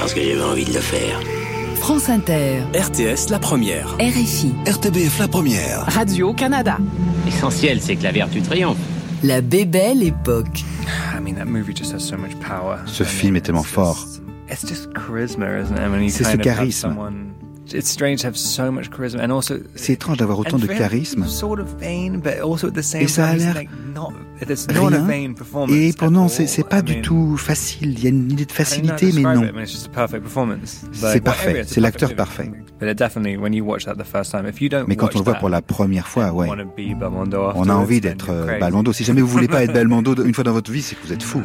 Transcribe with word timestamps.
Parce 0.00 0.14
que 0.14 0.22
j'avais 0.22 0.42
envie 0.42 0.64
de 0.64 0.72
le 0.72 0.80
faire. 0.80 1.20
France 1.76 2.08
Inter, 2.08 2.62
RTS 2.72 3.28
La 3.28 3.38
Première. 3.38 3.96
RFI, 4.00 4.54
RTBF 4.66 5.18
la 5.18 5.28
première. 5.28 5.84
Radio-Canada. 5.92 6.78
L'essentiel, 7.26 7.82
c'est 7.82 7.96
que 7.96 8.04
la 8.04 8.10
vertu 8.10 8.40
triomphe. 8.40 8.78
La 9.22 9.42
Bébelle 9.42 10.02
Époque. 10.02 10.64
Ce 12.86 13.04
film 13.04 13.36
est 13.36 13.40
tellement 13.42 13.62
fort. 13.62 14.06
C'est 14.48 14.74
ce 14.74 16.36
charisme. 16.38 16.96
C'est 19.74 19.92
étrange 19.94 20.16
d'avoir 20.18 20.38
autant 20.38 20.58
de 20.58 20.66
charisme. 20.78 21.24
Et 23.02 23.08
ça 23.08 23.26
a 23.28 23.36
l'air 23.36 23.54
rien. 23.56 23.70
Et 25.68 25.92
pendant, 25.92 26.28
c'est 26.28 26.68
pas 26.68 26.82
du 26.82 27.00
tout 27.02 27.36
facile. 27.36 27.92
Il 27.98 28.02
y 28.02 28.06
a 28.06 28.10
une 28.10 28.32
idée 28.32 28.46
de 28.46 28.52
facilité, 28.52 29.10
mais 29.14 29.22
non. 29.34 29.42
C'est 30.92 31.20
parfait. 31.20 31.62
C'est 31.66 31.80
l'acteur 31.80 32.14
parfait. 32.16 32.50
Mais 34.88 34.96
quand 34.96 35.14
on 35.14 35.18
le 35.18 35.24
voit 35.24 35.34
pour 35.34 35.50
la 35.50 35.60
première 35.60 36.08
fois, 36.08 36.32
ouais, 36.32 36.48
on 37.54 37.68
a 37.68 37.74
envie 37.74 38.00
d'être 38.00 38.30
euh, 38.30 38.58
Belmondo. 38.58 38.92
Si 38.94 39.04
jamais 39.04 39.20
vous 39.20 39.26
voulez 39.28 39.48
pas 39.48 39.62
être 39.64 39.72
Belmondo 39.74 40.24
une 40.24 40.32
fois 40.32 40.44
dans 40.44 40.52
votre 40.52 40.72
vie, 40.72 40.80
c'est 40.80 40.94
que 40.96 41.06
vous 41.06 41.12
êtes 41.12 41.22
fou. 41.22 41.42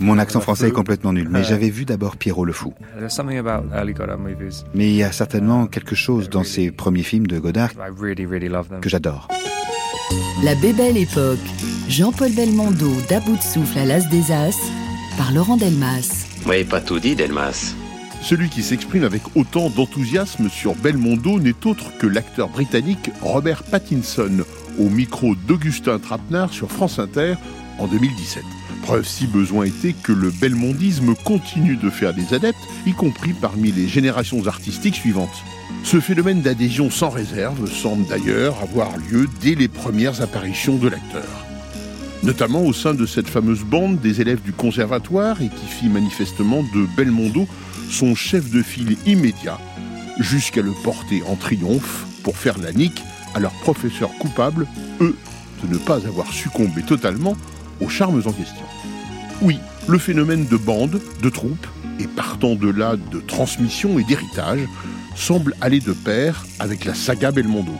Mon 0.00 0.18
accent 0.18 0.40
français 0.40 0.68
est 0.68 0.72
complètement 0.72 1.12
nul, 1.14 1.28
mais 1.30 1.42
j'avais 1.44 1.70
vu 1.70 1.86
d'abord 1.86 2.16
Pierrot 2.18 2.44
le 2.44 2.52
Fou. 2.52 2.74
Mais 4.74 4.88
il 4.88 4.96
y 4.96 5.02
a 5.02 5.12
certainement 5.12 5.66
quelque 5.66 5.94
chose 5.94 6.28
dans 6.28 6.44
ces 6.44 6.70
premiers 6.70 7.02
films 7.02 7.26
de 7.26 7.38
Godard 7.38 7.70
que 8.80 8.88
j'adore. 8.88 9.28
La 10.42 10.54
Bébelle 10.54 10.96
Époque. 10.96 11.38
Jean-Paul 11.88 12.32
Belmondo 12.32 12.90
d'À 13.08 13.20
bout 13.20 13.36
de 13.36 13.42
souffle 13.42 13.78
à 13.78 13.84
l'As 13.84 14.08
des 14.10 14.32
As 14.32 14.58
par 15.16 15.32
Laurent 15.32 15.56
Delmas. 15.56 16.26
Oui, 16.46 16.64
pas 16.64 16.80
tout 16.80 16.98
dit, 16.98 17.16
Delmas. 17.16 17.74
Celui 18.22 18.48
qui 18.48 18.62
s'exprime 18.62 19.04
avec 19.04 19.22
autant 19.36 19.70
d'enthousiasme 19.70 20.48
sur 20.48 20.74
Belmondo 20.74 21.38
n'est 21.38 21.66
autre 21.66 21.96
que 21.98 22.06
l'acteur 22.06 22.48
britannique 22.48 23.10
Robert 23.22 23.62
Pattinson, 23.62 24.44
au 24.78 24.90
micro 24.90 25.34
d'Augustin 25.34 25.98
Trapenard 25.98 26.52
sur 26.52 26.70
France 26.70 26.98
Inter 26.98 27.34
en 27.78 27.86
2017. 27.86 28.42
Preuve 28.86 29.08
si 29.08 29.26
besoin 29.26 29.64
était 29.64 29.94
que 29.94 30.12
le 30.12 30.30
belmondisme 30.30 31.16
continue 31.16 31.74
de 31.74 31.90
faire 31.90 32.14
des 32.14 32.32
adeptes, 32.34 32.56
y 32.86 32.92
compris 32.92 33.32
parmi 33.32 33.72
les 33.72 33.88
générations 33.88 34.46
artistiques 34.46 34.94
suivantes. 34.94 35.42
Ce 35.82 35.98
phénomène 35.98 36.40
d'adhésion 36.40 36.88
sans 36.88 37.10
réserve 37.10 37.68
semble 37.68 38.06
d'ailleurs 38.06 38.62
avoir 38.62 38.96
lieu 38.96 39.28
dès 39.40 39.56
les 39.56 39.66
premières 39.66 40.22
apparitions 40.22 40.76
de 40.76 40.88
l'acteur. 40.88 41.46
Notamment 42.22 42.62
au 42.62 42.72
sein 42.72 42.94
de 42.94 43.06
cette 43.06 43.26
fameuse 43.28 43.64
bande 43.64 43.98
des 43.98 44.20
élèves 44.20 44.42
du 44.42 44.52
conservatoire 44.52 45.42
et 45.42 45.48
qui 45.48 45.66
fit 45.66 45.88
manifestement 45.88 46.62
de 46.62 46.86
Belmondo 46.96 47.48
son 47.90 48.14
chef 48.14 48.52
de 48.52 48.62
file 48.62 48.96
immédiat, 49.04 49.58
jusqu'à 50.20 50.62
le 50.62 50.72
porter 50.84 51.24
en 51.26 51.34
triomphe 51.34 52.06
pour 52.22 52.36
faire 52.36 52.58
la 52.58 52.72
nique 52.72 53.02
à 53.34 53.40
leurs 53.40 53.58
professeurs 53.62 54.16
coupables, 54.20 54.68
eux, 55.00 55.16
de 55.64 55.74
ne 55.74 55.78
pas 55.78 56.06
avoir 56.06 56.32
succombé 56.32 56.82
totalement 56.82 57.36
aux 57.80 57.88
charmes 57.88 58.22
en 58.24 58.32
question. 58.32 58.64
Oui, 59.42 59.58
le 59.88 59.98
phénomène 59.98 60.46
de 60.46 60.56
bande, 60.56 61.00
de 61.22 61.28
troupe, 61.28 61.66
et 61.98 62.06
partant 62.06 62.54
de 62.54 62.68
là 62.68 62.96
de 62.96 63.20
transmission 63.20 63.98
et 63.98 64.04
d'héritage, 64.04 64.60
semble 65.14 65.54
aller 65.60 65.80
de 65.80 65.92
pair 65.92 66.44
avec 66.58 66.84
la 66.84 66.94
saga 66.94 67.30
Belmondo. 67.30 67.74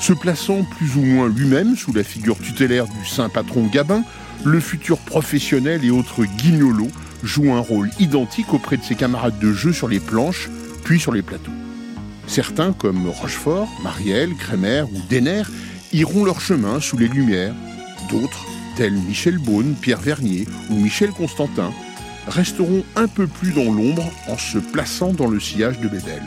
Se 0.00 0.12
plaçant 0.12 0.64
plus 0.76 0.96
ou 0.96 1.02
moins 1.02 1.28
lui-même 1.28 1.76
sous 1.76 1.92
la 1.92 2.02
figure 2.02 2.38
tutélaire 2.38 2.86
du 2.86 3.06
saint 3.06 3.28
patron 3.28 3.66
Gabin, 3.66 4.02
le 4.44 4.58
futur 4.58 4.98
professionnel 4.98 5.84
et 5.84 5.90
autres 5.90 6.24
guignolos 6.24 6.90
joue 7.22 7.52
un 7.52 7.60
rôle 7.60 7.90
identique 8.00 8.52
auprès 8.52 8.76
de 8.76 8.82
ses 8.82 8.96
camarades 8.96 9.38
de 9.38 9.52
jeu 9.52 9.72
sur 9.72 9.86
les 9.86 10.00
planches, 10.00 10.50
puis 10.82 10.98
sur 10.98 11.12
les 11.12 11.22
plateaux. 11.22 11.52
Certains, 12.26 12.72
comme 12.72 13.08
Rochefort, 13.08 13.68
Marielle, 13.82 14.34
Crémer 14.34 14.82
ou 14.82 15.00
Denner, 15.10 15.42
iront 15.92 16.24
leur 16.24 16.40
chemin 16.40 16.80
sous 16.80 16.96
les 16.96 17.08
lumières. 17.08 17.54
D'autres, 18.10 18.46
tels 18.76 18.92
Michel 18.92 19.38
Beaune, 19.38 19.74
Pierre 19.80 20.00
Vernier 20.00 20.46
ou 20.70 20.74
Michel 20.74 21.10
Constantin, 21.10 21.72
resteront 22.28 22.84
un 22.96 23.08
peu 23.08 23.26
plus 23.26 23.52
dans 23.52 23.72
l'ombre 23.72 24.10
en 24.28 24.38
se 24.38 24.58
plaçant 24.58 25.12
dans 25.12 25.28
le 25.28 25.40
sillage 25.40 25.80
de 25.80 25.88
Bébel. 25.88 26.22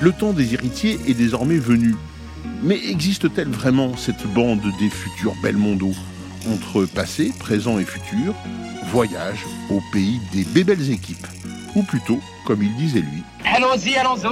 Le 0.00 0.12
temps 0.12 0.32
des 0.32 0.54
héritiers 0.54 0.98
est 1.06 1.14
désormais 1.14 1.58
venu. 1.58 1.94
Mais 2.62 2.78
existe-t-elle 2.88 3.48
vraiment 3.48 3.96
cette 3.96 4.26
bande 4.34 4.62
des 4.78 4.90
futurs 4.90 5.34
Belmondo 5.42 5.92
Entre 6.50 6.86
passé, 6.86 7.32
présent 7.38 7.78
et 7.78 7.84
futur, 7.84 8.34
voyage 8.90 9.44
au 9.70 9.80
pays 9.92 10.20
des 10.32 10.44
bébelles 10.44 10.90
équipes? 10.90 11.26
Ou 11.74 11.82
plutôt, 11.82 12.20
comme 12.44 12.62
il 12.62 12.74
disait 12.76 13.00
lui. 13.00 13.22
Allons-y, 13.44 13.96
allons-y. 13.96 14.26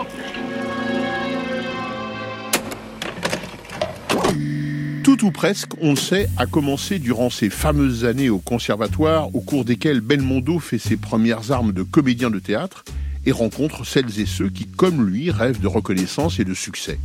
Tout 5.21 5.27
ou 5.27 5.33
presque, 5.33 5.73
on 5.83 5.91
le 5.91 5.97
sait, 5.97 6.31
a 6.39 6.47
commencé 6.47 6.99
durant 6.99 7.29
ces 7.29 7.51
fameuses 7.51 8.07
années 8.07 8.31
au 8.31 8.39
conservatoire 8.39 9.35
au 9.35 9.43
cours 9.43 9.67
desquelles 9.67 10.01
Belmondo 10.01 10.59
fait 10.61 10.79
ses 10.79 10.97
premières 10.97 11.53
armes 11.53 11.73
de 11.73 11.83
comédien 11.83 12.31
de 12.31 12.39
théâtre 12.39 12.87
et 13.27 13.31
rencontre 13.31 13.85
celles 13.85 14.19
et 14.19 14.25
ceux 14.25 14.49
qui, 14.49 14.65
comme 14.65 15.07
lui, 15.07 15.31
rêvent 15.31 15.61
de 15.61 15.67
reconnaissance 15.67 16.41
et 16.41 16.47
de 16.47 16.55
succès. 16.55 16.99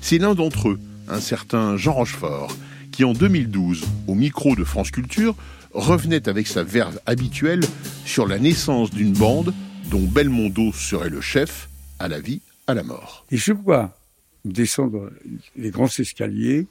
C'est 0.00 0.18
l'un 0.18 0.36
d'entre 0.36 0.68
eux, 0.68 0.80
un 1.08 1.18
certain 1.18 1.76
Jean 1.76 1.94
Rochefort, 1.94 2.56
qui 2.92 3.02
en 3.02 3.14
2012, 3.14 3.84
au 4.06 4.14
micro 4.14 4.54
de 4.54 4.62
France 4.62 4.92
Culture, 4.92 5.34
revenait 5.74 6.28
avec 6.28 6.46
sa 6.46 6.62
verve 6.62 7.00
habituelle 7.04 7.64
sur 8.04 8.28
la 8.28 8.38
naissance 8.38 8.92
d'une 8.92 9.12
bande 9.12 9.52
dont 9.90 10.02
Belmondo 10.02 10.72
serait 10.72 11.10
le 11.10 11.20
chef, 11.20 11.68
à 11.98 12.06
la 12.06 12.20
vie, 12.20 12.42
à 12.68 12.74
la 12.74 12.84
mort. 12.84 13.26
Et 13.32 13.36
je 13.36 13.52
vois 13.52 13.98
descendre 14.44 15.10
les 15.56 15.70
grands 15.70 15.88
escaliers 15.88 16.68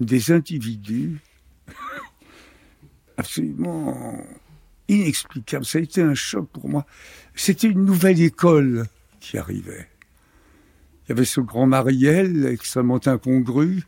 des 0.00 0.32
individus 0.32 1.18
absolument 3.16 4.24
inexplicables. 4.88 5.64
Ça 5.64 5.78
a 5.78 5.82
été 5.82 6.02
un 6.02 6.14
choc 6.14 6.48
pour 6.52 6.68
moi. 6.68 6.86
C'était 7.34 7.68
une 7.68 7.84
nouvelle 7.84 8.20
école 8.20 8.86
qui 9.20 9.38
arrivait. 9.38 9.88
Il 11.04 11.10
y 11.10 11.12
avait 11.12 11.24
ce 11.24 11.40
grand 11.40 11.66
Mariel, 11.66 12.46
extrêmement 12.46 13.00
incongru, 13.06 13.84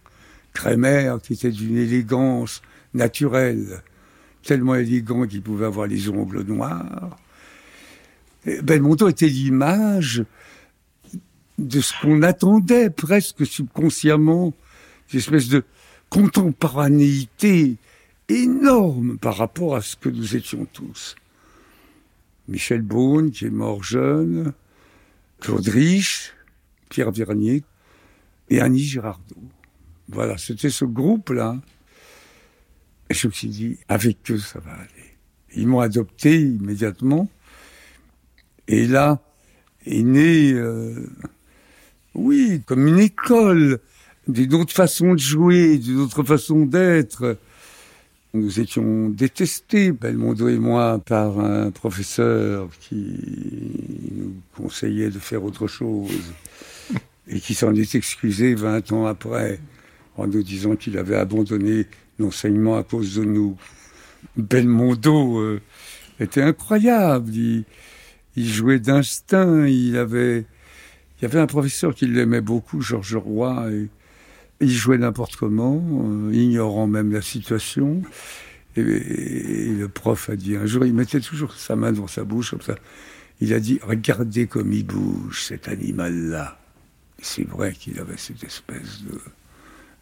Crémer, 0.52 1.16
qui 1.22 1.32
était 1.32 1.50
d'une 1.50 1.78
élégance 1.78 2.62
naturelle, 2.94 3.82
tellement 4.42 4.74
élégant 4.74 5.26
qu'il 5.26 5.42
pouvait 5.42 5.66
avoir 5.66 5.86
les 5.86 6.08
ongles 6.08 6.42
noirs. 6.42 7.16
Belmondo 8.62 9.08
était 9.08 9.28
l'image 9.28 10.24
de 11.58 11.80
ce 11.80 11.92
qu'on 12.00 12.22
attendait 12.22 12.90
presque 12.90 13.46
subconsciemment, 13.46 14.52
une 15.12 15.18
espèce 15.18 15.48
de 15.48 15.64
contemporanéité 16.12 17.76
énorme 18.28 19.16
par 19.16 19.34
rapport 19.38 19.76
à 19.76 19.81
ce 19.81 19.96
que 19.96 20.10
nous 20.10 20.37
étions 20.37 20.66
tous. 20.66 21.16
Michel 22.48 22.82
Beaune, 22.82 23.31
qui 23.31 23.46
est 23.46 23.50
mort 23.50 23.82
jeune, 23.82 24.52
Claude 25.40 25.66
Rich, 25.66 26.34
Pierre 26.90 27.12
Vernier 27.12 27.64
et 28.50 28.60
Annie 28.60 28.84
Girardot. 28.84 29.42
Voilà, 30.08 30.37
c'était 30.37 30.69
ce 30.69 30.84
groupe-là. 30.84 31.58
Et 33.08 33.14
je 33.14 33.28
me 33.28 33.32
suis 33.32 33.48
dit, 33.48 33.78
avec 33.88 34.31
eux, 34.31 34.38
ça 34.38 34.60
va 34.60 34.72
aller. 34.72 35.16
Ils 35.56 35.66
m'ont 35.66 35.81
adopté 35.81 36.42
immédiatement. 36.42 37.31
Et 38.69 38.87
là 38.87 39.22
est 39.87 40.02
né, 40.02 40.52
euh, 40.52 41.10
oui, 42.14 42.60
comme 42.66 42.87
une 42.87 42.98
école, 42.98 43.81
d'une 44.28 44.54
autre 44.54 44.72
façon 44.72 45.14
de 45.14 45.19
jouer, 45.19 45.78
d'une 45.78 46.00
autre 46.00 46.22
façon 46.22 46.64
d'être. 46.64 47.36
Nous 48.34 48.60
étions 48.60 49.10
détestés, 49.10 49.92
Belmondo 49.92 50.48
et 50.48 50.58
moi, 50.58 50.98
par 51.04 51.38
un 51.38 51.70
professeur 51.70 52.70
qui 52.80 53.19
nous 54.12 54.32
conseillait 54.56 55.10
de 55.10 55.19
faire 55.19 55.44
autre 55.44 55.66
chose 55.66 56.32
et 57.28 57.40
qui 57.40 57.54
s'en 57.54 57.74
est 57.74 57.94
excusé 57.94 58.54
20 58.54 58.92
ans 58.92 59.06
après 59.06 59.60
en 60.16 60.26
nous 60.26 60.42
disant 60.42 60.76
qu'il 60.76 60.98
avait 60.98 61.16
abandonné 61.16 61.86
l'enseignement 62.18 62.76
à 62.76 62.82
cause 62.82 63.16
de 63.16 63.25
nous. 63.25 63.56
Belmondo 64.36 65.38
euh, 65.40 65.60
était 66.20 66.42
incroyable. 66.42 67.30
Il, 67.34 67.64
jouait 68.36 68.78
d'instinct. 68.78 69.66
Il 69.66 69.96
avait, 69.96 70.44
y 71.20 71.25
avait 71.25 71.40
un 71.40 71.46
professeur 71.46 71.94
qui 71.94 72.06
l'aimait 72.06 72.40
beaucoup, 72.40 72.80
Georges 72.80 73.16
Roy. 73.16 73.70
Il 74.62 74.70
jouait 74.70 74.99
n'importe 74.99 75.37
comment, 75.37 75.76
euh, 75.76 76.32
ignorant 76.32 76.87
même 76.87 77.12
la 77.12 77.23
situation. 77.23 78.03
Et, 78.76 78.82
le 78.82 79.87
prof 79.88 80.31
a 80.31 80.37
dit 80.37 80.56
un 80.56 80.67
jour, 80.67 80.87
il 80.87 80.94
mettait 80.94 81.20
toujours 81.20 81.53
sa 81.55 81.76
main 81.76 81.93
dans 81.93 82.06
sa 82.06 82.25
bouche 82.25 82.53
comme 82.53 82.62
ça. 82.62 82.76
Il 83.41 83.53
a 83.53 83.61
dit 83.61 83.81
Regardez 83.82 84.47
comme 84.47 84.73
il 84.73 84.87
bouge, 84.87 85.44
cet 85.44 85.69
animal-là. 85.69 86.59
C'est 87.20 87.47
vrai 87.47 87.73
qu'il 87.73 87.99
avait 87.99 88.17
cette 88.17 88.43
espèce 88.44 89.03
de 89.03 89.20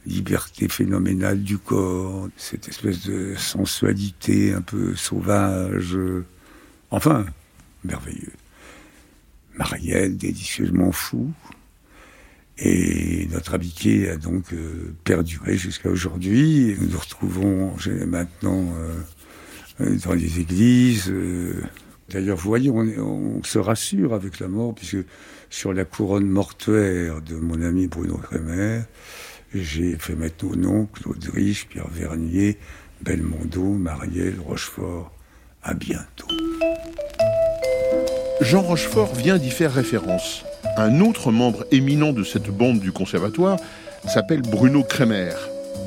liberté 0.07 0.69
phénoménale 0.69 1.43
du 1.43 1.59
corps, 1.59 2.29
cette 2.37 2.69
espèce 2.69 3.07
de 3.07 3.35
sensualité 3.37 4.53
un 4.53 4.63
peu 4.63 4.95
sauvage. 4.95 5.99
Enfin, 6.91 7.27
merveilleux. 7.85 8.33
Marielle, 9.57 10.17
délicieusement 10.17 10.93
fou. 10.93 11.33
Et 12.63 13.27
notre 13.33 13.55
amitié 13.55 14.11
a 14.11 14.17
donc 14.17 14.53
euh, 14.53 14.95
perduré 15.05 15.57
jusqu'à 15.57 15.89
aujourd'hui. 15.89 16.77
Nous 16.79 16.89
nous 16.89 16.99
retrouvons 16.99 17.75
maintenant 18.07 18.75
euh, 19.81 19.97
dans 20.05 20.13
les 20.13 20.41
églises. 20.41 21.09
Euh. 21.09 21.63
D'ailleurs, 22.11 22.37
vous 22.37 22.49
voyez, 22.49 22.71
on, 22.71 23.43
se 23.45 23.59
rassure 23.59 24.13
avec 24.13 24.41
la 24.41 24.49
mort, 24.49 24.75
puisque 24.75 24.99
sur 25.49 25.73
la 25.73 25.85
couronne 25.85 26.27
mortuaire 26.27 27.23
de 27.23 27.37
mon 27.37 27.63
ami 27.63 27.87
Bruno 27.87 28.17
Kremer, 28.17 28.83
j'ai 29.55 29.97
fait 29.97 30.15
mettre 30.15 30.45
nos 30.45 30.57
noms, 30.57 30.87
Claude 30.87 31.25
Rich, 31.33 31.69
Pierre 31.69 31.89
Vernier, 31.89 32.59
Belmondo, 33.01 33.63
Marielle, 33.63 34.39
Rochefort. 34.45 35.13
À 35.63 35.75
bientôt. 35.75 36.27
Jean 38.41 38.63
Rochefort 38.63 39.15
vient 39.15 39.39
d'y 39.39 39.51
faire 39.51 39.73
référence. 39.73 40.45
Un 40.77 41.01
autre 41.01 41.33
membre 41.33 41.65
éminent 41.73 42.13
de 42.13 42.23
cette 42.23 42.49
bande 42.49 42.81
du 42.81 42.93
conservatoire 42.93 43.59
s'appelle 44.07 44.43
Bruno 44.43 44.83
Kremer, 44.83 45.35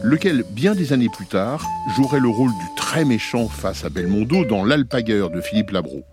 lequel, 0.03 0.44
bien 0.51 0.75
des 0.75 0.94
années 0.94 1.09
plus 1.09 1.25
tard, 1.25 1.65
jouerait 1.95 2.19
le 2.19 2.27
rôle 2.27 2.51
du 2.51 2.75
très 2.75 3.06
méchant 3.06 3.47
face 3.47 3.85
à 3.85 3.89
Belmondo 3.89 4.45
dans 4.45 4.63
L'Alpagueur 4.63 5.30
de 5.30 5.41
Philippe 5.41 5.71
Labro. 5.71 6.03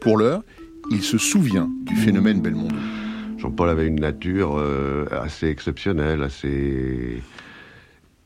Pour 0.00 0.18
l'heure, 0.18 0.42
il 0.90 1.02
se 1.02 1.16
souvient 1.16 1.70
du 1.84 1.96
phénomène 1.96 2.40
Belmondo. 2.40 2.76
Jean-Paul 3.38 3.68
avait 3.68 3.86
une 3.86 4.00
nature 4.00 4.58
euh, 4.58 5.06
assez 5.10 5.48
exceptionnelle, 5.48 6.22
assez. 6.22 7.22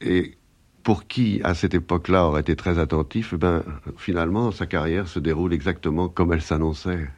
Et 0.01 0.37
pour 0.83 1.07
qui, 1.07 1.41
à 1.45 1.55
cette 1.55 1.75
époque-là, 1.75 2.27
aurait 2.27 2.41
été 2.41 2.57
très 2.57 2.79
attentif, 2.79 3.33
eh 3.35 3.37
ben, 3.37 3.63
finalement, 3.99 4.51
sa 4.51 4.67
carrière 4.67 5.07
se 5.07 5.19
déroule 5.19 5.53
exactement 5.53 6.09
comme 6.09 6.33
elle 6.33 6.43
s'annonçait. 6.43 7.09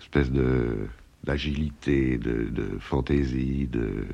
Espèce 0.00 0.30
de 0.30 0.88
d'agilité, 1.24 2.18
de, 2.18 2.48
de, 2.50 2.78
fantaisie, 2.78 3.68
de 3.70 4.06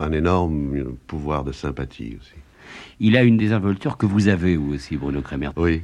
un 0.00 0.12
énorme 0.12 0.96
pouvoir 1.06 1.44
de 1.44 1.52
sympathie 1.52 2.16
aussi. 2.20 2.34
Il 3.00 3.16
a 3.16 3.22
une 3.22 3.36
désinvolture 3.36 3.96
que 3.96 4.06
vous 4.06 4.28
avez, 4.28 4.56
vous 4.56 4.74
aussi, 4.74 4.96
Bruno 4.96 5.20
Kremer. 5.20 5.50
Oui. 5.56 5.82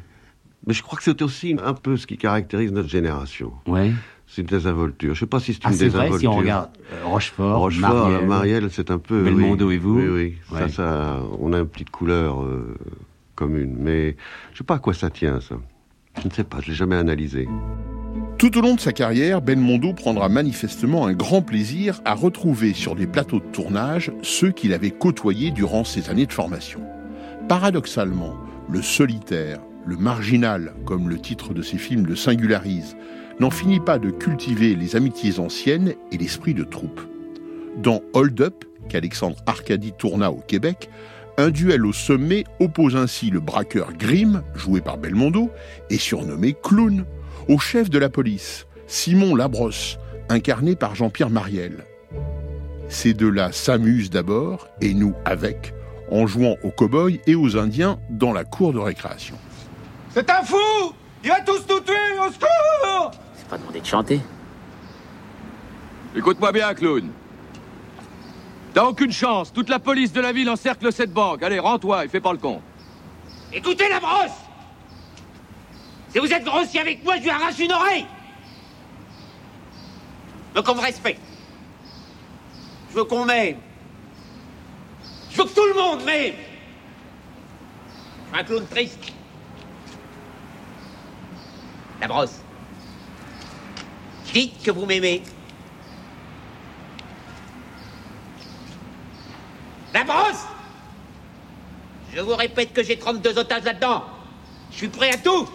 Mais 0.67 0.75
je 0.75 0.83
crois 0.83 0.99
que 0.99 1.05
c'est 1.05 1.23
aussi 1.23 1.57
un 1.63 1.75
peu 1.75 1.97
ce 1.97 2.07
qui 2.07 2.17
caractérise 2.17 2.73
notre 2.73 2.89
génération. 2.89 3.53
Ouais. 3.67 3.93
C'est 4.27 4.43
une 4.43 4.49
désinvolture. 4.49 5.15
Je 5.15 5.21
ne 5.21 5.27
sais 5.27 5.27
pas 5.27 5.41
si 5.41 5.55
c'est 5.55 5.61
ah, 5.65 5.71
une 5.71 5.79
désinvolture. 5.79 6.11
Vrai, 6.11 6.19
si 6.21 6.27
on 6.29 6.37
regarde 6.37 6.71
euh, 6.93 7.05
Rochefort, 7.05 7.59
Rochefort, 7.59 8.23
Marielle, 8.27 8.69
c'est 8.71 8.91
un 8.91 8.99
peu. 8.99 9.25
Belmondo 9.25 9.71
et 9.71 9.79
vous. 9.79 9.99
Oui, 9.99 10.09
oui. 10.09 10.57
Ça, 10.57 10.69
ça, 10.69 11.23
on 11.41 11.53
a 11.53 11.59
une 11.59 11.67
petite 11.67 11.91
couleur 11.91 12.43
euh, 12.43 12.77
commune. 13.35 13.77
Mais 13.79 14.17
je 14.49 14.55
ne 14.55 14.59
sais 14.59 14.65
pas 14.65 14.77
à 14.77 14.79
quoi 14.79 14.95
ça 14.95 15.11
tient, 15.11 15.41
ça. 15.41 15.57
Je 16.23 16.29
ne 16.29 16.33
sais 16.33 16.45
pas, 16.45 16.61
je 16.61 16.69
l'ai 16.69 16.75
jamais 16.75 16.97
analysé. 16.97 17.49
Tout 18.41 18.57
au 18.57 18.63
long 18.63 18.75
de 18.75 18.81
sa 18.81 18.95
carrière, 18.95 19.43
Belmondo 19.43 19.93
prendra 19.93 20.31
manifestement 20.31 21.05
un 21.05 21.13
grand 21.13 21.43
plaisir 21.43 22.01
à 22.07 22.15
retrouver 22.15 22.73
sur 22.73 22.97
des 22.97 23.07
plateaux 23.07 23.39
de 23.39 23.45
tournage 23.45 24.13
ceux 24.23 24.51
qu'il 24.51 24.73
avait 24.73 24.93
côtoyés 24.93 25.51
durant 25.51 25.85
ses 25.85 26.09
années 26.09 26.25
de 26.25 26.33
formation. 26.33 26.81
Paradoxalement, 27.51 28.35
le 28.71 28.81
solitaire, 28.81 29.61
le 29.85 29.99
marginal, 29.99 30.73
comme 30.87 31.11
le 31.11 31.19
titre 31.19 31.53
de 31.53 31.61
ses 31.61 31.77
films 31.77 32.07
le 32.07 32.17
singularise, 32.17 32.97
n'en 33.41 33.51
finit 33.51 33.79
pas 33.79 33.99
de 33.99 34.09
cultiver 34.09 34.75
les 34.75 34.97
amitiés 34.97 35.39
anciennes 35.39 35.93
et 36.11 36.17
l'esprit 36.17 36.55
de 36.55 36.65
troupe. 36.65 37.03
Dans 37.77 38.01
Hold 38.15 38.41
Up, 38.41 38.65
qu'Alexandre 38.89 39.37
Arcadi 39.45 39.93
tourna 39.93 40.33
au 40.33 40.41
Québec, 40.41 40.89
un 41.37 41.51
duel 41.51 41.85
au 41.85 41.93
sommet 41.93 42.45
oppose 42.59 42.97
ainsi 42.97 43.29
le 43.29 43.41
braqueur 43.41 43.93
Grimm, 43.93 44.43
joué 44.55 44.81
par 44.81 44.97
Belmondo, 44.97 45.51
et 45.91 45.99
surnommé 45.99 46.57
Clown, 46.63 47.05
au 47.49 47.59
chef 47.59 47.91
de 47.91 47.99
la 47.99 48.09
police, 48.09 48.67
Simon 48.87 49.35
Labrosse, 49.35 49.99
incarné 50.29 50.77
par 50.77 50.95
Jean-Pierre 50.95 51.31
Mariel. 51.31 51.85
Ces 52.89 53.15
deux-là 53.15 53.53
s'amusent 53.53 54.11
d'abord, 54.11 54.69
et 54.81 54.95
nous 54.95 55.15
avec, 55.25 55.75
en 56.11 56.27
jouant 56.27 56.57
aux 56.63 56.71
cow-boys 56.71 57.19
et 57.27 57.35
aux 57.35 57.57
Indiens 57.57 57.99
dans 58.11 58.33
la 58.33 58.45
cour 58.45 58.73
de 58.73 58.79
récréation. 58.79 59.37
C'est 60.13 60.29
un 60.29 60.43
fou 60.43 60.57
Il 61.23 61.31
va 61.31 61.41
tous 61.41 61.65
nous 61.69 61.81
tuer 61.81 62.19
Au 62.19 62.33
secours 62.33 63.11
C'est 63.37 63.49
pas 63.49 63.59
demandé 63.59 63.81
de 63.81 63.87
chanter. 63.87 64.21
Écoute-moi 66.17 66.51
bien, 66.51 66.75
clown. 66.75 67.09
T'as 68.75 68.85
aucune 68.85 69.13
chance. 69.13 69.53
Toute 69.53 69.69
la 69.69 69.79
police 69.79 70.13
de 70.13 70.21
la 70.21 70.33
ville 70.33 70.51
encercle 70.51 70.93
cette 70.93 71.13
banque. 71.13 71.43
Allez, 71.43 71.61
rends-toi 71.61 72.05
et 72.05 72.09
fais 72.09 72.21
pas 72.21 72.33
le 72.33 72.39
con. 72.39 72.61
Écoutez 73.53 73.89
la 73.89 74.01
brosse 74.01 74.50
Si 76.13 76.19
vous 76.19 76.33
êtes 76.33 76.45
grossier 76.45 76.81
avec 76.81 77.05
moi, 77.05 77.17
je 77.17 77.23
lui 77.23 77.31
arrache 77.31 77.59
une 77.59 77.73
oreille 77.73 78.07
Je 80.51 80.59
veux 80.59 80.63
qu'on 80.63 80.75
me 80.75 80.81
respecte. 80.81 81.21
Je 82.91 82.97
veux 82.97 83.05
qu'on 83.05 83.25
m'aime. 83.25 83.59
Je 85.31 85.37
veux 85.37 85.45
que 85.45 85.55
tout 85.55 85.67
le 85.67 85.75
monde 85.75 86.05
m'aime. 86.05 86.35
Je 88.27 88.33
suis 88.33 88.41
un 88.41 88.45
clown 88.45 88.67
triste. 88.67 89.13
La 92.01 92.09
brosse. 92.09 92.41
Dites 94.33 94.63
que 94.63 94.71
vous 94.73 94.87
m'aimez. 94.87 95.23
La 99.95 100.05
brosse 100.05 100.47
Je 102.13 102.21
vous 102.21 102.35
répète 102.35 102.73
que 102.73 102.83
j'ai 102.83 102.99
32 102.99 103.39
otages 103.39 103.65
là-dedans. 103.65 104.05
Je 104.73 104.77
suis 104.77 104.89
prêt 104.89 105.13
à 105.13 105.19
tout. 105.19 105.49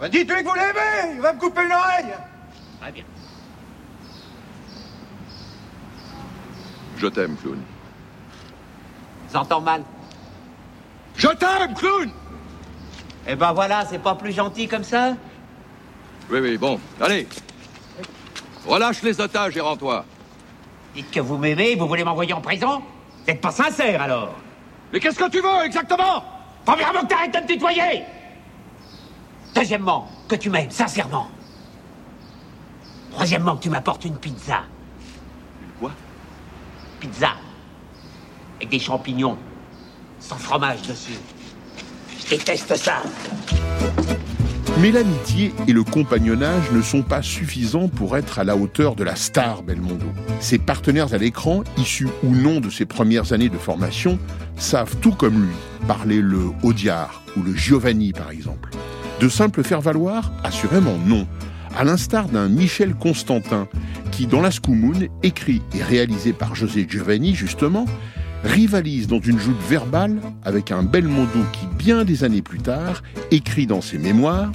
Bah 0.00 0.08
Dites-lui 0.08 0.42
que 0.42 0.48
vous 0.48 0.54
l'aimez 0.54 1.14
Il 1.14 1.20
va 1.20 1.32
me 1.32 1.40
couper 1.40 1.64
une 1.64 1.72
oreille 1.72 2.14
Très 2.80 2.92
bien. 2.92 3.04
Je 6.96 7.06
t'aime, 7.06 7.36
clown. 7.36 7.60
J'entends 9.32 9.60
mal. 9.60 9.82
Je 11.16 11.28
t'aime, 11.28 11.74
clown 11.74 12.10
Eh 13.26 13.34
ben 13.34 13.52
voilà, 13.52 13.84
c'est 13.86 13.98
pas 13.98 14.14
plus 14.14 14.32
gentil 14.32 14.68
comme 14.68 14.84
ça 14.84 15.14
Oui, 16.30 16.38
oui, 16.40 16.56
bon. 16.56 16.78
Allez. 17.00 17.26
Relâche 18.66 19.02
les 19.02 19.20
otages 19.20 19.56
et 19.56 19.60
rends-toi. 19.60 20.04
Dites 20.94 21.10
que 21.10 21.20
vous 21.20 21.38
m'aimez, 21.38 21.74
vous 21.74 21.86
voulez 21.88 22.04
m'envoyer 22.04 22.32
en 22.32 22.40
prison? 22.40 22.82
T'es 23.26 23.34
pas 23.34 23.50
sincère 23.50 24.02
alors 24.02 24.34
Mais 24.92 25.00
qu'est-ce 25.00 25.18
que 25.18 25.28
tu 25.30 25.40
veux 25.40 25.64
exactement? 25.64 26.24
Premièrement, 26.64 27.00
que 27.02 27.06
t'arrêtes 27.06 27.34
de 27.34 27.40
me 27.40 27.46
tutoyer 27.46 28.02
Deuxièmement, 29.58 30.08
que 30.28 30.36
tu 30.36 30.50
m'aimes 30.50 30.70
sincèrement. 30.70 31.26
Troisièmement, 33.10 33.56
que 33.56 33.62
tu 33.64 33.70
m'apportes 33.70 34.04
une 34.04 34.16
pizza. 34.16 34.62
Quoi? 35.80 35.90
Pizza. 37.00 37.30
Avec 38.56 38.68
des 38.68 38.78
champignons. 38.78 39.36
Sans 40.20 40.36
fromage 40.36 40.82
dessus. 40.82 41.18
Je 42.20 42.28
déteste 42.30 42.76
ça. 42.76 43.02
Mais 44.80 44.92
l'amitié 44.92 45.52
et 45.66 45.72
le 45.72 45.82
compagnonnage 45.82 46.70
ne 46.70 46.80
sont 46.80 47.02
pas 47.02 47.22
suffisants 47.22 47.88
pour 47.88 48.16
être 48.16 48.38
à 48.38 48.44
la 48.44 48.54
hauteur 48.54 48.94
de 48.94 49.02
la 49.02 49.16
star 49.16 49.64
Belmondo. 49.64 50.06
Ses 50.38 50.58
partenaires 50.58 51.14
à 51.14 51.18
l'écran, 51.18 51.64
issus 51.76 52.08
ou 52.22 52.30
non 52.32 52.60
de 52.60 52.70
ses 52.70 52.86
premières 52.86 53.32
années 53.32 53.48
de 53.48 53.58
formation, 53.58 54.20
savent 54.56 54.94
tout 55.00 55.12
comme 55.12 55.46
lui 55.46 55.56
parler 55.88 56.20
le 56.20 56.52
Audiard 56.62 57.22
ou 57.36 57.42
le 57.42 57.56
Giovanni 57.56 58.12
par 58.12 58.30
exemple. 58.30 58.70
De 59.20 59.28
simple 59.28 59.64
faire-valoir 59.64 60.30
Assurément 60.44 60.96
non. 61.04 61.26
À 61.76 61.82
l'instar 61.82 62.28
d'un 62.28 62.48
Michel 62.48 62.94
Constantin 62.94 63.66
qui, 64.12 64.26
dans 64.26 64.40
La 64.40 64.52
Scoumoun, 64.52 65.08
écrit 65.22 65.60
et 65.74 65.82
réalisé 65.82 66.32
par 66.32 66.54
José 66.54 66.86
Giovanni 66.88 67.34
justement, 67.34 67.84
rivalise 68.44 69.08
dans 69.08 69.20
une 69.20 69.38
joute 69.38 69.60
verbale 69.68 70.20
avec 70.44 70.70
un 70.70 70.84
Belmondo 70.84 71.40
qui, 71.52 71.66
bien 71.76 72.04
des 72.04 72.22
années 72.22 72.42
plus 72.42 72.60
tard, 72.60 73.02
écrit 73.32 73.66
dans 73.66 73.80
ses 73.80 73.98
mémoires 73.98 74.52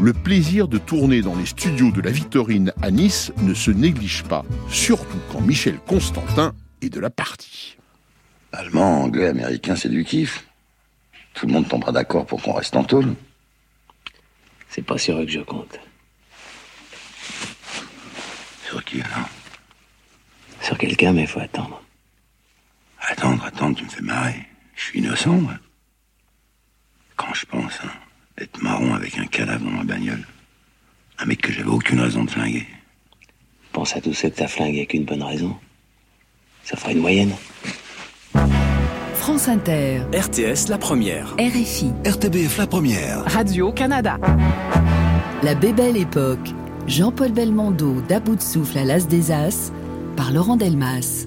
Le 0.00 0.12
plaisir 0.12 0.66
de 0.66 0.78
tourner 0.78 1.22
dans 1.22 1.36
les 1.36 1.46
studios 1.46 1.92
de 1.92 2.00
la 2.00 2.10
Victorine 2.10 2.72
à 2.82 2.90
Nice 2.90 3.32
ne 3.42 3.54
se 3.54 3.70
néglige 3.70 4.24
pas, 4.24 4.44
surtout 4.68 5.18
quand 5.32 5.40
Michel 5.40 5.78
Constantin 5.86 6.52
est 6.82 6.90
de 6.90 6.98
la 6.98 7.10
partie. 7.10 7.76
Allemand, 8.52 9.04
anglais, 9.04 9.28
américain, 9.28 9.76
c'est 9.76 9.88
tout 11.34 11.46
le 11.46 11.52
monde 11.52 11.68
tombera 11.68 11.92
d'accord 11.92 12.26
pour 12.26 12.42
qu'on 12.42 12.52
reste 12.52 12.74
en 12.74 12.82
tôle. 12.82 13.14
C'est 14.70 14.82
pas 14.82 14.98
sur 14.98 15.18
eux 15.18 15.24
que 15.26 15.32
je 15.32 15.40
compte. 15.40 15.78
Sur 18.64 18.84
qui 18.84 19.02
alors 19.02 19.28
Sur 20.62 20.78
quelqu'un, 20.78 21.12
mais 21.12 21.22
il 21.22 21.26
faut 21.26 21.40
attendre. 21.40 21.82
Attendre, 23.00 23.44
attendre, 23.44 23.76
tu 23.76 23.84
me 23.84 23.90
fais 23.90 24.02
marrer. 24.02 24.46
Je 24.76 24.82
suis 24.82 25.00
innocent, 25.00 25.32
moi. 25.32 25.54
Quand 27.16 27.34
je 27.34 27.46
pense, 27.46 27.80
hein, 27.84 27.90
être 28.38 28.62
marron 28.62 28.94
avec 28.94 29.18
un 29.18 29.26
cadavre 29.26 29.64
dans 29.64 29.72
ma 29.72 29.84
bagnole. 29.84 30.24
Un 31.18 31.26
mec 31.26 31.42
que 31.42 31.52
j'avais 31.52 31.68
aucune 31.68 32.00
raison 32.00 32.24
de 32.24 32.30
flinguer. 32.30 32.66
Pense 33.72 33.96
à 33.96 34.00
tous 34.00 34.14
ceux 34.14 34.30
que 34.30 34.36
t'as 34.36 34.48
flingué 34.48 34.78
avec 34.78 34.94
une 34.94 35.04
bonne 35.04 35.22
raison. 35.22 35.58
Ça 36.62 36.76
fera 36.76 36.92
une 36.92 37.00
moyenne. 37.00 37.34
France 39.20 39.48
Inter. 39.48 40.00
RTS 40.14 40.70
La 40.70 40.78
Première. 40.78 41.36
RFI. 41.38 41.92
RTBF 42.06 42.56
La 42.56 42.66
Première. 42.66 43.22
Radio-Canada. 43.26 44.16
La 45.42 45.54
Bébelle 45.54 45.98
Époque. 45.98 46.54
Jean-Paul 46.86 47.30
Belmondo 47.30 48.00
d'About 48.08 48.36
de 48.36 48.40
souffle 48.40 48.78
à 48.78 48.84
l'As 48.86 49.06
des 49.06 49.30
As 49.30 49.72
par 50.16 50.32
Laurent 50.32 50.56
Delmas. 50.56 51.26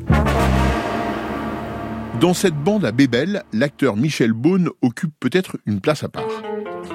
Dans 2.20 2.34
cette 2.34 2.56
bande 2.56 2.84
à 2.84 2.92
Bébel, 2.92 3.44
l'acteur 3.54 3.96
Michel 3.96 4.34
Beaune 4.34 4.70
occupe 4.82 5.14
peut-être 5.20 5.58
une 5.68 5.80
place 5.80 6.04
à 6.04 6.10
part. 6.10 6.42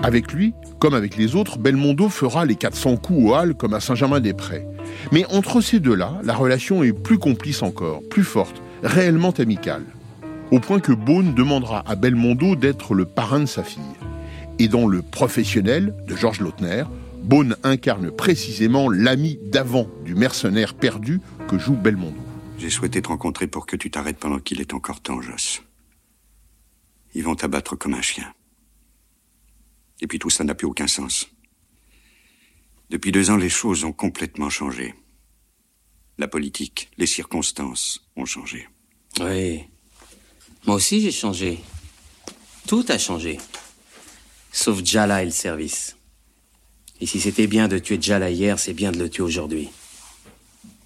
Avec 0.02 0.32
lui, 0.32 0.52
comme 0.80 0.94
avec 0.94 1.16
les 1.16 1.36
autres, 1.36 1.58
Belmondo 1.58 2.08
fera 2.08 2.44
les 2.44 2.56
400 2.56 2.96
coups 2.96 3.20
au 3.24 3.34
hall 3.36 3.54
comme 3.54 3.74
à 3.74 3.78
Saint-Germain-des-Prés. 3.78 4.66
Mais 5.12 5.24
entre 5.26 5.60
ces 5.60 5.78
deux-là, 5.78 6.14
la 6.24 6.34
relation 6.34 6.82
est 6.82 6.92
plus 6.92 7.18
complice 7.18 7.62
encore, 7.62 8.00
plus 8.10 8.24
forte, 8.24 8.60
réellement 8.82 9.30
amicale. 9.30 9.84
Au 10.50 10.60
point 10.60 10.80
que 10.80 10.92
Beaune 10.92 11.34
demandera 11.34 11.86
à 11.86 11.94
Belmondo 11.94 12.56
d'être 12.56 12.94
le 12.94 13.04
parrain 13.04 13.40
de 13.40 13.46
sa 13.46 13.62
fille. 13.62 13.82
Et 14.58 14.68
dans 14.68 14.86
Le 14.86 15.02
Professionnel 15.02 15.94
de 16.06 16.16
Georges 16.16 16.40
Lautner, 16.40 16.84
Beaune 17.22 17.54
incarne 17.64 18.10
précisément 18.10 18.88
l'ami 18.88 19.38
d'avant 19.42 19.90
du 20.06 20.14
mercenaire 20.14 20.72
perdu 20.72 21.20
que 21.48 21.58
joue 21.58 21.76
Belmondo. 21.76 22.16
J'ai 22.56 22.70
souhaité 22.70 23.02
te 23.02 23.08
rencontrer 23.08 23.46
pour 23.46 23.66
que 23.66 23.76
tu 23.76 23.90
t'arrêtes 23.90 24.18
pendant 24.18 24.38
qu'il 24.38 24.62
est 24.62 24.72
encore 24.72 25.02
temps, 25.02 25.20
Joss. 25.20 25.62
Ils 27.14 27.24
vont 27.24 27.34
t'abattre 27.34 27.76
comme 27.76 27.92
un 27.92 28.02
chien. 28.02 28.32
Et 30.00 30.06
puis 30.06 30.18
tout 30.18 30.30
ça 30.30 30.44
n'a 30.44 30.54
plus 30.54 30.66
aucun 30.66 30.86
sens. 30.86 31.28
Depuis 32.88 33.12
deux 33.12 33.30
ans, 33.30 33.36
les 33.36 33.50
choses 33.50 33.84
ont 33.84 33.92
complètement 33.92 34.48
changé. 34.48 34.94
La 36.16 36.26
politique, 36.26 36.90
les 36.96 37.06
circonstances 37.06 38.08
ont 38.16 38.24
changé. 38.24 38.66
Oui. 39.20 39.66
Moi 40.66 40.76
aussi, 40.76 41.00
j'ai 41.00 41.12
changé. 41.12 41.60
Tout 42.66 42.84
a 42.88 42.98
changé. 42.98 43.38
Sauf 44.52 44.84
Jala 44.84 45.22
et 45.22 45.26
le 45.26 45.30
service. 45.30 45.96
Et 47.00 47.06
si 47.06 47.20
c'était 47.20 47.46
bien 47.46 47.68
de 47.68 47.78
tuer 47.78 47.98
Jala 48.00 48.30
hier, 48.30 48.58
c'est 48.58 48.74
bien 48.74 48.92
de 48.92 48.98
le 48.98 49.08
tuer 49.08 49.22
aujourd'hui. 49.22 49.68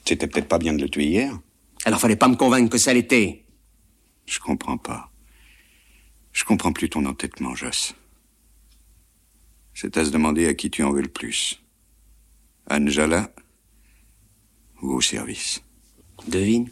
C'était 0.04 0.26
peut-être 0.26 0.48
pas 0.48 0.58
bien 0.58 0.74
de 0.74 0.82
le 0.82 0.88
tuer 0.88 1.06
hier. 1.06 1.38
Alors 1.84 2.00
fallait 2.00 2.16
pas 2.16 2.28
me 2.28 2.36
convaincre 2.36 2.70
que 2.70 2.78
ça 2.78 2.92
l'était. 2.92 3.44
Je 4.26 4.38
comprends 4.38 4.78
pas. 4.78 5.10
Je 6.32 6.44
comprends 6.44 6.72
plus 6.72 6.88
ton 6.88 7.04
entêtement, 7.06 7.54
Joss. 7.54 7.94
C'est 9.74 9.96
à 9.96 10.04
se 10.04 10.10
demander 10.10 10.46
à 10.46 10.54
qui 10.54 10.70
tu 10.70 10.82
en 10.82 10.92
veux 10.92 11.02
le 11.02 11.08
plus. 11.08 11.60
Anjala 12.70 13.32
ou 14.80 14.92
au 14.92 15.00
service 15.00 15.62
Devine. 16.28 16.70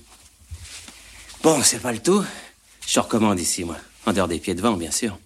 Bon, 1.43 1.63
c'est 1.63 1.81
pas 1.81 1.93
le 1.93 2.01
tout. 2.01 2.25
Je 2.91 2.99
recommande 2.99 3.39
ici, 3.39 3.63
moi. 3.63 3.77
En 4.05 4.13
dehors 4.13 4.27
des 4.27 4.41
pieds 4.41 4.57
de 4.57 4.61
vent, 4.61 4.77
bien 4.77 4.91
sûr. 4.91 5.17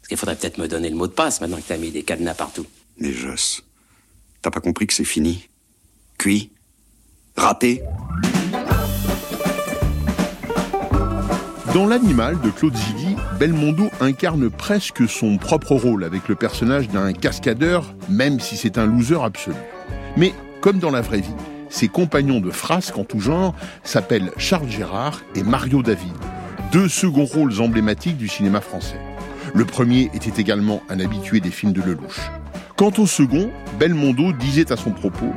Parce 0.00 0.08
qu'il 0.08 0.18
faudrait 0.18 0.36
peut-être 0.36 0.58
me 0.58 0.68
donner 0.68 0.90
le 0.90 0.96
mot 0.96 1.06
de 1.06 1.12
passe 1.12 1.40
maintenant 1.40 1.56
que 1.56 1.62
t'as 1.66 1.78
mis 1.78 1.90
des 1.90 2.02
cadenas 2.02 2.34
partout. 2.34 2.66
Mais 2.98 3.10
Joss, 3.10 3.62
t'as 4.42 4.50
pas 4.50 4.60
compris 4.60 4.86
que 4.86 4.92
c'est 4.92 5.04
fini 5.04 5.48
Cuit 6.18 6.50
Râpé 7.38 7.82
Dans 11.72 11.86
L'Animal 11.86 12.38
de 12.42 12.50
Claude 12.50 12.76
Zidi, 12.76 13.16
Belmondo 13.38 13.88
incarne 14.02 14.50
presque 14.50 15.08
son 15.08 15.38
propre 15.38 15.76
rôle 15.76 16.04
avec 16.04 16.28
le 16.28 16.34
personnage 16.34 16.90
d'un 16.90 17.14
cascadeur, 17.14 17.94
même 18.10 18.40
si 18.40 18.58
c'est 18.58 18.76
un 18.76 18.84
loser 18.84 19.24
absolu. 19.24 19.56
Mais, 20.18 20.34
comme 20.60 20.78
dans 20.78 20.90
la 20.90 21.00
vraie 21.00 21.22
vie, 21.22 21.30
ses 21.70 21.88
compagnons 21.88 22.40
de 22.40 22.50
frasque 22.50 22.98
en 22.98 23.04
tout 23.04 23.20
genre 23.20 23.54
s'appellent 23.84 24.32
Charles 24.36 24.68
Gérard 24.68 25.22
et 25.34 25.42
Mario 25.42 25.82
David, 25.82 26.12
deux 26.72 26.88
seconds 26.88 27.24
rôles 27.24 27.60
emblématiques 27.60 28.16
du 28.16 28.28
cinéma 28.28 28.60
français. 28.60 29.00
Le 29.54 29.64
premier 29.64 30.10
était 30.14 30.40
également 30.40 30.82
un 30.88 31.00
habitué 31.00 31.40
des 31.40 31.50
films 31.50 31.72
de 31.72 31.82
Lelouch. 31.82 32.20
Quant 32.76 32.92
au 32.98 33.06
second, 33.06 33.50
Belmondo 33.78 34.32
disait 34.32 34.72
à 34.72 34.76
son 34.76 34.92
propos 34.92 35.32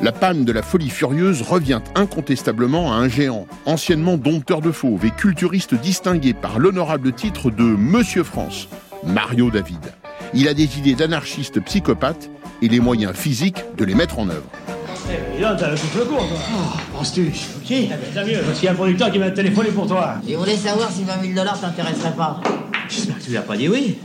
la 0.00 0.12
panne 0.12 0.44
de 0.44 0.52
la 0.52 0.62
folie 0.62 0.90
furieuse 0.90 1.42
revient 1.42 1.80
incontestablement 1.96 2.92
à 2.92 2.96
un 2.98 3.08
géant, 3.08 3.48
anciennement 3.66 4.16
dompteur 4.16 4.60
de 4.60 4.70
fauves 4.70 5.04
et 5.04 5.10
culturiste 5.10 5.74
distingué 5.74 6.34
par 6.34 6.60
l'honorable 6.60 7.12
titre 7.12 7.50
de 7.50 7.64
Monsieur 7.64 8.22
France, 8.22 8.68
Mario 9.04 9.50
David. 9.50 9.92
Il 10.34 10.46
a 10.46 10.54
des 10.54 10.78
idées 10.78 10.94
d'anarchiste 10.94 11.58
psychopathe 11.64 12.30
et 12.62 12.68
les 12.68 12.78
moyens 12.78 13.16
physiques 13.16 13.64
de 13.76 13.84
les 13.84 13.96
mettre 13.96 14.20
en 14.20 14.28
œuvre. 14.28 14.48
Et 15.10 15.40
là, 15.40 15.56
t'as 15.58 15.70
la 15.70 15.76
coupe 15.76 15.94
le 15.94 16.04
cours, 16.04 16.28
toi. 16.28 16.38
Oh, 16.52 16.96
penses-tu? 16.98 17.32
Qui 17.64 17.88
T'as 18.14 18.24
mieux, 18.24 18.40
parce 18.44 18.58
qu'il 18.58 18.66
y 18.66 18.68
a 18.68 18.72
un 18.72 18.74
producteur 18.74 19.10
qui 19.10 19.18
m'a 19.18 19.30
téléphoné 19.30 19.70
pour 19.70 19.86
toi. 19.86 20.16
Il 20.26 20.36
voulait 20.36 20.56
savoir 20.56 20.90
si 20.90 21.04
20 21.04 21.22
000 21.22 21.34
dollars 21.34 21.58
t'intéresserait 21.60 22.14
pas. 22.14 22.40
J'espère 22.88 23.18
que 23.18 23.22
tu 23.22 23.30
lui 23.30 23.36
as 23.36 23.42
pas 23.42 23.56
dit 23.56 23.68
oui. 23.68 23.96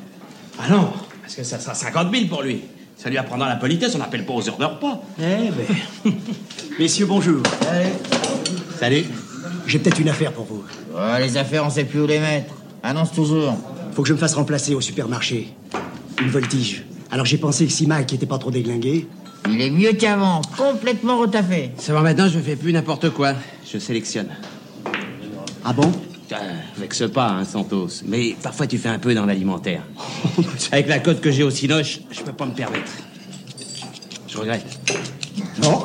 Ah 0.60 0.69
non, 0.69 0.89
parce 1.22 1.36
que 1.36 1.43
ça 1.43 1.60
sera 1.60 1.74
50 1.74 2.13
000 2.13 2.27
pour 2.27 2.43
lui. 2.43 2.62
Ça 2.95 3.10
lui 3.10 3.17
apprendra 3.17 3.50
la 3.50 3.55
politesse, 3.57 3.93
on 3.95 3.98
n'appelle 3.98 4.25
pas 4.25 4.33
aux 4.33 4.48
heures 4.48 4.57
de 4.57 4.65
repas. 4.65 5.01
Eh 5.19 5.50
ben. 5.51 6.13
Messieurs, 6.79 7.05
bonjour. 7.05 7.41
Salut. 7.62 7.89
Salut. 8.79 9.05
J'ai 9.67 9.79
peut-être 9.79 10.00
une 10.00 10.10
affaire 10.10 10.31
pour 10.31 10.45
vous. 10.45 10.63
Oh, 10.95 11.00
les 11.19 11.36
affaires, 11.36 11.65
on 11.65 11.69
sait 11.69 11.83
plus 11.83 12.01
où 12.01 12.07
les 12.07 12.19
mettre. 12.19 12.53
Annonce 12.81 13.12
toujours. 13.12 13.57
Faut 13.93 14.03
que 14.03 14.07
je 14.07 14.13
me 14.13 14.17
fasse 14.19 14.36
remplacer 14.36 14.74
au 14.74 14.81
supermarché. 14.81 15.53
Une 16.22 16.29
voltige. 16.29 16.86
Alors 17.12 17.25
j'ai 17.25 17.38
pensé 17.38 17.65
que 17.65 17.72
si 17.72 17.88
Mike 17.88 18.13
était 18.13 18.25
pas 18.25 18.38
trop 18.38 18.51
déglingué. 18.51 19.07
Il 19.50 19.62
est 19.62 19.70
mieux 19.70 19.94
qu'avant, 19.94 20.42
complètement 20.58 21.18
retaffé. 21.18 21.72
Ça 21.78 21.94
va 21.94 22.02
maintenant, 22.02 22.28
je 22.28 22.40
fais 22.40 22.56
plus 22.56 22.74
n'importe 22.74 23.10
quoi. 23.10 23.34
Je 23.72 23.78
sélectionne. 23.78 24.30
Ah 25.66 25.74
bon? 25.74 25.92
Vexe 26.78 27.04
pas, 27.12 27.30
hein, 27.30 27.46
Santos. 27.46 28.02
Mais 28.06 28.36
parfois 28.42 28.68
tu 28.68 28.78
fais 28.78 28.90
un 28.90 29.00
peu 29.00 29.14
dans 29.14 29.26
l'alimentaire. 29.26 29.84
Avec 30.72 30.88
la 30.88 31.00
cote 31.00 31.22
que 31.22 31.32
j'ai 31.32 31.44
au 31.44 31.50
Cinoche, 31.50 32.00
je 32.12 32.22
peux 32.22 32.34
pas 32.34 32.46
me 32.46 32.54
permettre. 32.54 32.92
Je 34.28 34.38
regrette. 34.38 34.66
Bon. 35.60 35.84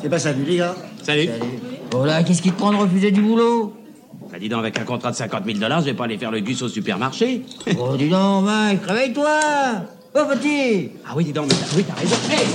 C'est 0.00 0.08
pas 0.08 0.18
salut, 0.18 0.44
les 0.44 0.58
gars. 0.58 0.76
Salut. 1.02 1.28
Oh 1.94 2.04
là, 2.04 2.22
qu'est-ce 2.22 2.42
qui 2.42 2.52
te 2.52 2.56
prend 2.56 2.70
de 2.70 2.76
refuser 2.76 3.10
du 3.10 3.20
boulot? 3.22 3.74
Bah 4.30 4.38
dis 4.38 4.48
donc, 4.48 4.60
avec 4.60 4.78
un 4.78 4.84
contrat 4.84 5.10
de 5.10 5.16
50 5.16 5.44
000 5.44 5.58
dollars, 5.58 5.80
je 5.80 5.86
vais 5.86 5.94
pas 5.94 6.04
aller 6.04 6.18
faire 6.18 6.30
le 6.30 6.40
gus 6.40 6.62
au 6.62 6.68
supermarché. 6.68 7.42
Oh, 7.78 7.96
dis 7.96 8.08
donc, 8.08 8.44
Mike, 8.44 8.84
réveille-toi 8.86 9.40
Oh, 10.18 10.22
Ah 11.04 11.12
oui, 11.14 11.24
dis 11.26 11.32
donc, 11.34 11.48
mais 11.50 11.76
oui, 11.76 11.84
t'as 11.86 11.92
raison. 11.92 12.16
Hé, 12.30 12.36
hey, 12.36 12.46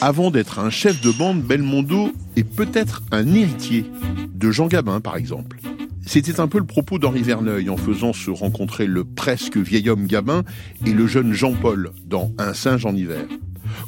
Avant 0.00 0.30
d'être 0.30 0.58
un 0.58 0.70
chef 0.70 1.02
de 1.02 1.10
bande, 1.10 1.42
Belmondo 1.42 2.12
est 2.34 2.44
peut-être 2.44 3.02
un 3.12 3.34
héritier 3.34 3.84
de 4.34 4.50
Jean 4.50 4.68
Gabin, 4.68 5.02
par 5.02 5.18
exemple. 5.18 5.58
C'était 6.06 6.40
un 6.40 6.48
peu 6.48 6.58
le 6.58 6.64
propos 6.64 6.98
d'Henri 6.98 7.22
Verneuil 7.22 7.68
en 7.68 7.76
faisant 7.76 8.14
se 8.14 8.30
rencontrer 8.30 8.86
le 8.86 9.04
presque 9.04 9.58
vieil 9.58 9.90
homme 9.90 10.06
Gabin 10.06 10.44
et 10.86 10.92
le 10.92 11.06
jeune 11.06 11.34
Jean-Paul 11.34 11.90
dans 12.06 12.32
Un 12.38 12.54
singe 12.54 12.86
en 12.86 12.96
hiver. 12.96 13.26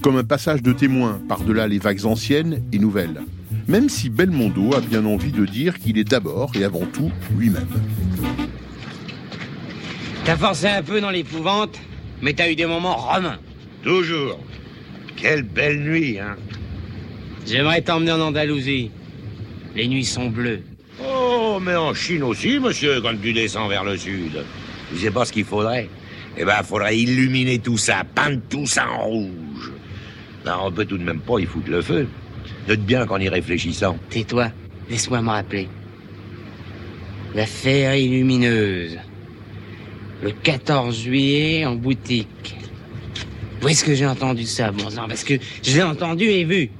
Comme 0.02 0.18
un 0.18 0.24
passage 0.24 0.62
de 0.62 0.74
témoin 0.74 1.18
par-delà 1.26 1.68
les 1.68 1.78
vagues 1.78 2.04
anciennes 2.04 2.62
et 2.70 2.78
nouvelles. 2.78 3.22
Même 3.66 3.88
si 3.88 4.10
Belmondo 4.10 4.74
a 4.74 4.80
bien 4.80 5.06
envie 5.06 5.32
de 5.32 5.46
dire 5.46 5.78
qu'il 5.78 5.96
est 5.96 6.04
d'abord 6.04 6.52
et 6.54 6.64
avant 6.64 6.84
tout 6.92 7.10
lui-même. 7.34 7.66
T'as 10.28 10.36
forcé 10.36 10.66
un 10.66 10.82
peu 10.82 11.00
dans 11.00 11.08
l'épouvante, 11.08 11.80
mais 12.20 12.34
t'as 12.34 12.50
eu 12.50 12.54
des 12.54 12.66
moments 12.66 12.96
romains. 12.96 13.38
Toujours. 13.82 14.38
Quelle 15.16 15.42
belle 15.42 15.80
nuit, 15.80 16.18
hein 16.18 16.36
J'aimerais 17.46 17.80
t'emmener 17.80 18.12
en 18.12 18.20
Andalousie. 18.20 18.90
Les 19.74 19.88
nuits 19.88 20.04
sont 20.04 20.28
bleues. 20.28 20.60
Oh, 21.02 21.58
mais 21.62 21.76
en 21.76 21.94
Chine 21.94 22.22
aussi, 22.24 22.58
monsieur, 22.58 23.00
quand 23.00 23.18
tu 23.18 23.32
descends 23.32 23.68
vers 23.68 23.84
le 23.84 23.96
sud. 23.96 24.44
Tu 24.92 24.98
sais 24.98 25.10
pas 25.10 25.24
ce 25.24 25.32
qu'il 25.32 25.46
faudrait? 25.46 25.88
Eh 26.36 26.44
ben, 26.44 26.62
faudrait 26.62 26.98
illuminer 26.98 27.58
tout 27.58 27.78
ça, 27.78 28.02
peindre 28.14 28.42
tout 28.50 28.66
ça 28.66 28.86
en 28.86 29.06
rouge. 29.06 29.72
Ben, 30.44 30.58
on 30.62 30.70
peut 30.70 30.84
tout 30.84 30.98
de 30.98 31.04
même 31.04 31.20
pas 31.20 31.38
y 31.38 31.46
foutre 31.46 31.70
le 31.70 31.80
feu. 31.80 32.06
Note 32.68 32.80
bien 32.80 33.06
qu'en 33.06 33.18
y 33.18 33.30
réfléchissant. 33.30 33.96
Tais-toi, 34.10 34.52
laisse-moi 34.90 35.22
me 35.22 35.30
rappeler. 35.30 35.68
La 37.34 37.46
féerie 37.46 38.10
lumineuse. 38.10 38.98
Le 40.22 40.32
14 40.32 40.96
juillet 40.96 41.64
en 41.64 41.74
boutique. 41.76 42.56
Où 43.62 43.68
est-ce 43.68 43.84
que 43.84 43.94
j'ai 43.94 44.06
entendu 44.06 44.44
ça, 44.44 44.70
bon 44.70 44.90
sang 44.90 45.08
Parce 45.08 45.24
que 45.24 45.34
je 45.62 45.76
l'ai 45.76 45.82
entendu 45.82 46.24
et 46.24 46.44
vu. 46.44 46.70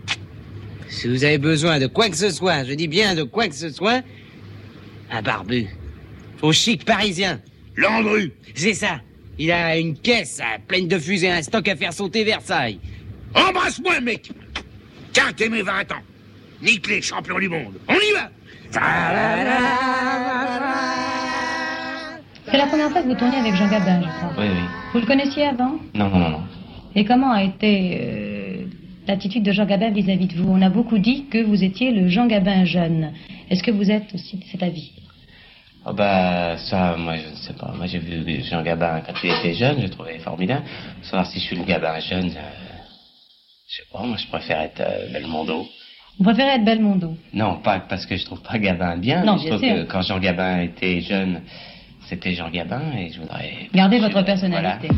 Si 0.88 1.08
vous 1.08 1.24
avez 1.24 1.38
besoin 1.38 1.78
de 1.78 1.86
quoi 1.86 2.08
que 2.08 2.16
ce 2.16 2.30
soit, 2.30 2.64
je 2.64 2.72
dis 2.72 2.88
bien 2.88 3.14
de 3.14 3.22
quoi 3.22 3.48
que 3.48 3.54
ce 3.54 3.70
soit, 3.70 4.02
un 5.10 5.22
barbu, 5.22 5.66
Au 6.42 6.52
chic 6.52 6.84
parisien. 6.84 7.40
Landru. 7.76 8.32
C'est 8.54 8.74
ça. 8.74 9.00
Il 9.38 9.52
a 9.52 9.78
une 9.78 9.96
caisse 9.96 10.40
pleine 10.66 10.88
de 10.88 10.98
fusées, 10.98 11.30
un 11.30 11.42
stock 11.42 11.68
à 11.68 11.76
faire 11.76 11.92
sauter 11.92 12.24
Versailles. 12.24 12.80
Embrasse-moi, 13.34 14.00
mec 14.00 14.30
Tiens, 15.12 15.32
t'es 15.36 15.48
mes 15.48 15.62
20 15.62 15.92
ans. 15.92 16.02
Nique 16.62 16.88
les 16.88 17.02
champions 17.02 17.38
du 17.38 17.48
monde. 17.48 17.74
On 17.88 17.94
y 17.94 18.12
va 18.12 18.30
C'est 22.50 22.56
la 22.56 22.66
première 22.66 22.90
fois 22.90 23.02
que 23.02 23.08
vous 23.08 23.14
tournez 23.14 23.36
avec 23.36 23.54
Jean 23.54 23.68
Gabin, 23.68 24.00
je 24.00 24.08
crois. 24.08 24.32
Oui, 24.38 24.46
oui. 24.48 24.64
Vous 24.92 25.00
le 25.00 25.06
connaissiez 25.06 25.44
avant? 25.44 25.72
Non, 25.94 26.08
non, 26.08 26.30
non. 26.30 26.40
Et 26.94 27.04
comment 27.04 27.30
a 27.30 27.42
été 27.42 28.00
euh, 28.00 28.64
l'attitude 29.06 29.42
de 29.42 29.52
Jean 29.52 29.66
Gabin 29.66 29.90
vis-à-vis 29.90 30.28
de 30.28 30.34
vous? 30.34 30.50
On 30.50 30.62
a 30.62 30.70
beaucoup 30.70 30.98
dit 30.98 31.26
que 31.26 31.42
vous 31.44 31.62
étiez 31.62 31.90
le 31.90 32.08
Jean 32.08 32.26
Gabin 32.26 32.64
jeune. 32.64 33.12
Est-ce 33.50 33.62
que 33.62 33.70
vous 33.70 33.90
êtes 33.90 34.14
aussi 34.14 34.38
de 34.38 34.44
cet 34.44 34.62
avis? 34.62 34.92
Oh 35.84 35.92
bah 35.92 36.56
ça, 36.56 36.96
moi 36.98 37.16
je 37.16 37.28
ne 37.28 37.34
sais 37.34 37.52
pas. 37.52 37.72
Moi 37.76 37.86
j'ai 37.86 37.98
vu 37.98 38.42
Jean 38.44 38.62
Gabin 38.62 39.02
quand 39.06 39.12
il 39.22 39.30
était 39.30 39.54
jeune, 39.54 39.76
je 39.78 39.82
le 39.82 39.90
trouvais 39.90 40.18
formidable. 40.18 40.64
Savoir 41.02 41.26
si 41.26 41.38
je 41.40 41.44
suis 41.44 41.56
le 41.56 41.64
Gabin 41.64 42.00
jeune, 42.00 42.30
euh, 42.30 42.78
je 43.68 43.76
sais 43.76 43.88
pas, 43.92 44.02
moi 44.02 44.16
je 44.16 44.26
préfère 44.26 44.60
être 44.62 44.80
euh, 44.80 45.12
Belmondo. 45.12 45.66
Vous 46.18 46.24
préférez 46.24 46.56
être 46.56 46.64
Belmondo? 46.64 47.14
Non, 47.32 47.60
pas 47.62 47.78
parce 47.80 48.06
que 48.06 48.16
je 48.16 48.24
trouve 48.24 48.42
pas 48.42 48.58
Gabin 48.58 48.96
bien. 48.96 49.22
Non, 49.22 49.36
je 49.36 49.48
trouve 49.48 49.60
que 49.60 49.84
quand 49.84 50.02
Jean 50.02 50.18
Gabin 50.18 50.62
était 50.62 51.00
jeune, 51.00 51.42
c'était 52.08 52.34
Jean 52.34 52.50
Gabin 52.50 52.82
et 52.96 53.10
je 53.12 53.20
voudrais... 53.20 53.68
Gardez 53.74 53.98
votre 54.00 54.24
personnalité. 54.24 54.88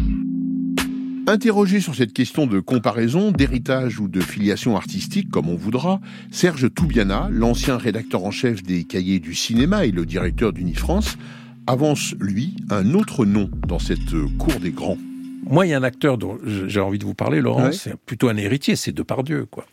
Interrogé 1.27 1.81
sur 1.81 1.95
cette 1.95 2.13
question 2.13 2.47
de 2.47 2.61
comparaison, 2.61 3.31
d'héritage 3.31 4.01
ou 4.01 4.09
de 4.09 4.21
filiation 4.21 4.77
artistique, 4.77 5.31
comme 5.31 5.49
on 5.49 5.55
voudra, 5.55 6.01
Serge 6.31 6.73
Toubiana, 6.73 7.29
l'ancien 7.31 7.77
rédacteur 7.77 8.25
en 8.25 8.31
chef 8.31 8.63
des 8.63 8.85
cahiers 8.85 9.21
du 9.21 9.35
cinéma 9.35 9.85
et 9.85 9.93
le 9.93 10.07
directeur 10.07 10.53
d'Unifrance, 10.53 11.19
avance, 11.67 12.15
lui, 12.19 12.57
un 12.71 12.95
autre 12.95 13.27
nom 13.27 13.49
dans 13.69 13.79
cette 13.79 14.15
cour 14.39 14.59
des 14.61 14.71
grands. 14.73 14.99
Moi, 15.45 15.67
il 15.67 15.71
y 15.71 15.75
a 15.75 15.79
un 15.79 15.83
acteur 15.85 16.19
dont 16.19 16.39
j'ai 16.67 16.81
envie 16.81 16.99
de 16.99 17.05
vous 17.05 17.15
parler, 17.15 17.41
Laurent, 17.41 17.67
Ouais. 17.67 17.73
c'est 17.73 17.97
plutôt 17.97 18.29
un 18.29 18.37
héritier, 18.37 18.75
c'est 18.77 18.93
Depardieu, 18.93 19.47
quoi. 19.47 19.67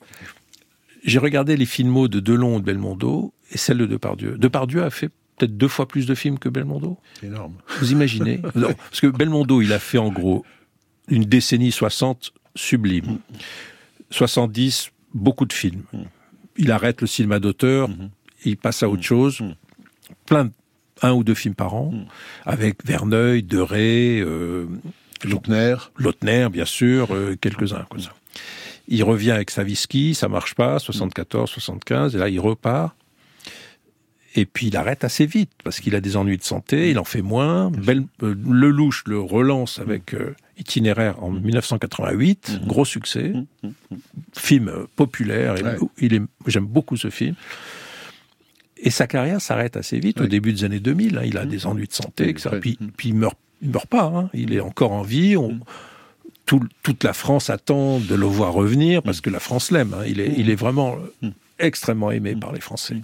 J'ai 1.03 1.19
regardé 1.19 1.55
les 1.55 1.65
filmos 1.65 2.09
de 2.09 2.19
Delon 2.19 2.57
et 2.57 2.59
de 2.59 2.65
Belmondo 2.65 3.33
et 3.51 3.57
celle 3.57 3.77
de 3.77 3.85
Depardieu. 3.85 4.37
Depardieu 4.37 4.83
a 4.83 4.89
fait 4.89 5.09
peut-être 5.37 5.57
deux 5.57 5.67
fois 5.67 5.87
plus 5.87 6.05
de 6.05 6.15
films 6.15 6.39
que 6.39 6.49
Belmondo? 6.49 6.97
C'est 7.19 7.27
énorme. 7.27 7.55
Vous 7.79 7.91
imaginez? 7.91 8.41
Non, 8.55 8.73
Parce 8.73 9.01
que 9.01 9.07
Belmondo, 9.07 9.61
il 9.61 9.71
a 9.73 9.79
fait 9.79 9.97
en 9.97 10.09
gros 10.09 10.45
une 11.07 11.23
décennie 11.23 11.71
60 11.71 12.33
sublime. 12.55 13.19
70, 14.09 14.91
beaucoup 15.13 15.45
de 15.45 15.53
films. 15.53 15.83
Il 16.57 16.71
arrête 16.71 17.01
le 17.01 17.07
cinéma 17.07 17.39
d'auteur, 17.39 17.89
il 18.43 18.57
passe 18.57 18.83
à 18.83 18.89
autre 18.89 19.03
chose. 19.03 19.41
Plein 20.25 20.45
de, 20.45 20.51
un 21.01 21.13
ou 21.13 21.23
deux 21.23 21.35
films 21.35 21.55
par 21.55 21.75
an, 21.75 21.93
avec 22.45 22.85
Verneuil, 22.85 23.43
Deray, 23.43 24.19
euh, 24.21 24.65
Lautner. 25.23 25.75
Lautner, 25.97 26.49
bien 26.49 26.65
sûr, 26.65 27.13
euh, 27.13 27.35
quelques-uns 27.39 27.85
ça. 27.99 28.13
Il 28.87 29.03
revient 29.03 29.31
avec 29.31 29.51
Saviski, 29.51 30.15
ça 30.15 30.29
marche 30.29 30.55
pas, 30.55 30.79
74, 30.79 31.49
75, 31.49 32.15
et 32.15 32.19
là 32.19 32.29
il 32.29 32.39
repart. 32.39 32.95
Et 34.39 34.45
puis 34.45 34.67
il 34.67 34.77
arrête 34.77 35.03
assez 35.03 35.25
vite 35.25 35.49
parce 35.63 35.79
qu'il 35.79 35.95
a 35.95 35.99
des 35.99 36.15
ennuis 36.15 36.37
de 36.37 36.43
santé, 36.43 36.91
il 36.91 36.99
en 36.99 37.03
fait 37.03 37.21
moins. 37.23 37.71
Belle- 37.71 38.05
euh, 38.23 38.35
Lelouch 38.47 39.03
le 39.07 39.19
relance 39.19 39.79
avec 39.79 40.13
euh, 40.13 40.35
Itinéraire 40.59 41.21
en 41.23 41.31
1988, 41.31 42.61
gros 42.65 42.85
succès, 42.85 43.33
film 44.37 44.67
euh, 44.69 44.85
populaire. 44.95 45.57
et 45.57 45.63
Ouais. 45.63 45.75
il 45.97 46.13
est, 46.13 46.21
j'aime 46.45 46.65
beaucoup 46.67 46.97
ce 46.97 47.09
film. 47.09 47.33
Et 48.77 48.91
sa 48.91 49.07
carrière 49.07 49.41
s'arrête 49.41 49.75
assez 49.75 49.99
vite 49.99 50.21
au 50.21 50.27
début 50.27 50.53
des 50.53 50.63
années 50.63 50.79
2000. 50.79 51.17
hein. 51.17 51.21
il 51.25 51.37
a 51.37 51.45
des 51.45 51.65
ennuis 51.65 51.87
de 51.87 51.93
santé, 51.93 52.29
etc. 52.29 52.49
Puis, 52.61 52.77
puis 52.95 53.09
il 53.09 53.15
meurt, 53.15 53.37
il 53.63 53.69
meurt 53.71 53.87
pas. 53.87 54.03
hein. 54.15 54.29
Il 54.35 54.53
est 54.53 54.59
encore 54.59 54.91
en 54.91 55.01
vie. 55.01 55.35
On- 55.35 55.59
tout- 56.45 56.61
toute 56.83 57.03
la 57.03 57.13
France 57.13 57.49
attend 57.49 57.99
de 57.99 58.13
le 58.15 58.25
voir 58.27 58.53
revenir 58.53 59.01
parce 59.01 59.19
que 59.19 59.29
la 59.31 59.39
France 59.39 59.71
l'aime. 59.71 59.93
hein. 59.95 60.03
Il, 60.07 60.19
est, 60.19 60.31
il 60.37 60.49
est 60.51 60.55
vraiment 60.55 60.95
euh, 61.23 61.29
extrêmement 61.59 62.11
aimé 62.11 62.35
par 62.39 62.53
les 62.53 62.61
Français. 62.61 62.97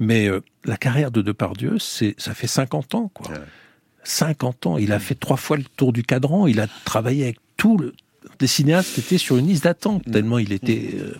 Mais 0.00 0.28
euh, 0.28 0.40
la 0.64 0.76
carrière 0.76 1.10
de 1.10 1.22
Depardieu, 1.22 1.78
c'est, 1.78 2.14
ça 2.18 2.34
fait 2.34 2.46
50 2.46 2.94
ans, 2.94 3.10
quoi. 3.12 3.30
50 4.04 4.66
ans. 4.66 4.78
Il 4.78 4.92
a 4.92 4.98
fait 4.98 5.14
trois 5.14 5.36
fois 5.36 5.56
le 5.56 5.64
tour 5.76 5.92
du 5.92 6.02
cadran. 6.02 6.46
Il 6.46 6.60
a 6.60 6.66
travaillé 6.84 7.24
avec 7.24 7.38
tout 7.56 7.78
le. 7.78 7.94
Les 8.40 8.46
cinéastes 8.46 8.98
étaient 8.98 9.18
sur 9.18 9.36
une 9.36 9.46
liste 9.48 9.64
d'attente, 9.64 10.02
tellement 10.10 10.38
il 10.38 10.52
était. 10.52 10.90
euh, 10.94 11.14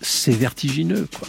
c'est 0.00 0.32
vertigineux, 0.32 1.06
quoi. 1.16 1.28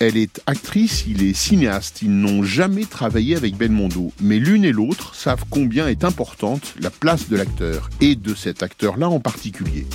Elle 0.00 0.16
est 0.16 0.40
actrice, 0.46 1.04
il 1.06 1.22
est 1.22 1.34
cinéaste. 1.34 2.00
Ils 2.02 2.10
n'ont 2.10 2.42
jamais 2.42 2.86
travaillé 2.86 3.36
avec 3.36 3.56
Belmondo. 3.56 4.12
Mais 4.20 4.38
l'une 4.38 4.64
et 4.64 4.72
l'autre 4.72 5.14
savent 5.14 5.44
combien 5.50 5.88
est 5.88 6.04
importante 6.04 6.74
la 6.80 6.90
place 6.90 7.28
de 7.28 7.36
l'acteur, 7.36 7.90
et 8.00 8.16
de 8.16 8.34
cet 8.34 8.62
acteur-là 8.62 9.10
en 9.10 9.20
particulier. 9.20 9.86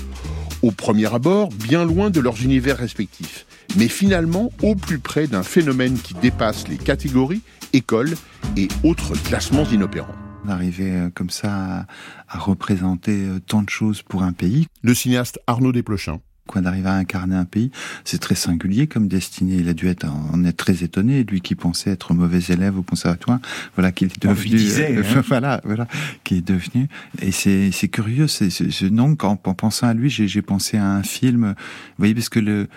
Au 0.61 0.71
premier 0.71 1.11
abord, 1.13 1.49
bien 1.49 1.85
loin 1.85 2.11
de 2.11 2.19
leurs 2.19 2.41
univers 2.43 2.77
respectifs, 2.77 3.45
mais 3.77 3.87
finalement 3.87 4.51
au 4.61 4.75
plus 4.75 4.99
près 4.99 5.27
d'un 5.27 5.43
phénomène 5.43 5.97
qui 5.97 6.13
dépasse 6.13 6.67
les 6.67 6.77
catégories, 6.77 7.41
écoles 7.73 8.15
et 8.57 8.67
autres 8.83 9.13
classements 9.23 9.65
inopérants. 9.69 10.15
D'arriver 10.45 10.91
euh, 10.91 11.09
comme 11.13 11.29
ça 11.31 11.51
à, 11.53 11.85
à 12.29 12.37
représenter 12.37 13.11
euh, 13.25 13.39
tant 13.39 13.63
de 13.63 13.69
choses 13.69 14.01
pour 14.03 14.23
un 14.23 14.31
pays. 14.31 14.67
Le 14.83 14.93
cinéaste 14.93 15.39
Arnaud 15.47 15.71
Desplechin. 15.71 16.19
Quoi, 16.47 16.61
d'arriver 16.61 16.89
à 16.89 16.93
incarner 16.93 17.35
un 17.35 17.45
pays, 17.45 17.71
c'est 18.03 18.19
très 18.19 18.35
singulier 18.35 18.85
comme 18.85 19.07
destinée. 19.07 19.55
Il 19.55 19.67
a 19.67 19.73
dû 19.73 19.87
être, 19.87 20.05
en 20.05 20.43
être 20.45 20.57
très 20.57 20.83
étonné, 20.83 21.23
lui 21.23 21.41
qui 21.41 21.55
pensait 21.55 21.89
être 21.89 22.13
mauvais 22.13 22.37
élève 22.49 22.77
au 22.77 22.83
conservatoire, 22.83 23.39
voilà, 23.75 23.91
qu'il 23.91 24.09
est 24.09 24.25
On 24.27 24.29
devenu, 24.29 24.49
disait, 24.55 24.95
hein. 24.95 25.21
voilà, 25.27 25.59
voilà, 25.63 25.87
qui 26.23 26.35
est 26.35 26.47
devenu. 26.47 26.87
Et 27.23 27.31
c'est, 27.31 27.71
c'est 27.71 27.87
curieux, 27.87 28.27
c'est, 28.27 28.51
c'est- 28.51 28.91
non, 28.91 29.15
quand, 29.15 29.47
en 29.47 29.55
pensant 29.55 29.87
à 29.87 29.95
lui, 29.95 30.11
j'ai, 30.11 30.27
j'ai 30.27 30.43
pensé 30.43 30.77
à 30.77 30.85
un 30.87 31.01
film, 31.01 31.55
vous 31.57 31.93
voyez, 31.97 32.13
parce 32.13 32.29
que 32.29 32.39
le, 32.39 32.67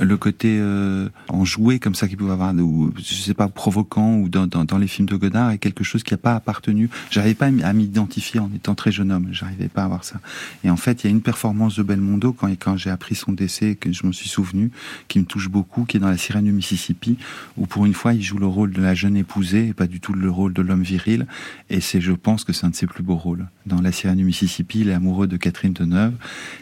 le 0.00 0.16
côté 0.16 0.58
euh, 0.60 1.08
enjoué 1.28 1.78
comme 1.78 1.94
ça 1.94 2.08
qu'il 2.08 2.16
pouvait 2.16 2.32
avoir, 2.32 2.54
ou 2.54 2.92
je 2.96 3.14
sais 3.14 3.34
pas, 3.34 3.48
provoquant, 3.48 4.16
ou 4.16 4.28
dans, 4.28 4.46
dans, 4.46 4.78
les 4.78 4.86
films 4.86 5.08
de 5.08 5.16
Godard, 5.16 5.50
est 5.50 5.58
quelque 5.58 5.84
chose 5.84 6.02
qui 6.02 6.12
n'a 6.12 6.18
pas 6.18 6.34
appartenu. 6.34 6.90
J'arrivais 7.10 7.34
pas 7.34 7.46
à 7.46 7.72
m'identifier 7.72 8.40
en 8.40 8.50
étant 8.54 8.74
très 8.74 8.92
jeune 8.92 9.10
homme. 9.10 9.28
J'arrivais 9.32 9.68
pas 9.68 9.84
à 9.84 9.88
voir 9.88 10.04
ça. 10.04 10.20
Et 10.64 10.70
en 10.70 10.76
fait, 10.76 11.02
il 11.02 11.06
y 11.06 11.08
a 11.08 11.10
une 11.10 11.22
performance 11.22 11.76
de 11.76 11.82
Belmondo 11.82 12.32
quand, 12.32 12.48
quand 12.58 12.76
j'ai 12.76 12.90
appris 12.90 13.14
son 13.14 13.32
décès, 13.32 13.76
que 13.76 13.92
je 13.92 14.04
m'en 14.04 14.12
suis 14.12 14.28
souvenu, 14.28 14.70
qui 15.08 15.18
me 15.18 15.24
touche 15.24 15.48
beaucoup, 15.48 15.84
qui 15.84 15.96
est 15.96 16.00
dans 16.00 16.10
La 16.10 16.18
Sirène 16.18 16.44
du 16.44 16.52
Mississippi, 16.52 17.16
où 17.56 17.66
pour 17.66 17.86
une 17.86 17.94
fois, 17.94 18.14
il 18.14 18.22
joue 18.22 18.38
le 18.38 18.46
rôle 18.46 18.72
de 18.72 18.82
la 18.82 18.94
jeune 18.94 19.16
épousée 19.16 19.68
et 19.68 19.74
pas 19.74 19.86
du 19.86 20.00
tout 20.00 20.12
le 20.12 20.30
rôle 20.30 20.52
de 20.52 20.62
l'homme 20.62 20.82
viril. 20.82 21.26
Et 21.70 21.80
c'est, 21.80 22.00
je 22.00 22.12
pense, 22.12 22.44
que 22.44 22.52
c'est 22.52 22.66
un 22.66 22.70
de 22.70 22.76
ses 22.76 22.86
plus 22.86 23.02
beaux 23.02 23.16
rôles. 23.16 23.46
Dans 23.66 23.80
La 23.80 23.92
Sirène 23.92 24.18
du 24.18 24.24
Mississippi, 24.24 24.80
il 24.80 24.88
est 24.88 24.94
amoureux 24.94 25.26
de 25.26 25.36
Catherine 25.36 25.72
Deneuve. 25.72 26.14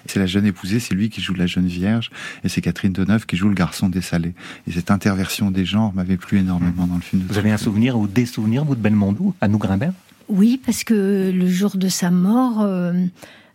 C'est 0.06 0.18
la 0.18 0.26
jeune 0.26 0.46
épousée, 0.46 0.80
c'est 0.80 0.94
lui 0.94 1.10
qui 1.10 1.20
joue 1.20 1.34
la 1.34 1.46
jeune 1.46 1.66
vierge, 1.66 2.10
et 2.44 2.48
c'est 2.48 2.60
Catherine 2.60 2.92
Deneuve 2.92 3.15
qui 3.24 3.36
joue 3.36 3.48
le 3.48 3.54
garçon 3.54 3.88
dessalé. 3.88 4.34
Et 4.66 4.72
cette 4.72 4.90
interversion 4.90 5.50
des 5.50 5.64
genres 5.64 5.94
m'avait 5.94 6.16
plu 6.16 6.38
énormément 6.38 6.86
dans 6.86 6.96
le 6.96 7.00
film. 7.00 7.22
De 7.22 7.32
Vous 7.32 7.38
avez 7.38 7.52
un 7.52 7.56
souvenir 7.56 7.98
ou 7.98 8.06
des 8.06 8.26
souvenirs, 8.26 8.64
vous, 8.64 8.74
de 8.74 8.80
Belmondo, 8.80 9.34
à 9.40 9.48
nous 9.48 9.58
Grimbert? 9.58 9.92
Oui, 10.28 10.60
parce 10.64 10.84
que 10.84 11.30
le 11.32 11.48
jour 11.48 11.76
de 11.76 11.88
sa 11.88 12.10
mort, 12.10 12.60
euh, 12.60 12.92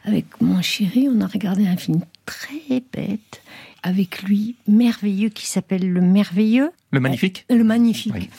avec 0.05 0.25
mon 0.41 0.61
chéri, 0.61 1.09
on 1.13 1.21
a 1.21 1.27
regardé 1.27 1.67
un 1.67 1.77
film 1.77 2.01
très 2.25 2.81
bête 2.93 3.41
avec 3.83 4.23
lui, 4.23 4.55
merveilleux, 4.67 5.29
qui 5.29 5.47
s'appelle 5.47 5.91
Le 5.91 6.01
Merveilleux. 6.01 6.71
Le 6.91 6.99
Magnifique? 6.99 7.45
Le 7.49 7.63
Magnifique. 7.63 8.29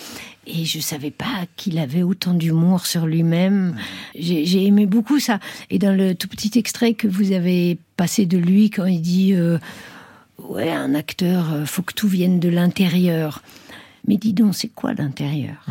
Et 0.46 0.64
je 0.64 0.80
savais 0.80 1.10
pas 1.10 1.46
qu'il 1.56 1.78
avait 1.78 2.02
autant 2.02 2.34
d'humour 2.34 2.86
sur 2.86 3.06
lui-même. 3.06 3.76
J'ai 4.18 4.44
j'ai 4.44 4.66
aimé 4.66 4.86
beaucoup 4.86 5.20
ça. 5.20 5.38
Et 5.70 5.78
dans 5.78 5.96
le 5.96 6.14
tout 6.14 6.26
petit 6.26 6.58
extrait 6.58 6.94
que 6.94 7.06
vous 7.06 7.32
avez 7.32 7.78
passé 7.96 8.26
de 8.26 8.38
lui, 8.38 8.70
quand 8.70 8.86
il 8.86 9.00
dit 9.00 9.34
euh, 9.34 9.58
Ouais, 10.38 10.70
un 10.70 10.94
acteur, 10.94 11.52
euh, 11.52 11.64
faut 11.64 11.82
que 11.82 11.94
tout 11.94 12.08
vienne 12.08 12.40
de 12.40 12.48
l'intérieur. 12.48 13.42
Mais 14.06 14.16
dis 14.16 14.32
donc, 14.32 14.54
c'est 14.54 14.68
quoi 14.68 14.94
l'intérieur? 14.94 15.64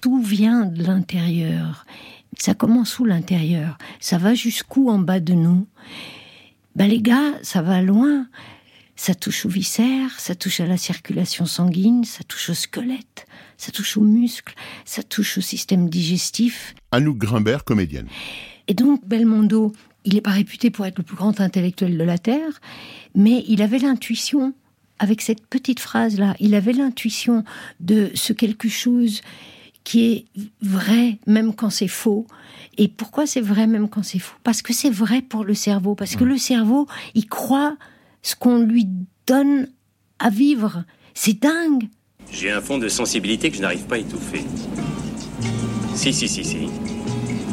Tout 0.00 0.22
vient 0.22 0.64
de 0.64 0.82
l'intérieur. 0.82 1.84
Ça 2.38 2.54
commence 2.54 2.98
où 2.98 3.04
l'intérieur? 3.04 3.76
Ça 4.00 4.18
va 4.18 4.34
jusqu'où 4.34 4.88
en 4.88 4.98
bas 4.98 5.20
de 5.20 5.34
nous? 5.34 5.66
Ben 6.74 6.88
les 6.88 7.02
gars, 7.02 7.34
ça 7.42 7.60
va 7.60 7.82
loin. 7.82 8.26
Ça 8.96 9.14
touche 9.14 9.46
aux 9.46 9.50
viscères, 9.50 10.18
ça 10.18 10.34
touche 10.34 10.60
à 10.60 10.66
la 10.66 10.76
circulation 10.76 11.44
sanguine, 11.44 12.04
ça 12.04 12.22
touche 12.24 12.50
au 12.50 12.54
squelette, 12.54 13.26
ça 13.56 13.72
touche 13.72 13.96
aux 13.96 14.02
muscles, 14.02 14.54
ça 14.84 15.02
touche 15.02 15.38
au 15.38 15.40
système 15.40 15.88
digestif. 15.88 16.74
Anouk 16.92 17.18
Grimbert, 17.18 17.64
comédienne. 17.64 18.06
Et 18.68 18.74
donc 18.74 19.06
Belmondo, 19.06 19.72
il 20.04 20.14
n'est 20.14 20.20
pas 20.20 20.30
réputé 20.30 20.70
pour 20.70 20.86
être 20.86 20.98
le 20.98 21.04
plus 21.04 21.16
grand 21.16 21.40
intellectuel 21.40 21.96
de 21.96 22.04
la 22.04 22.18
Terre, 22.18 22.60
mais 23.14 23.44
il 23.48 23.62
avait 23.62 23.78
l'intuition, 23.78 24.54
avec 24.98 25.20
cette 25.20 25.46
petite 25.46 25.80
phrase-là, 25.80 26.34
il 26.40 26.54
avait 26.54 26.72
l'intuition 26.72 27.44
de 27.80 28.10
ce 28.14 28.32
quelque 28.32 28.68
chose 28.68 29.22
qui 29.84 30.04
est 30.04 30.24
vrai 30.60 31.18
même 31.26 31.54
quand 31.54 31.70
c'est 31.70 31.88
faux. 31.88 32.26
Et 32.78 32.88
pourquoi 32.88 33.26
c'est 33.26 33.40
vrai 33.40 33.66
même 33.66 33.88
quand 33.88 34.02
c'est 34.02 34.18
faux? 34.18 34.36
Parce 34.44 34.62
que 34.62 34.72
c'est 34.72 34.90
vrai 34.90 35.22
pour 35.22 35.44
le 35.44 35.54
cerveau, 35.54 35.94
parce 35.94 36.16
que 36.16 36.24
le 36.24 36.38
cerveau, 36.38 36.86
il 37.14 37.26
croit 37.26 37.76
ce 38.22 38.36
qu'on 38.36 38.58
lui 38.58 38.86
donne 39.26 39.68
à 40.18 40.30
vivre. 40.30 40.84
C'est 41.14 41.40
dingue. 41.40 41.88
J'ai 42.30 42.50
un 42.50 42.60
fond 42.60 42.78
de 42.78 42.88
sensibilité 42.88 43.50
que 43.50 43.56
je 43.56 43.62
n'arrive 43.62 43.84
pas 43.84 43.96
à 43.96 43.98
étouffer. 43.98 44.44
Si, 45.94 46.12
si, 46.12 46.28
si, 46.28 46.44
si. 46.44 46.70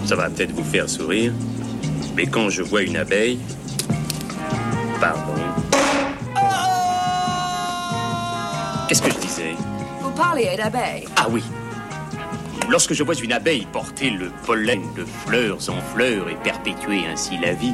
Ça 0.06 0.16
va 0.16 0.30
peut-être 0.30 0.52
vous 0.52 0.64
faire 0.64 0.90
sourire. 0.90 1.34
Mais 2.16 2.26
quand 2.26 2.50
je 2.50 2.62
vois 2.62 2.82
une 2.82 2.98
abeille... 2.98 3.40
Pardon. 5.00 5.34
Qu'est-ce 8.88 9.02
que 9.02 9.12
je 9.12 9.18
disais? 9.18 9.54
Vous 10.02 10.12
parlez 10.12 10.56
d'abeilles 10.58 11.08
Ah 11.16 11.28
oui. 11.30 11.44
Lorsque 12.70 12.94
je 12.94 13.04
vois 13.04 13.16
une 13.16 13.32
abeille 13.32 13.68
porter 13.72 14.10
le 14.10 14.32
pollen 14.46 14.82
de 14.96 15.06
fleurs 15.06 15.70
en 15.70 15.82
fleurs 15.94 16.30
et 16.30 16.36
perpétuer 16.44 17.02
ainsi 17.12 17.38
la 17.38 17.54
vie, 17.54 17.74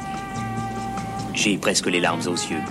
j'ai 1.34 1.58
presque 1.58 1.88
les 1.88 2.00
larmes 2.00 2.28
aux 2.28 2.34
yeux. 2.34 2.62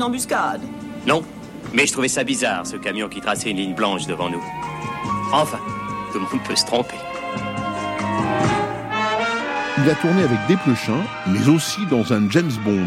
Une 0.00 0.04
embuscade 0.04 0.62
Non, 1.06 1.22
mais 1.74 1.86
je 1.86 1.92
trouvais 1.92 2.08
ça 2.08 2.24
bizarre, 2.24 2.66
ce 2.66 2.76
camion 2.76 3.10
qui 3.10 3.20
traçait 3.20 3.50
une 3.50 3.58
ligne 3.58 3.74
blanche 3.74 4.06
devant 4.06 4.30
nous. 4.30 4.42
Enfin, 5.30 5.58
tout 6.10 6.18
le 6.18 6.20
monde 6.20 6.42
peut 6.42 6.56
se 6.56 6.64
tromper. 6.64 6.96
Il 9.76 9.90
a 9.90 9.94
tourné 9.96 10.22
avec 10.22 10.38
Desplechin, 10.48 11.02
mais 11.26 11.46
aussi 11.48 11.84
dans 11.90 12.14
un 12.14 12.30
James 12.30 12.52
Bond. 12.64 12.86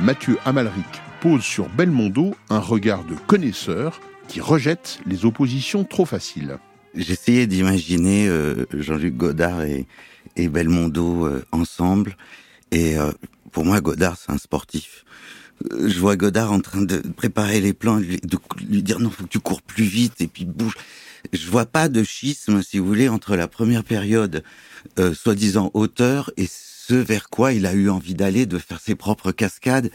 Mathieu 0.00 0.38
Amalric 0.46 0.86
pose 1.20 1.42
sur 1.42 1.68
Belmondo 1.68 2.34
un 2.48 2.60
regard 2.60 3.04
de 3.04 3.14
connaisseur 3.26 4.00
qui 4.28 4.40
rejette 4.40 5.00
les 5.06 5.26
oppositions 5.26 5.84
trop 5.84 6.06
faciles. 6.06 6.56
J'essayais 6.94 7.46
d'imaginer 7.46 8.26
euh, 8.26 8.64
Jean-Luc 8.72 9.18
Godard 9.18 9.64
et, 9.64 9.86
et 10.36 10.48
Belmondo 10.48 11.26
euh, 11.26 11.44
ensemble. 11.52 12.16
Et 12.70 12.96
euh, 12.96 13.12
pour 13.52 13.66
moi, 13.66 13.82
Godard, 13.82 14.16
c'est 14.16 14.32
un 14.32 14.38
sportif. 14.38 15.04
Je 15.70 15.98
vois 15.98 16.16
Godard 16.16 16.52
en 16.52 16.60
train 16.60 16.82
de 16.82 16.98
préparer 16.98 17.60
les 17.60 17.72
plans, 17.72 17.98
de 17.98 18.38
lui 18.68 18.82
dire 18.82 19.00
non, 19.00 19.10
faut 19.10 19.24
que 19.24 19.28
tu 19.28 19.40
cours 19.40 19.62
plus 19.62 19.84
vite 19.84 20.20
et 20.20 20.26
puis 20.26 20.44
bouge. 20.44 20.74
Je 21.32 21.48
vois 21.50 21.66
pas 21.66 21.88
de 21.88 22.02
schisme, 22.02 22.62
si 22.62 22.78
vous 22.78 22.86
voulez, 22.86 23.08
entre 23.08 23.36
la 23.36 23.48
première 23.48 23.82
période, 23.82 24.44
soi-disant 25.14 25.70
auteur, 25.72 26.30
et 26.36 26.46
ce 26.46 26.94
vers 26.94 27.30
quoi 27.30 27.52
il 27.52 27.66
a 27.66 27.72
eu 27.72 27.88
envie 27.88 28.14
d'aller, 28.14 28.46
de 28.46 28.58
faire 28.58 28.80
ses 28.80 28.94
propres 28.94 29.32
cascades. 29.32 29.90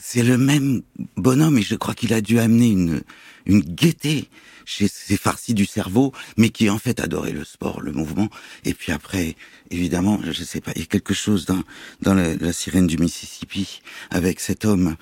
C'est 0.00 0.22
le 0.22 0.36
même 0.36 0.82
bonhomme 1.16 1.58
et 1.58 1.62
je 1.62 1.74
crois 1.74 1.94
qu'il 1.94 2.12
a 2.12 2.20
dû 2.20 2.38
amener 2.38 2.70
une, 2.70 3.02
une 3.46 3.60
gaieté 3.60 4.28
ces 4.68 5.16
farcis 5.16 5.54
du 5.54 5.66
cerveau, 5.66 6.12
mais 6.36 6.50
qui 6.50 6.68
en 6.70 6.78
fait 6.78 7.00
adorait 7.00 7.32
le 7.32 7.44
sport, 7.44 7.80
le 7.80 7.92
mouvement. 7.92 8.28
Et 8.64 8.74
puis 8.74 8.92
après, 8.92 9.36
évidemment, 9.70 10.20
je 10.22 10.42
sais 10.44 10.60
pas, 10.60 10.72
il 10.76 10.80
y 10.80 10.84
a 10.84 10.86
quelque 10.86 11.14
chose 11.14 11.46
dans, 11.46 11.62
dans 12.02 12.14
la, 12.14 12.36
la 12.36 12.52
sirène 12.52 12.86
du 12.86 12.98
Mississippi 12.98 13.80
avec 14.10 14.40
cet 14.40 14.64
homme 14.64 14.96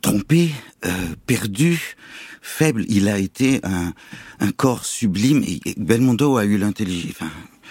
trompé, 0.00 0.50
euh, 0.84 0.90
perdu, 1.26 1.96
faible. 2.40 2.84
Il 2.88 3.08
a 3.08 3.18
été 3.18 3.60
un, 3.64 3.92
un 4.40 4.52
corps 4.52 4.84
sublime 4.84 5.42
et 5.44 5.60
Belmondo 5.76 6.36
a 6.36 6.44
eu 6.44 6.58
l'intelligence, 6.58 7.10
enfin, 7.10 7.30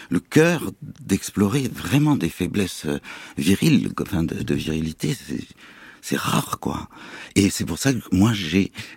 le 0.10 0.20
cœur 0.20 0.72
d'explorer 0.82 1.70
vraiment 1.74 2.16
des 2.16 2.30
faiblesses 2.30 2.86
euh, 2.86 3.00
viriles, 3.38 3.92
enfin 4.02 4.24
de, 4.24 4.44
de 4.44 4.56
virilité. 4.56 5.16
C'est 6.02 6.18
rare, 6.18 6.58
quoi. 6.60 6.90
Et 7.36 7.50
c'est 7.50 7.66
pour 7.66 7.78
ça 7.78 7.94
que 7.94 8.00
moi, 8.12 8.32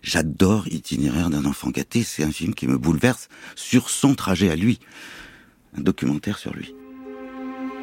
j'adore 0.03 0.67
Itinéraire 0.69 1.29
d'un 1.29 1.45
enfant 1.45 1.71
gâté. 1.71 2.03
C'est 2.03 2.25
un 2.25 2.31
film 2.31 2.55
qui 2.55 2.67
me 2.67 2.79
bouleverse 2.79 3.29
sur 3.55 3.91
son 3.91 4.15
trajet 4.15 4.51
à 4.51 4.57
lui. 4.57 4.81
Un 5.77 5.83
documentaire 5.83 6.39
sur 6.39 6.55
lui. 6.55 6.75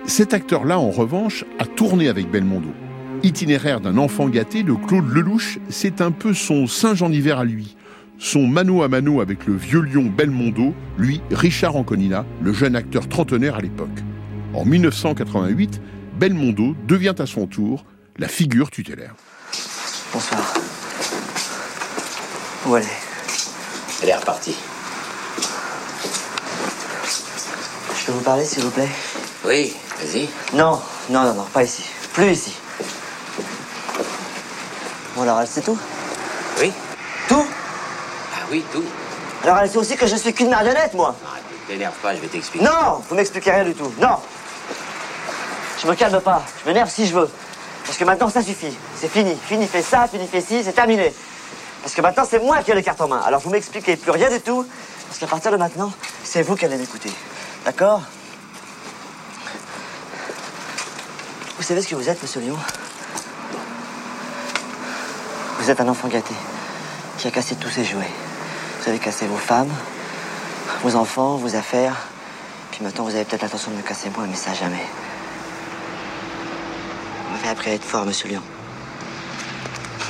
Cet 0.05 0.34
acteur-là, 0.34 0.79
en 0.79 0.89
revanche, 0.89 1.45
a 1.60 1.65
tourné 1.65 2.10
avec 2.10 2.31
Belmondo. 2.31 2.73
Itinéraire 3.21 3.81
d'un 3.81 3.99
enfant 3.99 4.27
gâté 4.27 4.63
de 4.63 4.73
Claude 4.73 5.07
Lelouch, 5.07 5.60
c'est 5.69 6.01
un 6.01 6.10
peu 6.10 6.34
son 6.34 6.65
Saint-Jean 6.65 7.12
hiver 7.12 7.38
à 7.38 7.45
lui. 7.45 7.75
Son 8.17 8.47
mano 8.47 8.81
à 8.81 8.88
mano 8.88 9.21
avec 9.21 9.45
le 9.45 9.55
vieux 9.55 9.81
lion 9.81 10.05
Belmondo, 10.05 10.73
lui, 10.97 11.21
Richard 11.29 11.75
Anconina, 11.75 12.25
le 12.41 12.53
jeune 12.53 12.75
acteur 12.75 13.07
trentenaire 13.07 13.55
à 13.55 13.62
l'époque. 13.62 13.89
En 14.55 14.65
1988, 14.65 15.79
Belmondo 16.19 16.75
devient 16.88 17.15
à 17.19 17.27
son 17.27 17.45
tour 17.45 17.86
la 18.21 18.27
figure 18.27 18.69
tutélaire. 18.69 19.15
Bonsoir. 20.13 20.53
Où 22.67 22.77
elle 22.77 22.84
est? 22.84 22.88
Elle 24.03 24.10
est 24.10 24.15
repartie. 24.15 24.55
Je 27.97 28.05
peux 28.05 28.12
vous 28.12 28.21
parler, 28.21 28.45
s'il 28.45 28.63
vous 28.63 28.69
plaît? 28.69 28.89
Oui, 29.43 29.75
vas-y. 29.99 30.29
Non, 30.53 30.79
non, 31.10 31.23
non, 31.23 31.34
non, 31.34 31.43
pas 31.45 31.63
ici. 31.63 31.84
Plus 32.13 32.27
ici. 32.31 32.53
Bon, 35.15 35.23
alors 35.23 35.41
elle 35.41 35.47
sait 35.47 35.62
tout? 35.62 35.77
Oui. 36.60 36.71
Tout? 37.27 37.45
Ah 38.36 38.45
oui, 38.51 38.63
tout. 38.71 38.86
Alors 39.43 39.57
elle 39.57 39.69
sait 39.71 39.77
aussi 39.77 39.97
que 39.97 40.05
je 40.05 40.15
suis 40.15 40.31
qu'une 40.31 40.51
marionnette, 40.51 40.93
moi 40.93 41.15
Ah, 41.25 41.38
t'énerve 41.67 41.95
pas, 42.03 42.15
je 42.15 42.21
vais 42.21 42.27
t'expliquer. 42.27 42.65
Non, 42.65 43.01
vous 43.10 43.15
m'expliquez 43.15 43.49
rien 43.49 43.63
du 43.63 43.73
tout. 43.73 43.91
Non 43.99 44.17
Je 45.81 45.88
me 45.88 45.95
calme 45.95 46.21
pas. 46.21 46.43
Je 46.63 46.69
m'énerve 46.69 46.91
si 46.91 47.07
je 47.07 47.15
veux. 47.15 47.29
Parce 47.91 47.99
que 47.99 48.06
maintenant, 48.06 48.30
ça 48.30 48.41
suffit. 48.41 48.73
C'est 48.95 49.10
fini. 49.10 49.36
Fini 49.36 49.67
fait 49.67 49.82
ça, 49.82 50.08
fini 50.08 50.25
fait 50.25 50.39
ci, 50.39 50.63
c'est 50.63 50.71
terminé. 50.71 51.13
Parce 51.84 51.93
que 51.93 51.99
maintenant, 51.99 52.23
c'est 52.23 52.39
moi 52.39 52.63
qui 52.63 52.71
ai 52.71 52.75
les 52.75 52.84
cartes 52.84 53.01
en 53.01 53.10
main. 53.10 53.19
Alors 53.19 53.41
vous 53.41 53.49
m'expliquez 53.49 53.97
plus 53.97 54.12
rien 54.12 54.30
du 54.30 54.39
tout. 54.39 54.65
Parce 55.10 55.19
qu'à 55.19 55.27
partir 55.27 55.51
de 55.51 55.58
maintenant, 55.58 55.91
c'est 56.23 56.41
vous 56.41 56.56
qui 56.56 56.63
allez 56.63 56.77
m'écouter. 56.77 57.12
D'accord? 57.65 58.01
Vous 61.58 61.63
savez 61.63 61.82
ce 61.82 61.89
que 61.89 61.95
vous 61.95 62.08
êtes, 62.08 62.21
monsieur 62.21 62.39
Léon? 62.39 62.56
Vous 65.60 65.69
êtes 65.69 65.82
un 65.82 65.89
enfant 65.89 66.08
gâté 66.08 66.34
qui 67.17 67.27
a 67.27 67.32
cassé 67.32 67.56
tous 67.58 67.71
ses 67.71 67.84
jouets. 67.84 68.13
Vous 68.80 68.88
avez 68.88 68.99
cassé 68.99 69.27
vos 69.27 69.36
femmes, 69.36 69.73
vos 70.82 70.95
enfants, 70.95 71.36
vos 71.36 71.58
affaires. 71.58 71.97
Puis 72.71 72.86
maintenant, 72.86 73.04
vous 73.04 73.15
avez 73.15 73.25
peut-être 73.25 73.41
l'intention 73.41 73.69
de 73.69 73.75
me 73.75 73.82
casser 73.82 74.10
moi, 74.15 74.23
mais 74.30 74.38
ça 74.38 74.54
jamais. 74.54 74.88
À 77.45 77.69
être 77.69 77.84
fort, 77.84 78.06
monsieur 78.06 78.30
Léon. 78.30 78.41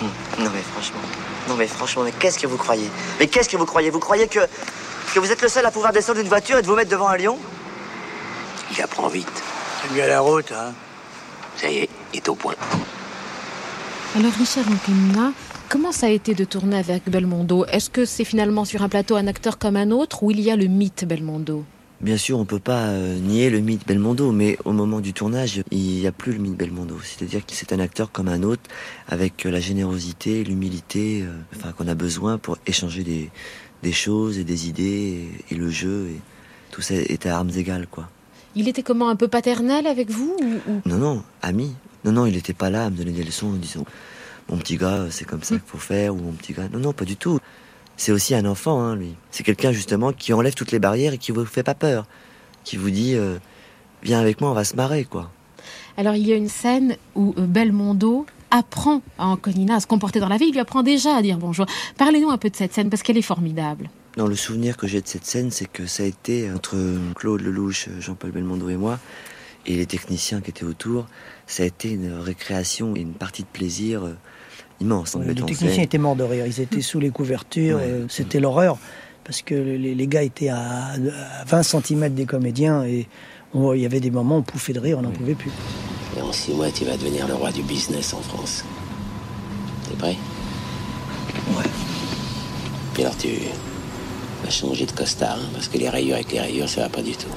Hum, 0.01 0.09
Non, 0.43 0.49
mais 0.53 0.61
franchement. 0.61 0.99
Non, 1.47 1.55
mais 1.55 1.67
franchement, 1.67 2.03
mais 2.03 2.11
qu'est-ce 2.11 2.37
que 2.39 2.47
vous 2.47 2.57
croyez? 2.57 2.89
Mais 3.19 3.27
qu'est-ce 3.27 3.49
que 3.49 3.57
vous 3.57 3.65
croyez? 3.65 3.89
Vous 3.89 3.99
croyez 3.99 4.27
que, 4.27 4.39
que 5.13 5.19
vous 5.19 5.31
êtes 5.31 5.41
le 5.41 5.47
seul 5.47 5.65
à 5.65 5.71
pouvoir 5.71 5.91
descendre 5.91 6.19
d'une 6.19 6.27
voiture 6.29 6.57
et 6.57 6.61
de 6.61 6.67
vous 6.67 6.75
mettre 6.75 6.91
devant 6.91 7.07
un 7.07 7.17
lion? 7.17 7.37
Il 8.75 8.81
apprend 8.81 9.07
vite. 9.07 9.27
C'est 9.81 9.93
bien 9.93 10.07
la 10.07 10.19
route, 10.21 10.51
hein 10.51 10.73
Ça 11.57 11.69
y 11.69 11.79
est, 11.79 11.89
il 12.13 12.17
est 12.17 12.29
au 12.29 12.35
point. 12.35 12.53
Alors 14.15 14.31
Richard 14.33 14.65
Anconina, 14.71 15.31
comment 15.69 15.91
ça 15.91 16.07
a 16.07 16.09
été 16.09 16.33
de 16.35 16.43
tourner 16.45 16.77
avec 16.77 17.09
Belmondo? 17.09 17.65
Est-ce 17.65 17.89
que 17.89 18.05
c'est 18.05 18.25
finalement 18.25 18.65
sur 18.65 18.81
un 18.83 18.89
plateau 18.89 19.15
un 19.15 19.27
acteur 19.27 19.57
comme 19.57 19.77
un 19.77 19.89
autre 19.91 20.23
ou 20.23 20.31
il 20.31 20.39
y 20.41 20.51
a 20.51 20.55
le 20.55 20.67
mythe 20.67 21.05
Belmondo? 21.05 21.63
Bien 22.01 22.17
sûr, 22.17 22.39
on 22.39 22.45
peut 22.45 22.59
pas 22.59 22.87
euh, 22.87 23.19
nier 23.19 23.51
le 23.51 23.59
mythe 23.59 23.85
Belmondo, 23.85 24.31
mais 24.31 24.57
au 24.65 24.71
moment 24.71 25.01
du 25.01 25.13
tournage, 25.13 25.61
il 25.69 25.77
n'y 25.99 26.07
a 26.07 26.11
plus 26.11 26.31
le 26.33 26.39
mythe 26.39 26.55
Belmondo. 26.57 26.97
C'est-à-dire 27.03 27.45
que 27.45 27.53
c'est 27.53 27.73
un 27.73 27.79
acteur 27.79 28.11
comme 28.11 28.27
un 28.27 28.41
autre, 28.41 28.63
avec 29.07 29.45
euh, 29.45 29.51
la 29.51 29.59
générosité, 29.59 30.43
l'humilité, 30.43 31.21
euh, 31.21 31.31
enfin 31.55 31.71
qu'on 31.73 31.87
a 31.87 31.93
besoin 31.93 32.39
pour 32.39 32.57
échanger 32.65 33.03
des, 33.03 33.29
des 33.83 33.91
choses 33.91 34.39
et 34.39 34.43
des 34.43 34.67
idées 34.67 35.29
et, 35.49 35.53
et 35.53 35.55
le 35.57 35.69
jeu. 35.69 36.07
Et 36.09 36.19
tout 36.71 36.81
ça 36.81 36.95
est 36.95 37.25
à 37.27 37.37
armes 37.37 37.51
égales, 37.55 37.85
quoi. 37.85 38.09
Il 38.55 38.67
était 38.67 38.83
comment 38.83 39.09
un 39.09 39.15
peu 39.15 39.27
paternel 39.27 39.85
avec 39.85 40.09
vous 40.09 40.35
ou, 40.41 40.71
ou- 40.71 40.81
Non, 40.85 40.97
non, 40.97 41.23
ami. 41.43 41.75
Non, 42.03 42.11
non, 42.13 42.25
il 42.25 42.33
n'était 42.33 42.53
pas 42.53 42.71
là 42.71 42.85
à 42.85 42.89
me 42.89 42.95
donner 42.97 43.11
des 43.11 43.23
leçons 43.23 43.47
en 43.49 43.53
disant 43.53 43.85
Mon 44.49 44.57
petit 44.57 44.75
gars, 44.75 45.05
c'est 45.11 45.25
comme 45.25 45.43
ça 45.43 45.53
qu'il 45.55 45.67
faut 45.67 45.77
faire, 45.77 46.15
ou 46.15 46.17
mon 46.17 46.31
petit 46.31 46.53
gars. 46.53 46.67
Non, 46.73 46.79
non, 46.79 46.93
pas 46.93 47.05
du 47.05 47.15
tout. 47.15 47.37
C'est 48.01 48.11
aussi 48.11 48.33
un 48.33 48.45
enfant, 48.45 48.81
hein, 48.81 48.95
lui. 48.95 49.13
C'est 49.29 49.43
quelqu'un, 49.43 49.71
justement, 49.71 50.11
qui 50.11 50.33
enlève 50.33 50.55
toutes 50.55 50.71
les 50.71 50.79
barrières 50.79 51.13
et 51.13 51.19
qui 51.19 51.31
vous 51.31 51.45
fait 51.45 51.61
pas 51.61 51.75
peur. 51.75 52.07
Qui 52.63 52.75
vous 52.75 52.89
dit 52.89 53.13
euh, 53.13 53.37
Viens 54.01 54.19
avec 54.19 54.41
moi, 54.41 54.49
on 54.49 54.55
va 54.55 54.63
se 54.63 54.75
marrer, 54.75 55.05
quoi. 55.05 55.29
Alors 55.97 56.15
il 56.15 56.25
y 56.25 56.33
a 56.33 56.35
une 56.35 56.49
scène 56.49 56.97
où 57.13 57.35
euh, 57.37 57.45
Belmondo 57.45 58.25
apprend 58.49 59.03
à 59.19 59.27
Anconina 59.27 59.75
à 59.75 59.79
se 59.79 59.85
comporter 59.85 60.19
dans 60.19 60.29
la 60.29 60.37
vie. 60.37 60.45
Il 60.45 60.53
lui 60.53 60.59
apprend 60.59 60.81
déjà 60.81 61.15
à 61.15 61.21
dire 61.21 61.37
bonjour. 61.37 61.67
Parlez-nous 61.99 62.31
un 62.31 62.39
peu 62.39 62.49
de 62.49 62.55
cette 62.55 62.73
scène 62.73 62.89
parce 62.89 63.03
qu'elle 63.03 63.19
est 63.19 63.21
formidable. 63.21 63.91
Non, 64.17 64.25
le 64.25 64.35
souvenir 64.35 64.77
que 64.77 64.87
j'ai 64.87 64.99
de 64.99 65.07
cette 65.07 65.25
scène, 65.25 65.51
c'est 65.51 65.71
que 65.71 65.85
ça 65.85 66.01
a 66.01 66.07
été 66.07 66.51
entre 66.51 66.77
Claude 67.13 67.41
Lelouch, 67.41 67.87
Jean-Paul 67.99 68.31
Belmondo 68.31 68.67
et 68.69 68.77
moi, 68.77 68.97
et 69.67 69.75
les 69.75 69.85
techniciens 69.85 70.41
qui 70.41 70.49
étaient 70.49 70.65
autour. 70.65 71.05
Ça 71.45 71.61
a 71.61 71.67
été 71.67 71.91
une 71.91 72.13
récréation 72.13 72.95
et 72.95 73.01
une 73.01 73.13
partie 73.13 73.43
de 73.43 73.47
plaisir 73.47 74.05
euh, 74.05 74.15
immense. 74.81 75.13
Ouais, 75.15 75.25
les 75.25 75.35
techniciens 75.35 75.83
étaient 75.83 75.97
morts 75.97 76.15
de 76.15 76.23
rire. 76.23 76.45
Ils 76.45 76.59
étaient 76.59 76.81
sous 76.81 76.99
les 76.99 77.09
couvertures. 77.11 77.77
Ouais. 77.77 77.83
euh, 77.85 78.05
C'était 78.09 78.39
l'horreur. 78.39 78.77
Parce 79.23 79.41
que 79.43 79.53
les, 79.55 79.93
les 79.95 80.07
gars 80.07 80.23
étaient 80.23 80.49
à, 80.49 80.57
à 80.93 81.45
20 81.45 81.63
cm 81.63 82.09
des 82.13 82.25
comédiens. 82.25 82.83
Et 82.83 83.07
on- 83.53 83.73
il 83.73 83.81
y 83.81 83.85
avait 83.85 83.99
des 83.99 84.11
moments 84.11 84.35
où 84.37 84.39
on 84.39 84.43
pouffait 84.43 84.73
de 84.73 84.79
rire, 84.79 84.97
on 84.99 85.03
n'en 85.03 85.11
pouvait 85.11 85.35
plus. 85.35 85.51
Et 86.17 86.21
en 86.21 86.33
six 86.33 86.51
mois, 86.53 86.69
tu 86.71 86.83
vas 86.85 86.97
devenir 86.97 87.27
le 87.27 87.35
roi 87.35 87.51
du 87.51 87.61
business 87.61 88.13
en 88.13 88.21
France. 88.21 88.65
T'es 89.87 89.95
Prêt? 89.95 90.17
Ouais. 91.57 91.63
Puis 92.93 93.03
alors 93.03 93.15
tu 93.17 93.29
vas 94.43 94.49
changer 94.49 94.85
de 94.85 94.91
costard, 94.91 95.37
hein, 95.41 95.49
parce 95.53 95.67
que 95.69 95.77
les 95.77 95.87
rayures 95.89 96.15
avec 96.15 96.31
les 96.31 96.39
rayures, 96.41 96.67
ça 96.67 96.81
va 96.81 96.89
pas 96.89 97.01
du 97.01 97.11
tout. 97.13 97.27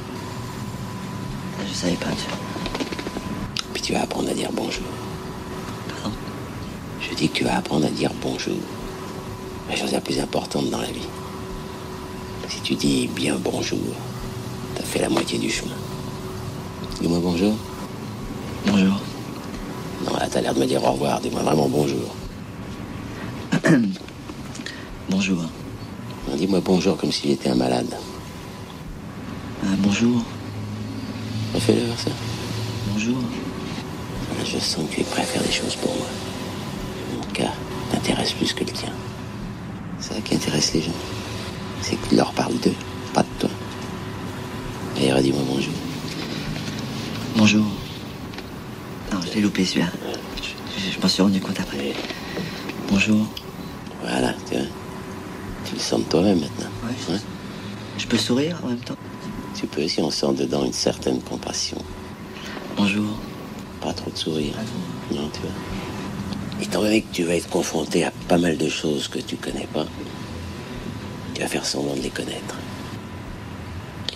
Je 1.68 1.72
savais 1.74 1.92
pas, 1.94 2.10
tu 2.10 3.62
Puis 3.72 3.82
tu 3.82 3.92
vas 3.92 4.02
apprendre 4.02 4.30
à 4.30 4.34
dire 4.34 4.50
bonjour. 4.52 4.84
Je 7.14 7.18
dis 7.20 7.28
que 7.28 7.36
tu 7.36 7.44
vas 7.44 7.58
apprendre 7.58 7.86
à 7.86 7.90
dire 7.90 8.10
bonjour. 8.20 8.56
La 9.70 9.76
chose 9.76 9.92
la 9.92 10.00
plus 10.00 10.18
importante 10.18 10.68
dans 10.68 10.80
la 10.80 10.90
vie. 10.90 11.06
Si 12.48 12.60
tu 12.60 12.74
dis 12.74 13.06
bien 13.06 13.36
bonjour, 13.36 13.78
t'as 14.74 14.82
fait 14.82 14.98
la 14.98 15.08
moitié 15.08 15.38
du 15.38 15.48
chemin. 15.48 15.76
Dis-moi 17.00 17.20
bonjour. 17.22 17.54
Bonjour. 18.66 19.00
Non, 20.04 20.14
là, 20.14 20.26
t'as 20.28 20.40
l'air 20.40 20.54
de 20.54 20.58
me 20.58 20.66
dire 20.66 20.82
au 20.82 20.90
revoir. 20.90 21.20
Dis-moi 21.20 21.42
vraiment 21.42 21.68
bonjour. 21.68 22.16
bonjour. 25.08 25.42
Non, 26.28 26.36
dis-moi 26.36 26.60
bonjour 26.64 26.96
comme 26.96 27.12
si 27.12 27.28
j'étais 27.28 27.50
un 27.50 27.54
malade. 27.54 27.96
Ah, 29.62 29.76
bonjour. 29.78 30.20
Refais-le 31.54 31.82
ça. 31.96 32.10
Bonjour. 32.92 33.18
Je 34.44 34.58
sens 34.58 34.84
que 34.90 34.96
tu 34.96 35.00
es 35.02 35.04
prêt 35.04 35.22
à 35.22 35.26
faire 35.26 35.42
des 35.44 35.52
choses 35.52 35.76
pour 35.76 35.94
moi. 35.94 36.08
Plus 38.38 38.52
que 38.52 38.64
le 38.64 38.70
tien. 38.70 38.92
C'est 39.98 40.14
ça 40.14 40.20
qui 40.20 40.34
intéresse 40.34 40.74
les 40.74 40.82
gens. 40.82 40.92
C'est 41.80 41.96
que 41.96 42.08
tu 42.08 42.16
leur 42.16 42.32
parles 42.32 42.58
d'eux, 42.58 42.74
pas 43.12 43.22
de 43.22 43.28
toi. 43.38 43.50
D'ailleurs, 44.96 45.20
dis-moi 45.20 45.42
bonjour. 45.46 45.72
Bonjour. 47.36 47.64
Non, 49.12 49.20
je 49.24 49.34
l'ai 49.34 49.40
loupé 49.40 49.64
celui-là. 49.64 49.88
Je, 50.42 50.90
je 50.90 51.00
m'en 51.00 51.08
suis 51.08 51.22
rendu 51.22 51.40
compte 51.40 51.60
après. 51.60 51.92
Bonjour. 52.90 53.26
Voilà, 54.02 54.34
tu 54.48 54.56
vois. 54.56 54.66
Tu 55.64 55.74
le 55.74 55.80
sens 55.80 56.00
de 56.00 56.04
toi-même 56.04 56.40
maintenant. 56.40 56.70
Ouais. 57.10 57.18
Je 57.98 58.06
peux 58.06 58.18
sourire 58.18 58.58
en 58.64 58.68
même 58.68 58.80
temps 58.80 58.96
Tu 59.54 59.66
peux 59.66 59.86
si 59.86 60.00
on 60.00 60.10
sent 60.10 60.34
dedans 60.38 60.64
une 60.64 60.72
certaine 60.72 61.20
compassion. 61.22 61.78
Bonjour. 62.76 63.16
Pas 63.80 63.92
trop 63.92 64.10
de 64.10 64.16
sourire. 64.16 64.54
Non, 65.12 65.28
tu 65.32 65.40
vois. 65.40 65.83
Étant 66.64 66.80
donné 66.80 67.02
que 67.02 67.12
tu 67.12 67.22
vas 67.24 67.34
être 67.34 67.48
confronté 67.48 68.04
à 68.04 68.12
pas 68.28 68.38
mal 68.38 68.56
de 68.56 68.68
choses 68.68 69.06
que 69.08 69.18
tu 69.18 69.36
connais 69.36 69.68
pas, 69.72 69.86
tu 71.34 71.40
vas 71.42 71.48
faire 71.48 71.64
semblant 71.64 71.94
de 71.94 72.00
les 72.00 72.10
connaître. 72.10 72.56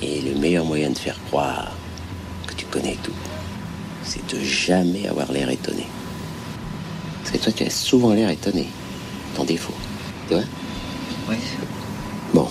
Et 0.02 0.20
le 0.20 0.34
meilleur 0.34 0.64
moyen 0.64 0.90
de 0.90 0.98
faire 0.98 1.18
croire 1.26 1.72
que 2.46 2.54
tu 2.54 2.64
connais 2.66 2.96
tout, 3.02 3.12
c'est 4.02 4.26
de 4.34 4.40
jamais 4.42 5.06
avoir 5.08 5.30
l'air 5.30 5.50
étonné. 5.50 5.86
Parce 7.22 7.36
que 7.36 7.42
toi, 7.44 7.52
tu 7.52 7.64
as 7.64 7.70
souvent 7.70 8.14
l'air 8.14 8.30
étonné. 8.30 8.66
Ton 9.34 9.44
défaut. 9.44 9.74
Tu 10.28 10.34
vois? 10.34 10.44
Oui. 11.28 11.36
Bon. 12.32 12.48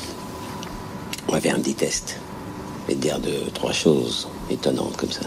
On 1.27 1.31
va 1.31 1.41
faire 1.41 1.55
un 1.55 1.60
petit 1.60 1.73
test. 1.73 2.19
Vais 2.88 2.93
te 2.93 2.99
dire 2.99 3.19
deux, 3.19 3.49
trois 3.53 3.71
choses 3.71 4.29
étonnantes 4.49 4.95
comme 4.95 5.12
ça. 5.12 5.25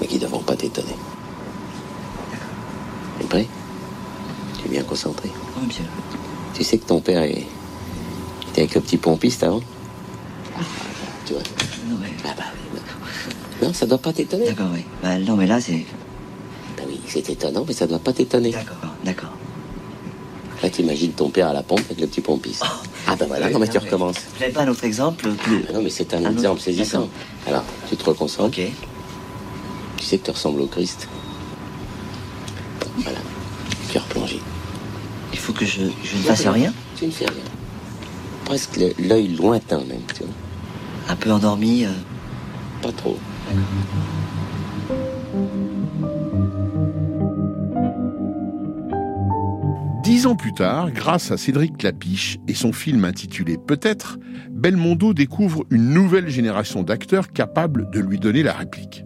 Mais 0.00 0.06
qui 0.06 0.16
ne 0.16 0.20
devront 0.20 0.42
pas 0.42 0.56
t'étonner. 0.56 0.96
T'es 3.18 3.26
prêt 3.26 3.46
Tu 4.58 4.61
es 4.61 4.61
bien 4.72 4.82
concentré 4.82 5.30
Oui, 5.60 5.66
bien. 5.68 5.84
Tu 6.54 6.64
sais 6.64 6.78
que 6.78 6.86
ton 6.86 7.00
père 7.00 7.22
est... 7.22 7.44
était 8.50 8.62
avec 8.62 8.74
le 8.74 8.80
petit 8.80 8.96
pompiste 8.96 9.42
avant 9.42 9.60
Tu 11.26 11.34
vois? 11.34 11.42
Non, 11.88 11.96
mais... 12.00 12.08
Ah 12.24 12.34
bah. 12.36 12.44
Non, 13.62 13.72
ça 13.72 13.86
doit 13.86 13.98
pas 13.98 14.12
t'étonner. 14.12 14.46
D'accord, 14.46 14.70
oui. 14.74 14.84
Bah, 15.02 15.18
non, 15.18 15.36
mais 15.36 15.46
là, 15.46 15.60
c'est... 15.60 15.84
Bah 16.76 16.82
oui, 16.88 17.00
c'est 17.06 17.28
étonnant, 17.30 17.64
mais 17.66 17.74
ça 17.74 17.86
doit 17.86 17.98
pas 17.98 18.12
t'étonner. 18.12 18.50
D'accord, 18.50 18.76
d'accord. 19.04 19.30
Là, 20.62 20.70
t'imagines 20.70 21.12
ton 21.12 21.28
père 21.28 21.48
à 21.48 21.52
la 21.52 21.62
pompe 21.62 21.80
avec 21.80 22.00
le 22.00 22.06
petit 22.06 22.20
pompiste. 22.20 22.64
ah 23.06 23.16
bah 23.16 23.26
voilà, 23.26 23.50
non 23.50 23.58
mais 23.58 23.68
tu 23.68 23.78
recommences. 23.78 24.16
N'avez 24.40 24.52
pas 24.52 24.62
un 24.62 24.68
autre 24.68 24.84
exemple 24.84 25.28
plus... 25.30 25.64
Ah 25.68 25.72
non, 25.74 25.82
mais 25.82 25.90
c'est 25.90 26.14
un, 26.14 26.24
Un 26.24 26.32
exemple 26.32 26.54
autre 26.54 26.62
saisissant. 26.62 27.08
Alors, 27.46 27.64
tu 27.88 27.96
te 27.96 28.04
reconcentres. 28.04 28.58
Ok. 28.58 28.72
Tu 29.96 30.04
sais 30.04 30.18
que 30.18 30.24
tu 30.24 30.30
ressembles 30.30 30.60
au 30.62 30.66
Christ. 30.66 31.08
Voilà. 32.98 33.18
Cœur 33.92 34.04
plongé. 34.04 34.40
Il 35.32 35.38
faut 35.52 35.58
que 35.58 35.66
je, 35.66 35.82
je 36.02 36.16
ne 36.16 36.22
fasse 36.22 36.46
rien 36.46 36.72
Tu 36.96 37.06
ne 37.06 37.10
fais 37.10 37.26
rien. 37.26 37.44
Presque 38.44 38.80
l'œil 38.98 39.28
lointain 39.28 39.78
même, 39.78 40.02
tu 40.14 40.24
vois. 40.24 40.32
Un 41.08 41.16
peu 41.16 41.32
endormi 41.32 41.84
euh, 41.84 41.90
Pas 42.80 42.92
trop. 42.92 43.18
Dix 50.02 50.26
ans 50.26 50.36
plus 50.36 50.52
tard, 50.52 50.90
grâce 50.90 51.30
à 51.30 51.36
Cédric 51.36 51.78
Clapiche 51.78 52.38
et 52.48 52.54
son 52.54 52.72
film 52.72 53.04
intitulé 53.04 53.56
Peut-être, 53.56 54.18
Belmondo 54.50 55.14
découvre 55.14 55.64
une 55.70 55.90
nouvelle 55.90 56.28
génération 56.28 56.82
d'acteurs 56.82 57.32
capables 57.32 57.90
de 57.90 58.00
lui 58.00 58.18
donner 58.18 58.42
la 58.42 58.52
réplique. 58.52 59.04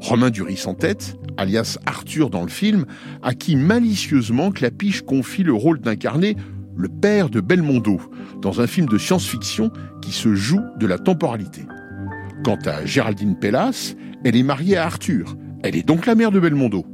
Romain 0.00 0.30
Duris 0.30 0.64
en 0.66 0.74
tête, 0.74 1.16
alias 1.36 1.78
Arthur 1.86 2.30
dans 2.30 2.42
le 2.42 2.48
film, 2.48 2.86
à 3.22 3.34
qui 3.34 3.56
malicieusement 3.56 4.50
Clapiche 4.50 5.02
confie 5.02 5.42
le 5.42 5.52
rôle 5.52 5.80
d'incarner 5.80 6.36
le 6.76 6.88
père 6.88 7.30
de 7.30 7.40
Belmondo 7.40 8.00
dans 8.40 8.60
un 8.60 8.66
film 8.66 8.86
de 8.86 8.98
science-fiction 8.98 9.70
qui 10.02 10.12
se 10.12 10.34
joue 10.34 10.60
de 10.78 10.86
la 10.86 10.98
temporalité. 10.98 11.62
Quant 12.44 12.58
à 12.66 12.84
Géraldine 12.84 13.38
Pellas, 13.38 13.94
elle 14.24 14.36
est 14.36 14.42
mariée 14.42 14.76
à 14.76 14.86
Arthur. 14.86 15.36
Elle 15.62 15.76
est 15.76 15.86
donc 15.86 16.06
la 16.06 16.14
mère 16.14 16.30
de 16.30 16.40
Belmondo. 16.40 16.84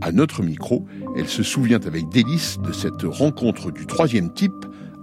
À 0.00 0.12
notre 0.12 0.42
micro, 0.42 0.86
elle 1.16 1.28
se 1.28 1.42
souvient 1.42 1.80
avec 1.86 2.08
délice 2.08 2.58
de 2.58 2.72
cette 2.72 3.02
rencontre 3.02 3.70
du 3.70 3.86
troisième 3.86 4.32
type 4.32 4.52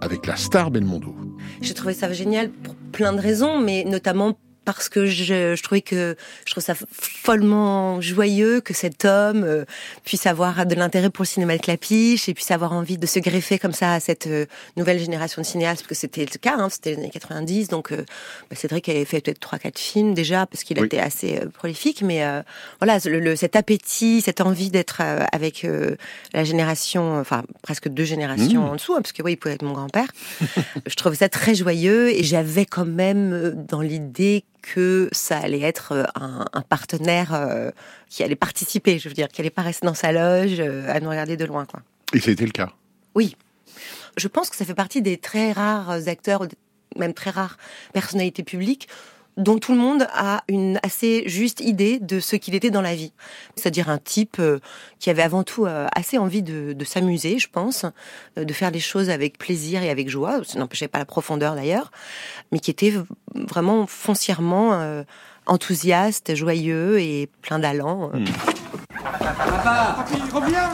avec 0.01 0.25
la 0.27 0.35
star 0.35 0.71
Belmondo. 0.71 1.15
J'ai 1.61 1.73
trouvé 1.73 1.93
ça 1.93 2.11
génial 2.13 2.49
pour 2.49 2.75
plein 2.91 3.13
de 3.13 3.19
raisons, 3.19 3.59
mais 3.59 3.83
notamment 3.85 4.37
parce 4.65 4.89
que 4.89 5.05
je, 5.05 5.55
je 5.55 5.63
trouvais 5.63 5.81
que 5.81 6.15
je 6.45 6.51
trouve 6.51 6.63
ça 6.63 6.73
follement 6.99 8.01
joyeux 8.01 8.61
que 8.61 8.73
cet 8.73 9.05
homme 9.05 9.43
euh, 9.43 9.65
puisse 10.03 10.25
avoir 10.25 10.65
de 10.65 10.75
l'intérêt 10.75 11.09
pour 11.09 11.23
le 11.23 11.27
cinéma 11.27 11.55
de 11.57 11.61
Clapiche 11.61 12.27
et 12.29 12.33
puisse 12.33 12.51
avoir 12.51 12.73
envie 12.73 12.97
de 12.97 13.05
se 13.05 13.19
greffer 13.19 13.59
comme 13.59 13.71
ça 13.73 13.93
à 13.93 13.99
cette 13.99 14.27
euh, 14.27 14.45
nouvelle 14.77 14.99
génération 14.99 15.41
de 15.41 15.45
cinéastes, 15.47 15.81
parce 15.81 15.87
que 15.89 15.95
c'était 15.95 16.21
le 16.25 16.37
cas, 16.39 16.55
hein, 16.57 16.69
c'était 16.69 16.91
les 16.91 16.97
années 16.97 17.09
90, 17.11 17.67
donc 17.69 17.91
euh, 17.91 18.03
bah, 18.49 18.55
Cédric 18.55 18.89
avait 18.89 19.05
fait 19.05 19.21
peut-être 19.21 19.39
trois 19.39 19.59
quatre 19.59 19.79
films 19.79 20.13
déjà 20.13 20.45
parce 20.45 20.63
qu'il 20.63 20.79
Oui. 20.79 20.87
était 20.87 20.99
assez 20.99 21.37
euh, 21.39 21.45
prolifique, 21.49 22.01
mais 22.01 22.23
euh, 22.25 22.41
voilà 22.79 22.97
le, 23.05 23.19
le- 23.19 23.35
cet 23.35 23.55
appétit, 23.55 24.21
cette 24.21 24.41
envie 24.41 24.69
d'être 24.69 25.01
avec 25.31 25.63
euh, 25.65 25.95
la 26.33 26.43
génération, 26.43 27.19
enfin 27.19 27.43
presque 27.61 27.87
deux 27.87 28.03
générations 28.05 28.35
Mmh. 28.65 28.69
en 28.69 28.75
dessous, 28.75 28.93
hein, 28.93 29.01
parce 29.01 29.11
que 29.13 29.21
oui, 29.21 29.33
il 29.33 29.37
pouvait 29.37 29.53
être 29.55 29.61
mon 29.63 29.71
grand-père. 29.73 30.07
je 30.85 30.95
trouvais 30.95 31.15
ça 31.15 31.29
très 31.29 31.55
joyeux 31.55 32.09
et 32.09 32.23
j'avais 32.23 32.65
quand 32.65 32.85
même 32.85 33.65
dans 33.69 33.81
l'idée 33.81 34.43
que 34.65 35.09
ça 35.11 35.37
allait 35.37 35.61
être 35.61 35.91
euh, 35.91 36.03
un, 36.15 36.45
un 36.51 36.61
partenaire 36.61 37.33
euh, 37.33 37.69
qui 38.09 38.23
allait 38.23 38.35
participer, 38.35 38.97
je 38.97 39.07
veux 39.07 39.13
dire, 39.13 39.27
qui 39.27 39.41
allait 39.41 39.49
pas 39.49 39.61
rester 39.61 39.85
dans 39.85 39.93
sa 39.93 40.11
loge 40.11 40.59
euh, 40.59 40.91
à 40.91 40.99
nous 40.99 41.09
regarder 41.09 41.37
de 41.37 41.45
loin, 41.45 41.65
quoi. 41.65 41.81
Et 42.13 42.19
c'était 42.19 42.45
le 42.45 42.51
cas? 42.51 42.71
Oui, 43.13 43.37
je 44.17 44.27
pense 44.27 44.49
que 44.49 44.55
ça 44.55 44.65
fait 44.65 44.75
partie 44.75 45.01
des 45.01 45.17
très 45.17 45.51
rares 45.51 46.07
acteurs, 46.07 46.47
même 46.95 47.13
très 47.13 47.29
rares 47.29 47.57
personnalités 47.93 48.43
publiques 48.43 48.87
dont 49.37 49.57
tout 49.57 49.73
le 49.73 49.77
monde 49.77 50.07
a 50.13 50.43
une 50.47 50.79
assez 50.83 51.23
juste 51.27 51.59
idée 51.59 51.99
de 51.99 52.19
ce 52.19 52.35
qu'il 52.35 52.55
était 52.55 52.69
dans 52.69 52.81
la 52.81 52.95
vie. 52.95 53.11
C'est-à-dire 53.55 53.89
un 53.89 53.97
type 53.97 54.37
euh, 54.39 54.59
qui 54.99 55.09
avait 55.09 55.21
avant 55.21 55.43
tout 55.43 55.65
euh, 55.65 55.87
assez 55.93 56.17
envie 56.17 56.41
de, 56.41 56.73
de 56.73 56.85
s'amuser, 56.85 57.37
je 57.39 57.49
pense, 57.49 57.85
euh, 58.37 58.45
de 58.45 58.53
faire 58.53 58.71
les 58.71 58.79
choses 58.79 59.09
avec 59.09 59.37
plaisir 59.37 59.83
et 59.83 59.89
avec 59.89 60.09
joie, 60.09 60.41
ça 60.45 60.59
n'empêchait 60.59 60.87
pas 60.87 60.99
la 60.99 61.05
profondeur 61.05 61.55
d'ailleurs, 61.55 61.91
mais 62.51 62.59
qui 62.59 62.71
était 62.71 62.93
vraiment 63.33 63.87
foncièrement 63.87 65.03
enthousiaste, 65.45 66.35
joyeux 66.35 66.99
et 66.99 67.29
plein 67.41 67.59
d'allant. 67.59 68.11
Papa 69.03 70.05
reviens 70.33 70.69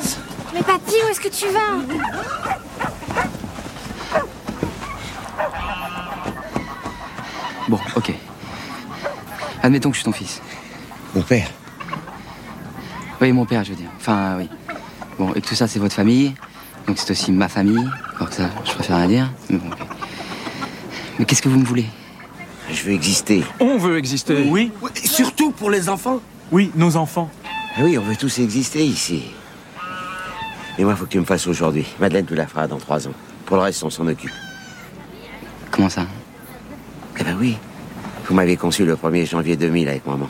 Mais 0.53 0.61
papy, 0.61 0.93
où 1.05 1.09
est-ce 1.09 1.19
que 1.19 1.29
tu 1.29 1.47
vas? 1.47 1.81
Bon, 7.67 7.79
ok. 7.95 8.11
Admettons 9.63 9.89
que 9.89 9.95
je 9.95 10.01
suis 10.01 10.05
ton 10.05 10.11
fils. 10.11 10.41
Mon 11.15 11.21
père. 11.21 11.47
Oui, 13.19 13.31
mon 13.31 13.45
père, 13.45 13.63
je 13.63 13.71
veux 13.71 13.75
dire. 13.75 13.89
Enfin, 13.97 14.37
oui. 14.37 14.49
Bon, 15.19 15.33
et 15.33 15.41
tout 15.41 15.55
ça, 15.55 15.67
c'est 15.67 15.79
votre 15.79 15.93
famille. 15.93 16.33
Donc 16.87 16.97
c'est 16.97 17.11
aussi 17.11 17.31
ma 17.31 17.47
famille. 17.47 17.87
Alors 18.15 18.29
que 18.29 18.35
ça, 18.35 18.49
je 18.65 18.71
préfère 18.73 18.97
rien 18.97 19.07
dire. 19.07 19.31
Mais 19.49 19.57
bon, 19.57 19.69
ok. 19.69 19.87
Mais 21.19 21.25
qu'est-ce 21.25 21.41
que 21.41 21.49
vous 21.49 21.59
me 21.59 21.65
voulez? 21.65 21.85
Je 22.71 22.83
veux 22.83 22.93
exister. 22.93 23.43
On 23.59 23.77
veut 23.77 23.97
exister. 23.97 24.47
Oui. 24.49 24.71
Surtout 24.95 25.51
pour 25.51 25.69
les 25.69 25.89
enfants. 25.89 26.21
Oui, 26.51 26.71
nos 26.75 26.95
enfants. 26.95 27.29
Ah 27.77 27.81
oui, 27.83 27.97
on 27.97 28.01
veut 28.01 28.15
tous 28.15 28.39
exister 28.39 28.83
ici. 28.83 29.23
Mais 30.77 30.83
moi, 30.83 30.95
faut 30.95 31.05
que 31.05 31.11
tu 31.11 31.19
me 31.19 31.25
fasses 31.25 31.45
aujourd'hui. 31.47 31.85
Madeleine, 31.99 32.25
tu 32.25 32.33
la 32.33 32.47
feras 32.47 32.67
dans 32.67 32.77
trois 32.77 33.07
ans. 33.07 33.13
Pour 33.45 33.57
le 33.57 33.63
reste, 33.63 33.83
on 33.83 33.89
s'en 33.89 34.07
occupe. 34.07 34.31
Comment 35.69 35.89
ça? 35.89 36.05
Eh 37.19 37.23
ben 37.23 37.37
oui. 37.39 37.57
Vous 38.25 38.33
m'avez 38.33 38.57
conçu 38.57 38.85
le 38.85 38.95
1er 38.95 39.27
janvier 39.27 39.55
2000 39.55 39.89
avec 39.89 40.05
maman. 40.05 40.29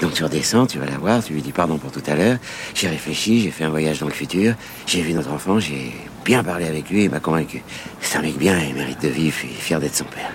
Donc 0.00 0.12
tu 0.12 0.22
redescends, 0.22 0.66
tu 0.66 0.78
vas 0.78 0.86
la 0.86 0.96
voir, 0.96 1.24
tu 1.24 1.32
lui 1.32 1.42
dis 1.42 1.50
pardon 1.50 1.76
pour 1.76 1.90
tout 1.90 2.02
à 2.06 2.14
l'heure. 2.14 2.38
J'ai 2.74 2.88
réfléchi, 2.88 3.40
j'ai 3.40 3.50
fait 3.50 3.64
un 3.64 3.70
voyage 3.70 3.98
dans 3.98 4.06
le 4.06 4.12
futur, 4.12 4.54
j'ai 4.86 5.02
vu 5.02 5.12
notre 5.12 5.32
enfant, 5.32 5.58
j'ai 5.58 5.92
bien 6.24 6.44
parlé 6.44 6.66
avec 6.66 6.88
lui 6.88 7.00
et 7.00 7.04
il 7.04 7.10
m'a 7.10 7.20
convaincu. 7.20 7.62
C'est 8.00 8.18
un 8.18 8.22
mec 8.22 8.36
bien, 8.38 8.58
il 8.60 8.74
mérite 8.74 9.02
de 9.02 9.08
vivre 9.08 9.36
et 9.42 9.48
fier 9.48 9.80
d'être 9.80 9.96
son 9.96 10.04
père. 10.04 10.32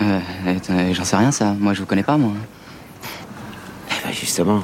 Euh, 0.00 0.92
j'en 0.92 1.04
sais 1.04 1.16
rien 1.16 1.32
ça, 1.32 1.54
moi 1.58 1.74
je 1.74 1.80
vous 1.80 1.86
connais 1.86 2.04
pas 2.04 2.16
moi. 2.16 2.32
Eh 3.90 4.06
ben 4.06 4.12
justement, 4.12 4.62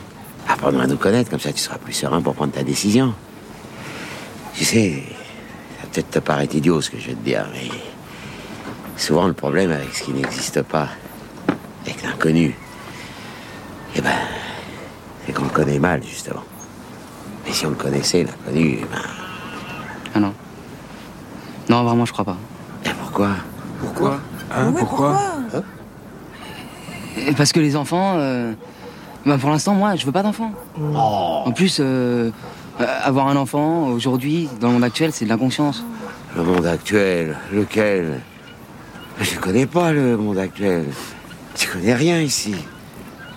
apprends-nous 0.48 0.80
à 0.80 0.86
nous 0.86 0.96
connaître, 0.96 1.30
comme 1.30 1.40
ça 1.40 1.52
tu 1.52 1.60
seras 1.60 1.78
plus 1.78 1.92
serein 1.92 2.22
pour 2.22 2.34
prendre 2.34 2.52
ta 2.52 2.62
décision. 2.62 3.14
Tu 4.54 4.64
sais, 4.64 5.02
ça 5.80 5.88
peut-être 5.92 6.10
te 6.10 6.18
paraître 6.20 6.54
idiot 6.54 6.80
ce 6.80 6.90
que 6.90 6.98
je 6.98 7.08
vais 7.08 7.14
te 7.14 7.24
dire, 7.24 7.44
mais 7.52 7.68
souvent 8.96 9.26
le 9.26 9.32
problème 9.32 9.72
avec 9.72 9.94
ce 9.94 10.04
qui 10.04 10.12
n'existe 10.12 10.62
pas, 10.62 10.88
avec 11.88 12.02
l'inconnu, 12.02 12.54
eh 13.96 14.00
ben, 14.00 14.10
c'est 15.24 15.32
qu'on 15.32 15.44
le 15.44 15.48
connaît 15.48 15.78
mal, 15.78 16.02
justement. 16.02 16.42
Mais 17.46 17.52
si 17.52 17.64
on 17.64 17.70
le 17.70 17.76
connaissait, 17.76 18.24
l'inconnu, 18.24 18.80
eh 18.82 18.84
ben... 18.84 19.02
Ah 20.14 20.20
non. 20.20 20.34
Non, 21.68 21.84
vraiment, 21.84 22.04
je 22.04 22.12
crois 22.12 22.24
pas. 22.24 22.36
Et 22.84 22.90
pourquoi? 22.90 23.30
Pourquoi? 23.80 24.20
Hein, 24.54 24.72
pourquoi, 24.76 25.18
Parce 27.36 27.52
que 27.52 27.60
les 27.60 27.76
enfants... 27.76 28.14
Euh... 28.16 28.52
Ben 29.26 29.36
pour 29.36 29.50
l'instant, 29.50 29.74
moi, 29.74 29.96
je 29.96 30.06
veux 30.06 30.12
pas 30.12 30.22
d'enfants. 30.22 30.52
Oh. 30.78 31.42
En 31.44 31.52
plus, 31.52 31.78
euh, 31.80 32.30
avoir 33.02 33.26
un 33.28 33.36
enfant, 33.36 33.88
aujourd'hui, 33.88 34.48
dans 34.60 34.68
le 34.68 34.74
monde 34.74 34.84
actuel, 34.84 35.10
c'est 35.12 35.24
de 35.24 35.30
l'inconscience. 35.30 35.84
Le 36.36 36.42
monde 36.44 36.64
actuel 36.64 37.36
Lequel? 37.52 38.20
Je 39.20 39.38
connais 39.38 39.66
pas 39.66 39.92
le 39.92 40.16
monde 40.16 40.38
actuel. 40.38 40.84
Tu 41.58 41.68
connais 41.68 41.94
rien 41.94 42.20
ici. 42.20 42.54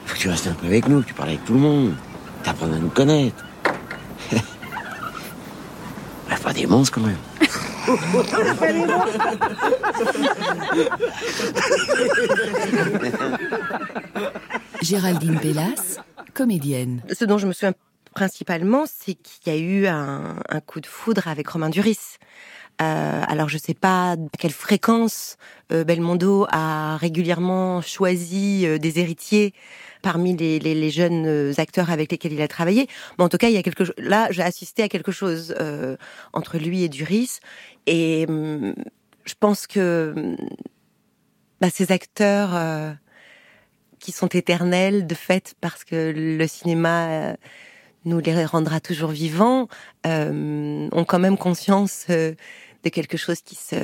Faut 0.05 0.15
que 0.15 0.19
tu 0.19 0.29
restes 0.29 0.47
un 0.47 0.53
peu 0.53 0.67
avec 0.67 0.88
nous, 0.88 1.01
que 1.01 1.07
tu 1.07 1.13
parles 1.13 1.29
avec 1.29 1.43
tout 1.43 1.53
le 1.53 1.60
monde. 1.60 1.95
T'apprends 2.43 2.71
à 2.71 2.77
nous 2.77 2.89
connaître. 2.89 3.43
pas 6.43 6.53
des 6.53 6.65
monstres 6.65 6.93
quand 6.93 7.01
même. 7.01 7.17
Géraldine 14.81 15.39
Bellas, 15.41 15.99
comédienne. 16.34 17.01
Ce 17.12 17.25
dont 17.25 17.38
je 17.38 17.47
me 17.47 17.53
souviens 17.53 17.73
principalement, 18.13 18.86
c'est 18.88 19.13
qu'il 19.13 19.53
y 19.53 19.55
a 19.55 19.60
eu 19.60 19.88
un, 19.88 20.36
coup 20.65 20.81
de 20.81 20.88
foudre 20.88 21.27
avec 21.27 21.47
Romain 21.47 21.69
Duris. 21.69 22.17
Euh, 22.82 23.22
alors 23.28 23.48
je 23.48 23.56
ne 23.56 23.60
sais 23.60 23.74
pas 23.74 24.13
à 24.13 24.15
quelle 24.39 24.52
fréquence 24.52 25.38
euh, 25.72 25.84
Belmondo 25.84 26.48
a 26.50 26.98
régulièrement 26.98 27.82
choisi 27.82 28.65
euh, 28.65 28.80
des 28.80 29.00
héritiers 29.00 29.54
parmi 30.02 30.36
les, 30.36 30.89
jeunes 30.89 31.54
acteurs 31.58 31.91
avec 31.91 32.12
lesquels 32.12 32.34
il 32.34 32.41
a 32.41 32.48
travaillé. 32.48 32.88
Mais 33.17 33.24
en 33.24 33.30
tout 33.30 33.38
cas, 33.38 33.50
il 33.50 33.54
y 33.54 33.58
a 33.58 33.62
quelque 33.62 33.84
là, 33.98 34.30
j'ai 34.32 34.41
assisté 34.41 34.82
à 34.82 34.89
quelque 34.89 35.12
chose 35.12 35.54
entre 36.34 36.58
lui 36.58 36.82
et 36.82 36.89
Duris, 36.89 37.39
et 37.86 38.26
hum, 38.28 38.74
je 39.26 39.34
pense 39.39 39.67
que 39.67 40.36
bah, 41.60 41.70
ces 41.72 41.91
acteurs 41.91 42.96
qui 44.00 44.12
sont 44.12 44.30
éternels 44.30 45.06
de 45.06 45.13
fait 45.13 45.54
parce 45.62 45.84
que 45.84 46.12
le 46.15 46.48
cinéma 46.48 47.36
nous 48.06 48.17
les 48.17 48.44
rendra 48.46 48.80
toujours 48.80 49.12
vivants, 49.12 49.67
ont 50.04 51.06
quand 51.08 51.20
même 51.20 51.38
conscience 51.38 52.08
de 52.84 52.89
quelque 52.89 53.17
chose 53.17 53.41
qui 53.41 53.56
se 53.56 53.76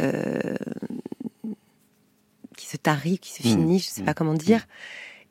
qui 2.57 2.65
se 2.65 2.75
tarit, 2.75 3.19
qui 3.19 3.31
se 3.31 3.47
mmh. 3.47 3.51
finit, 3.51 3.79
je 3.79 3.85
sais 3.85 4.03
pas 4.03 4.11
mmh. 4.11 4.15
comment 4.15 4.33
dire, 4.33 4.67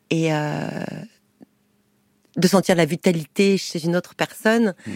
et 0.08 0.32
euh, 0.32 0.68
de 2.36 2.48
sentir 2.48 2.76
la 2.76 2.86
vitalité 2.86 3.58
chez 3.58 3.84
une 3.84 3.96
autre 3.96 4.14
personne 4.14 4.74
mmh. 4.86 4.90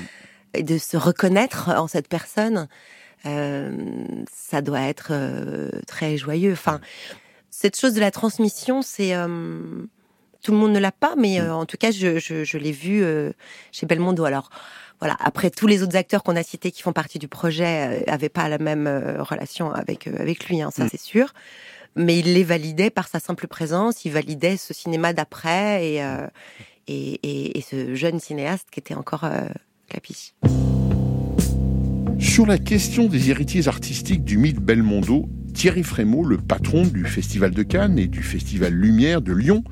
et 0.54 0.62
de 0.62 0.78
se 0.78 0.96
reconnaître 0.96 1.68
en 1.68 1.88
cette 1.88 2.08
personne, 2.08 2.68
euh, 3.26 3.76
ça 4.32 4.62
doit 4.62 4.82
être 4.82 5.08
euh, 5.10 5.70
très 5.86 6.16
joyeux. 6.16 6.52
Enfin, 6.52 6.80
cette 7.50 7.78
chose 7.78 7.92
de 7.92 8.00
la 8.00 8.10
transmission, 8.10 8.80
c'est 8.80 9.12
tout 10.42 10.52
le 10.52 10.56
monde 10.56 10.72
ne 10.72 10.78
l'a 10.78 10.92
pas, 10.92 11.14
mais 11.18 11.42
en 11.42 11.66
tout 11.66 11.76
cas, 11.76 11.90
je, 11.90 12.18
je 12.18 12.58
l'ai 12.58 12.72
vu 12.72 13.04
chez 13.72 13.84
Belmondo. 13.84 14.24
Alors, 14.24 14.50
voilà. 15.00 15.16
Après, 15.18 15.50
tous 15.50 15.66
les 15.66 15.82
autres 15.82 15.96
acteurs 15.96 16.22
qu'on 16.22 16.36
a 16.36 16.42
cités 16.42 16.70
qui 16.70 16.82
font 16.82 16.92
partie 16.92 17.18
du 17.18 17.28
projet 17.28 18.04
n'avaient 18.06 18.26
euh, 18.26 18.30
pas 18.32 18.48
la 18.48 18.58
même 18.58 18.86
euh, 18.86 19.22
relation 19.22 19.72
avec 19.72 20.06
euh, 20.06 20.16
avec 20.18 20.48
lui, 20.48 20.60
hein, 20.60 20.70
ça 20.70 20.84
mm. 20.84 20.88
c'est 20.90 21.00
sûr. 21.00 21.32
Mais 21.96 22.18
il 22.18 22.34
les 22.34 22.44
validait 22.44 22.90
par 22.90 23.08
sa 23.08 23.18
simple 23.18 23.46
présence. 23.48 24.04
Il 24.04 24.12
validait 24.12 24.56
ce 24.56 24.72
cinéma 24.72 25.12
d'après 25.12 25.84
et, 25.84 26.00
et, 26.86 27.58
et, 27.58 27.60
ce 27.62 27.96
jeune 27.96 28.20
cinéaste 28.20 28.68
qui 28.70 28.78
était 28.78 28.94
encore 28.94 29.28
Clapi. 29.88 30.34
Sur 32.20 32.46
la 32.46 32.58
question 32.58 33.06
des 33.08 33.30
héritiers 33.30 33.66
artistiques 33.66 34.22
du 34.22 34.38
mythe 34.38 34.60
Belmondo, 34.60 35.28
Thierry 35.52 35.82
Frémaux, 35.82 36.24
le 36.24 36.38
patron 36.38 36.86
du 36.86 37.04
Festival 37.04 37.50
de 37.50 37.64
Cannes 37.64 37.98
et 37.98 38.06
du 38.06 38.22
Festival 38.22 38.72
Lumière 38.72 39.20
de 39.20 39.32
Lyon, 39.32 39.64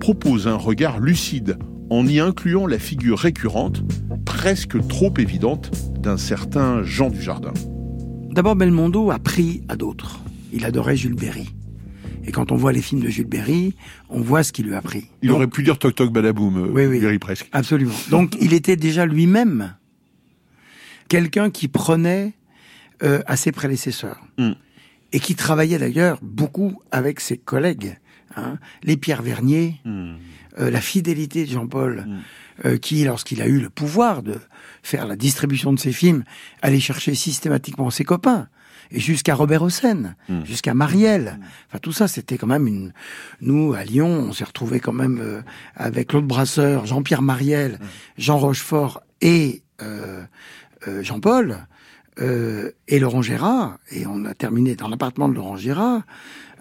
propose 0.00 0.48
un 0.48 0.56
regard 0.56 0.98
lucide 0.98 1.56
en 1.90 2.06
y 2.06 2.20
incluant 2.20 2.66
la 2.66 2.78
figure 2.78 3.18
récurrente, 3.18 3.82
presque 4.24 4.86
trop 4.88 5.12
évidente, 5.18 5.70
d'un 6.00 6.16
certain 6.16 6.82
Jean 6.84 7.10
Dujardin. 7.10 7.52
D'abord, 8.30 8.56
Belmondo 8.56 9.10
a 9.10 9.18
pris 9.18 9.62
à 9.68 9.76
d'autres. 9.76 10.20
Il 10.52 10.64
adorait 10.64 10.96
Jules 10.96 11.14
Berry. 11.14 11.48
Et 12.24 12.32
quand 12.32 12.52
on 12.52 12.56
voit 12.56 12.72
les 12.72 12.82
films 12.82 13.00
de 13.02 13.08
Jules 13.08 13.26
Berry, 13.26 13.74
on 14.08 14.20
voit 14.20 14.42
ce 14.42 14.52
qu'il 14.52 14.66
lui 14.66 14.74
a 14.74 14.82
pris. 14.82 15.08
Il 15.22 15.30
aurait 15.32 15.46
pu 15.46 15.62
dire 15.62 15.78
Toc 15.78 15.94
Toc 15.94 16.12
Badaboum, 16.12 16.56
euh, 16.58 16.68
oui, 16.70 16.86
oui, 16.86 17.00
Berry 17.00 17.18
presque. 17.18 17.48
Absolument. 17.52 17.94
Donc 18.10 18.36
il 18.40 18.52
était 18.52 18.76
déjà 18.76 19.04
lui-même 19.04 19.74
quelqu'un 21.08 21.50
qui 21.50 21.66
prenait 21.68 22.34
euh, 23.02 23.20
à 23.26 23.36
ses 23.36 23.52
prédécesseurs. 23.52 24.20
Hmm. 24.38 24.52
Et 25.12 25.18
qui 25.18 25.34
travaillait 25.34 25.78
d'ailleurs 25.78 26.18
beaucoup 26.22 26.80
avec 26.92 27.18
ses 27.18 27.36
collègues. 27.36 27.98
Hein. 28.36 28.58
Les 28.84 28.96
Pierre 28.96 29.22
Vernier, 29.22 29.80
hmm. 29.84 30.14
Euh, 30.58 30.70
la 30.70 30.80
fidélité 30.80 31.44
de 31.44 31.50
Jean-Paul, 31.50 32.06
mm. 32.06 32.20
euh, 32.66 32.76
qui, 32.78 33.04
lorsqu'il 33.04 33.40
a 33.42 33.46
eu 33.46 33.60
le 33.60 33.70
pouvoir 33.70 34.22
de 34.22 34.36
faire 34.82 35.06
la 35.06 35.16
distribution 35.16 35.72
de 35.72 35.78
ses 35.78 35.92
films, 35.92 36.24
allait 36.62 36.80
chercher 36.80 37.14
systématiquement 37.14 37.90
ses 37.90 38.04
copains 38.04 38.48
et 38.90 38.98
jusqu'à 38.98 39.36
Robert 39.36 39.62
Hossein, 39.62 40.16
mm. 40.28 40.44
jusqu'à 40.44 40.74
Marielle. 40.74 41.38
Mm. 41.38 41.44
Enfin, 41.68 41.78
tout 41.80 41.92
ça, 41.92 42.08
c'était 42.08 42.36
quand 42.36 42.48
même 42.48 42.66
une. 42.66 42.92
Nous, 43.40 43.74
à 43.74 43.84
Lyon, 43.84 44.26
on 44.28 44.32
s'est 44.32 44.44
retrouvés 44.44 44.80
quand 44.80 44.92
même 44.92 45.20
euh, 45.20 45.42
avec 45.76 46.08
Claude 46.08 46.26
Brasseur, 46.26 46.86
Jean-Pierre 46.86 47.22
Marielle, 47.22 47.78
Jean 48.18 48.38
Rochefort 48.38 49.02
et 49.20 49.62
Jean-Paul 51.00 51.66
et 52.18 52.98
Laurent 52.98 53.22
Gérard. 53.22 53.78
Et 53.90 54.06
on 54.06 54.24
a 54.26 54.34
terminé 54.34 54.76
dans 54.76 54.88
l'appartement 54.88 55.28
de 55.28 55.34
Laurent 55.34 55.56
Gérard 55.56 56.02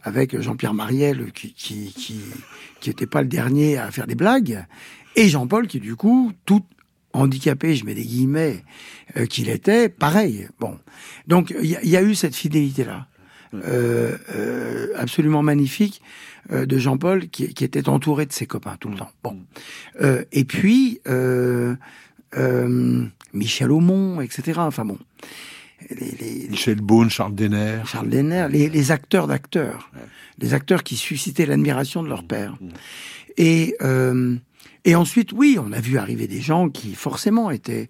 avec 0.03 0.39
Jean-Pierre 0.39 0.73
Marielle 0.73 1.31
qui, 1.33 1.53
qui, 1.53 1.93
qui, 1.93 2.21
qui 2.79 2.89
était 2.89 3.07
pas 3.07 3.21
le 3.21 3.27
dernier 3.27 3.77
à 3.77 3.91
faire 3.91 4.07
des 4.07 4.15
blagues, 4.15 4.65
et 5.15 5.27
Jean-Paul 5.27 5.67
qui 5.67 5.79
du 5.79 5.95
coup, 5.95 6.31
tout 6.45 6.63
handicapé, 7.13 7.75
je 7.75 7.85
mets 7.85 7.95
des 7.95 8.05
guillemets, 8.05 8.63
euh, 9.17 9.25
qu'il 9.25 9.49
était, 9.49 9.89
pareil. 9.89 10.47
Bon, 10.59 10.77
donc 11.27 11.53
il 11.61 11.69
y, 11.69 11.97
a 11.97 12.01
eu 12.01 12.15
cette 12.15 12.35
fidélité-là, 12.35 13.07
euh, 13.53 14.17
euh, 14.35 14.87
absolument 14.95 15.43
magnifique, 15.43 16.01
de 16.51 16.79
Jean-Paul 16.79 17.27
qui, 17.27 17.53
qui, 17.53 17.63
était 17.63 17.89
entouré 17.89 18.25
de 18.25 18.33
ses 18.33 18.47
copains 18.47 18.75
tout 18.79 18.89
le 18.89 18.95
temps. 18.95 19.11
Bon, 19.21 19.37
et 20.31 20.45
puis 20.45 20.99
Michel 23.33 23.71
Aumont, 23.71 24.19
etc. 24.21 24.53
Enfin 24.57 24.83
bon. 24.83 24.97
Les, 25.89 26.47
Michel 26.49 26.81
Beaune, 26.81 27.09
Charles 27.09 27.35
Denner. 27.35 27.81
Charles 27.85 28.09
Denner, 28.09 28.47
les, 28.49 28.69
les 28.69 28.91
acteurs 28.91 29.27
d'acteurs 29.27 29.91
des 30.39 30.53
acteurs 30.53 30.83
qui 30.83 30.95
suscitaient 30.95 31.45
l'admiration 31.45 32.01
de 32.01 32.09
leur 32.09 32.23
père. 32.23 32.57
Mmh. 32.59 32.69
Et 33.37 33.75
euh, 33.81 34.35
et 34.85 34.95
ensuite, 34.95 35.33
oui, 35.33 35.57
on 35.59 35.73
a 35.73 35.81
vu 35.81 35.97
arriver 35.97 36.25
des 36.27 36.39
gens 36.39 36.69
qui 36.69 36.95
forcément 36.95 37.51
étaient 37.51 37.89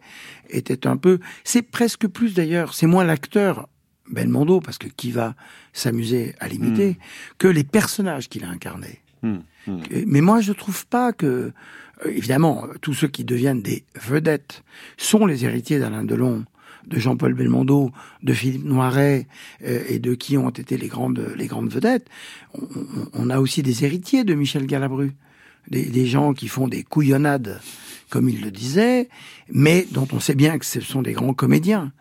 étaient 0.50 0.88
un 0.88 0.97
peu. 0.97 1.20
C'est 1.43 1.62
presque 1.62 2.08
plus 2.08 2.34
d'ailleurs. 2.34 2.74
C'est 2.74 2.88
moins 2.88 3.04
l'acteur 3.04 3.70
Belmondo 4.12 4.60
parce 4.60 4.80
que 4.80 4.88
qui 4.88 5.12
va 5.12 5.36
s'amuser 5.72 6.36
à 6.39 6.47
l'imiter 6.47 6.91
mmh. 6.91 6.95
que 7.38 7.47
les 7.47 7.64
personnages 7.64 8.28
qu'il 8.28 8.43
a 8.43 8.50
incarnés. 8.50 9.02
Mmh. 9.22 9.38
Mais 10.08 10.22
moi, 10.22 10.41
je 10.41 10.52
trouve 10.52 10.88
pas 10.88 11.14
que 11.14 11.26
euh, 12.06 12.10
évidemment 12.10 12.66
tous 12.82 12.95
ceux 12.95 13.08
qui 13.08 13.24
deviennent 13.24 13.62
des 13.62 13.84
vedettes 14.02 14.64
sont 14.97 15.26
les 15.28 15.45
héritiers 15.45 15.78
d'Alain 15.80 16.04
Delon 16.04 16.45
de 16.90 17.00
Jean-Paul 17.00 17.34
Belmondo, 17.34 17.92
de 18.24 18.34
Philippe 18.34 18.66
Noiret 18.66 19.28
euh, 19.66 19.84
et 19.88 20.00
de 20.00 20.14
qui 20.16 20.38
ont 20.38 20.50
été 20.50 20.78
les 20.78 20.88
grandes, 20.88 21.34
les 21.36 21.48
grandes 21.48 21.72
vedettes, 21.72 22.08
on, 23.14 23.30
a 23.30 23.40
aussi 23.40 23.64
des 23.64 23.86
héritiers 23.86 24.24
de 24.24 24.34
Michel 24.34 24.66
Galabru. 24.66 25.12
Des, 25.70 26.08
gens 26.08 26.34
qui 26.34 26.48
font 26.48 26.68
des 26.68 26.82
couillonnades, 26.82 27.62
comme 28.10 28.28
il 28.28 28.42
le 28.42 28.50
disait, 28.50 29.08
mais 29.52 29.86
dont 29.92 30.08
on 30.14 30.20
sait 30.20 30.34
bien 30.34 30.58
que 30.58 30.66
ce 30.66 30.82
sont 30.82 31.04
des 31.04 31.14
grands 31.14 31.36
comédiens. 31.36 31.92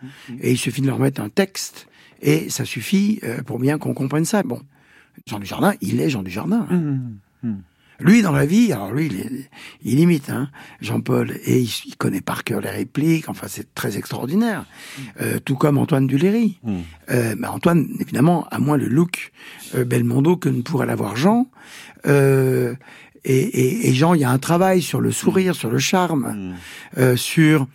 Et 0.41 0.53
il 0.53 0.57
suffit 0.57 0.81
de 0.81 0.87
leur 0.87 0.99
mettre 0.99 1.21
un 1.21 1.29
texte, 1.29 1.87
et 2.23 2.49
ça 2.49 2.65
suffit 2.65 3.21
euh, 3.25 3.43
pour 3.43 3.59
bien 3.59 3.77
qu'on 3.77 3.93
comprenne 3.93 4.25
ça. 4.25 4.43
Bon, 4.43 4.63
Jean 5.27 5.39
Dujardin, 5.39 5.75
il 5.83 6.01
est 6.01 6.09
Jean 6.09 6.23
Dujardin. 6.23 6.67
Mmh, 6.71 7.19
mmh. 7.43 7.57
Lui, 8.01 8.23
dans 8.23 8.33
la 8.33 8.47
vie, 8.47 8.73
alors 8.73 8.93
lui, 8.93 9.07
il, 9.07 9.49
il 9.83 9.99
imite 9.99 10.31
hein, 10.31 10.49
Jean-Paul 10.81 11.33
et 11.45 11.61
il, 11.61 11.97
connaît 11.97 12.21
par 12.21 12.45
cœur 12.45 12.61
les 12.61 12.71
répliques. 12.71 13.29
Enfin, 13.29 13.49
c'est 13.49 13.75
très 13.75 13.99
extraordinaire. 13.99 14.61
Mm. 14.63 15.03
Euh, 15.21 15.39
tout 15.41 15.57
comme 15.57 15.79
Antoine 15.79 16.07
Duléry. 16.07 16.59
Mm. 16.63 16.77
Euh, 17.11 17.35
mais 17.37 17.49
Antoine, 17.49 17.89
évidemment, 17.99 18.47
a 18.51 18.59
moins 18.61 18.77
le 18.77 18.87
look 18.87 19.33
euh, 19.75 19.85
Belmondo 19.85 20.37
que 20.37 20.49
ne 20.49 20.63
pourrait 20.63 20.87
l'avoir 20.87 21.17
Jean. 21.17 21.51
Euh, 22.07 22.75
et, 23.25 23.37
et, 23.37 23.89
et, 23.89 23.95
Jean, 23.95 24.15
il 24.15 24.21
y 24.21 24.25
a 24.25 24.31
un 24.31 24.39
travail 24.39 24.81
sur 24.81 25.01
le 25.01 25.11
sourire, 25.11 25.57
sur 25.57 25.71
le 25.71 25.79
charme, 25.79 26.35
mm. 26.35 27.01
euh, 27.01 27.17
sur 27.17 27.67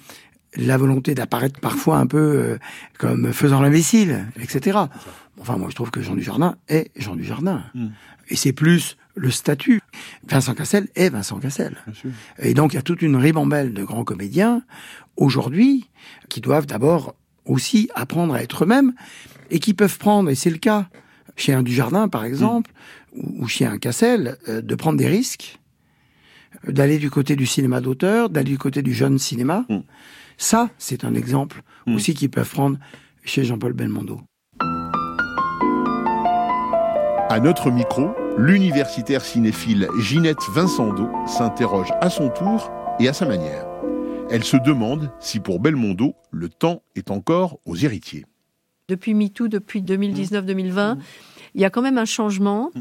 la 0.56 0.78
volonté 0.78 1.16
d'apparaître 1.16 1.60
parfois 1.60 1.98
un 1.98 2.08
peu 2.08 2.18
euh, 2.18 2.58
comme 2.98 3.34
faisant 3.34 3.62
l'imbécile, 3.62 4.28
etc. 4.42 4.80
Enfin, 5.42 5.58
moi, 5.58 5.68
je 5.70 5.76
trouve 5.76 5.92
que 5.92 6.02
Jean 6.02 6.16
Dujardin 6.16 6.56
est 6.70 6.92
Jean 6.96 7.16
Dujardin. 7.16 7.64
Et 8.30 8.36
c'est 8.36 8.54
plus 8.54 8.98
le 9.16 9.32
statut. 9.32 9.82
Vincent 10.28 10.54
Cassel 10.54 10.88
est 10.96 11.10
Vincent 11.10 11.40
Cassel. 11.40 11.78
Et 12.40 12.54
donc 12.54 12.74
il 12.74 12.76
y 12.78 12.80
a 12.80 12.84
toute 12.84 13.02
une 13.02 13.16
ribambelle 13.16 13.74
de 13.74 13.84
grands 13.84 14.04
comédiens 14.04 14.64
aujourd'hui 15.18 15.90
qui 16.30 16.42
doivent 16.42 16.66
d'abord 16.66 17.16
aussi 17.46 17.90
apprendre 17.96 18.34
à 18.34 18.42
être 18.42 18.64
eux-mêmes 18.64 18.94
et 19.52 19.60
qui 19.60 19.74
peuvent 19.74 19.98
prendre, 19.98 20.30
et 20.30 20.36
c'est 20.36 20.50
le 20.50 20.58
cas 20.58 20.88
chez 21.36 21.54
un 21.54 21.64
Dujardin 21.64 22.08
par 22.08 22.26
exemple, 22.26 22.72
ou 23.16 23.48
chez 23.48 23.66
un 23.66 23.78
Cassel, 23.78 24.38
euh, 24.48 24.62
de 24.62 24.76
prendre 24.76 24.98
des 24.98 25.08
risques, 25.08 25.60
d'aller 26.68 26.98
du 26.98 27.10
côté 27.10 27.36
du 27.36 27.46
cinéma 27.46 27.82
d'auteur, 27.82 28.30
d'aller 28.30 28.52
du 28.52 28.58
côté 28.58 28.82
du 28.82 28.94
jeune 28.94 29.20
cinéma. 29.20 29.66
Mm. 29.70 29.80
Ça, 30.38 30.70
c'est 30.78 31.04
un 31.04 31.14
exemple 31.14 31.62
mm. 31.86 31.96
aussi 31.96 32.14
qu'ils 32.14 32.30
peuvent 32.30 32.50
prendre 32.50 32.78
chez 33.24 33.44
Jean-Paul 33.44 33.74
Belmondo. 33.74 34.22
À 37.30 37.40
notre 37.40 37.72
micro, 37.72 38.12
l'universitaire 38.38 39.24
cinéphile 39.24 39.88
Ginette 40.00 40.42
Vincendo 40.52 41.10
s'interroge 41.28 41.92
à 42.02 42.10
son 42.10 42.30
tour 42.30 42.72
et 43.00 43.08
à 43.08 43.14
sa 43.14 43.26
manière. 43.26 43.66
Elle 44.30 44.44
se 44.44 44.58
demande 44.58 45.12
si 45.20 45.40
pour 45.40 45.60
Belmondo, 45.60 46.16
le 46.32 46.50
temps 46.50 46.84
est 46.96 47.12
encore 47.12 47.60
aux 47.66 47.76
héritiers. 47.76 48.26
Depuis 48.90 49.14
MeToo, 49.14 49.48
depuis 49.48 49.82
2019-2020, 49.82 50.98
il 51.56 51.62
y 51.62 51.66
a 51.66 51.70
quand 51.70 51.82
même 51.82 51.98
un 51.98 52.06
changement 52.06 52.72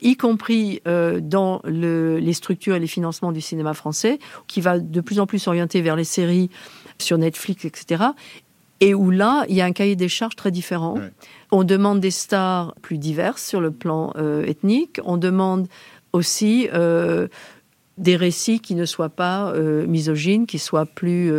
y 0.00 0.16
compris 0.16 0.80
euh, 0.88 1.20
dans 1.20 1.62
les 1.64 2.32
structures 2.32 2.74
et 2.74 2.80
les 2.80 2.86
financements 2.86 3.32
du 3.32 3.40
cinéma 3.40 3.74
français, 3.74 4.18
qui 4.48 4.60
va 4.60 4.78
de 4.78 5.00
plus 5.00 5.20
en 5.20 5.26
plus 5.26 5.38
s'orienter 5.38 5.80
vers 5.80 5.96
les 5.96 6.04
séries 6.04 6.50
sur 6.98 7.18
Netflix, 7.18 7.64
etc. 7.64 8.04
Et 8.82 8.94
où 8.94 9.12
là, 9.12 9.44
il 9.48 9.54
y 9.54 9.60
a 9.60 9.64
un 9.64 9.70
cahier 9.70 9.94
des 9.94 10.08
charges 10.08 10.34
très 10.34 10.50
différent. 10.50 10.98
On 11.52 11.62
demande 11.62 12.00
des 12.00 12.10
stars 12.10 12.74
plus 12.82 12.98
diverses 12.98 13.44
sur 13.44 13.60
le 13.60 13.70
plan 13.70 14.12
euh, 14.16 14.44
ethnique. 14.44 14.98
On 15.04 15.16
demande 15.16 15.68
aussi 16.12 16.68
euh, 16.74 17.28
des 17.96 18.16
récits 18.16 18.58
qui 18.58 18.74
ne 18.74 18.84
soient 18.84 19.08
pas 19.08 19.52
euh, 19.52 19.86
misogynes, 19.86 20.46
qui 20.46 20.58
soient 20.58 20.84
plus 20.84 21.32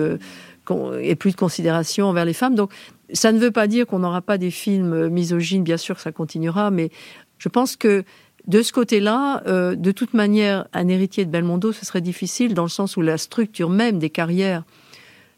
et 1.02 1.16
plus 1.16 1.32
de 1.32 1.36
considération 1.36 2.06
envers 2.06 2.24
les 2.24 2.32
femmes. 2.32 2.56
Donc, 2.56 2.72
ça 3.12 3.34
ne 3.34 3.40
veut 3.40 3.52
pas 3.52 3.68
dire 3.68 3.86
qu'on 3.88 4.00
n'aura 4.00 4.22
pas 4.22 4.38
des 4.38 4.50
films 4.50 5.10
misogynes. 5.10 5.64
Bien 5.64 5.76
sûr, 5.76 6.00
ça 6.00 6.14
continuera, 6.14 6.72
mais 6.72 6.92
je 7.40 7.50
pense 7.50 7.76
que 7.76 8.06
de 8.48 8.62
ce 8.62 8.72
côté-là, 8.72 9.44
de 9.76 9.92
toute 9.92 10.14
manière, 10.14 10.66
un 10.72 10.88
héritier 10.88 11.26
de 11.26 11.30
Belmondo, 11.30 11.74
ce 11.74 11.86
serait 11.86 12.00
difficile 12.00 12.54
dans 12.54 12.64
le 12.64 12.70
sens 12.70 12.96
où 12.96 13.02
la 13.02 13.18
structure 13.18 13.70
même 13.70 14.00
des 14.00 14.10
carrières 14.10 14.64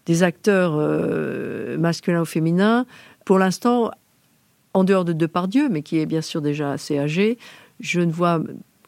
des 0.06 0.24
acteurs 0.24 0.78
masculins 1.80 2.22
ou 2.22 2.26
féminins, 2.26 2.86
pour 3.26 3.39
l'instant, 3.39 3.91
en 4.74 4.84
dehors 4.84 5.06
de 5.06 5.14
Depardieu, 5.14 5.70
mais 5.70 5.82
qui 5.82 5.99
est 5.99 6.06
bien 6.06 6.22
sûr 6.22 6.41
déjà 6.41 6.72
assez 6.72 6.99
âgé, 6.99 7.38
je 7.80 8.01
ne 8.01 8.12
vois 8.12 8.41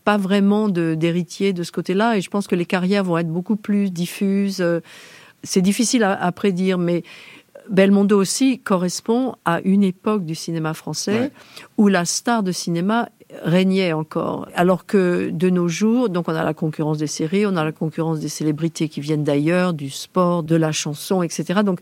pas 0.04 0.18
vraiment 0.18 0.70
d'héritier 0.70 1.54
de, 1.54 1.64
ce 1.64 1.72
côté-là. 1.72 2.18
Et 2.18 2.22
je 2.22 2.30
pense 2.30 2.48
que 2.48 2.56
les 2.56 2.66
carrières 2.66 3.04
vont 3.04 3.18
être 3.18 3.32
beaucoup 3.32 3.56
plus 3.56 3.92
diffuses. 3.92 4.64
C'est 5.44 5.62
difficile 5.62 6.04
à, 6.04 6.32
prédire, 6.32 6.78
mais 6.78 7.04
Belmondo 7.70 8.18
aussi 8.18 8.60
correspond 8.60 9.36
à 9.44 9.60
une 9.62 9.84
époque 9.84 10.26
du 10.26 10.36
cinéma 10.36 10.74
français 10.74 11.32
où 11.78 11.88
la 11.88 12.06
star 12.06 12.44
de 12.44 12.52
cinéma 12.52 13.10
régnait 13.44 13.94
encore. 13.94 14.48
Alors 14.56 14.86
que 14.86 15.30
de 15.30 15.50
nos 15.50 15.68
jours, 15.68 16.10
donc 16.10 16.28
on 16.28 16.36
a 16.36 16.44
la 16.44 16.54
concurrence 16.54 16.98
des 16.98 17.08
séries, 17.08 17.46
on 17.46 17.56
a 17.56 17.64
la 17.64 17.72
concurrence 17.72 18.20
des 18.20 18.30
célébrités 18.30 18.90
qui 18.90 19.02
viennent 19.02 19.24
d'ailleurs, 19.24 19.74
du 19.74 19.90
sport, 19.90 20.44
de 20.44 20.56
la 20.56 20.72
chanson, 20.72 21.22
etc. 21.24 21.62
Donc 21.64 21.80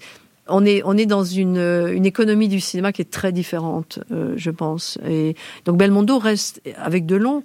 on 0.48 0.66
est, 0.66 0.82
on 0.86 0.98
est 0.98 1.06
dans 1.06 1.24
une, 1.24 1.58
une 1.58 2.06
économie 2.06 2.48
du 2.48 2.60
cinéma 2.60 2.92
qui 2.92 3.02
est 3.02 3.12
très 3.12 3.32
différente, 3.32 4.00
euh, 4.12 4.34
je 4.38 4.52
pense. 4.52 4.98
Et 5.08 5.36
donc 5.66 5.78
Belmondo 5.78 6.20
reste, 6.20 6.62
avec 6.78 7.06
Delon, 7.06 7.44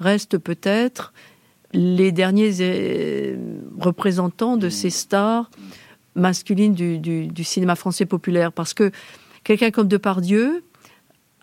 reste 0.00 0.38
peut-être 0.38 1.12
les 1.72 2.12
derniers 2.12 2.52
euh, 2.60 3.36
représentants 3.78 4.56
de 4.56 4.68
ces 4.68 4.90
stars 4.90 5.50
masculines 6.14 6.74
du, 6.74 6.98
du, 6.98 7.44
cinéma 7.44 7.74
français 7.74 8.04
populaire. 8.04 8.52
Parce 8.52 8.74
que 8.74 8.90
quelqu'un 9.44 9.70
comme 9.70 9.88
Depardieu 9.88 10.62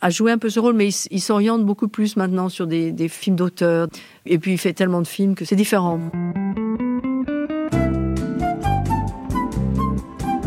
a 0.02 0.10
joué 0.10 0.32
un 0.32 0.38
peu 0.38 0.50
ce 0.50 0.60
rôle, 0.60 0.76
mais 0.76 0.89
il, 1.12 1.22
s'oriente 1.22 1.66
beaucoup 1.66 1.88
plus 1.88 2.16
maintenant 2.16 2.50
sur 2.50 2.68
des, 2.68 2.93
films 3.10 3.36
d'auteur. 3.36 3.88
Et 4.26 4.39
puis 4.39 4.54
il 4.54 4.58
fait 4.58 4.74
tellement 4.74 5.02
de 5.02 5.08
films 5.08 5.36
que 5.36 5.45
c'est 5.45 5.56
différent. 5.56 6.00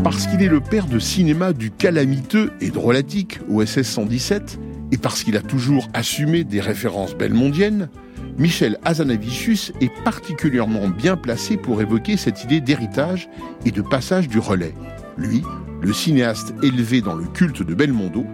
Parce 0.03 0.27
qu'il 0.27 0.41
est 0.41 0.49
le 0.49 0.59
père 0.59 0.87
de 0.87 0.99
cinéma 0.99 1.53
du 1.53 1.71
calamiteux 1.71 2.51
et 2.61 2.69
drôlatique 2.69 3.39
OSS 3.49 3.83
117, 3.83 4.59
et 4.91 4.97
parce 4.97 5.23
qu'il 5.23 5.37
a 5.37 5.41
toujours 5.41 5.87
assumé 5.93 6.43
des 6.43 6.59
références 6.59 7.15
belmondiennes, 7.15 7.89
Michel 8.37 8.79
Azanavicius 8.83 9.71
est 9.79 9.93
particulièrement 10.03 10.87
bien 10.87 11.15
placé 11.15 11.55
pour 11.55 11.81
évoquer 11.81 12.17
cette 12.17 12.43
idée 12.43 12.61
d'héritage 12.61 13.29
et 13.65 13.71
de 13.71 13.81
passage 13.81 14.27
du 14.27 14.39
relais. 14.39 14.73
Lui, 15.17 15.43
le 15.81 15.93
cinéaste 15.93 16.53
élevé 16.63 17.01
dans 17.01 17.13
le 17.13 17.25
culte 17.25 17.61
de 17.61 17.73
Belmondo, 17.75 18.25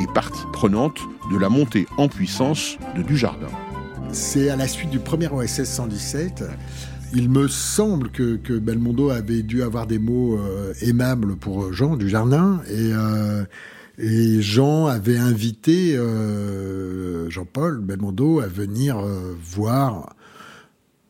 est 0.00 0.12
partie 0.12 0.44
prenante 0.52 1.00
de 1.30 1.38
la 1.38 1.48
montée 1.48 1.86
en 1.96 2.08
puissance 2.08 2.76
de 2.96 3.02
Dujardin. 3.02 3.48
C'est 4.12 4.48
à 4.50 4.56
la 4.56 4.66
suite 4.68 4.90
du 4.90 4.98
premier 4.98 5.28
OSS 5.28 5.64
117 5.64 6.44
il 7.14 7.30
me 7.30 7.48
semble 7.48 8.10
que, 8.10 8.58
Belmondo 8.58 9.10
avait 9.10 9.42
dû 9.42 9.62
avoir 9.62 9.86
des 9.86 9.98
mots 9.98 10.38
euh, 10.38 10.74
aimables 10.82 11.36
pour 11.36 11.72
Jean 11.72 11.96
Dujardin 11.96 12.60
et, 12.68 12.92
euh, 12.92 13.44
et 13.98 14.42
Jean 14.42 14.86
avait 14.86 15.18
invité 15.18 15.96
euh, 15.96 17.30
Jean-Paul 17.30 17.80
Belmondo 17.80 18.40
à 18.40 18.46
venir 18.46 18.98
voir 19.42 20.14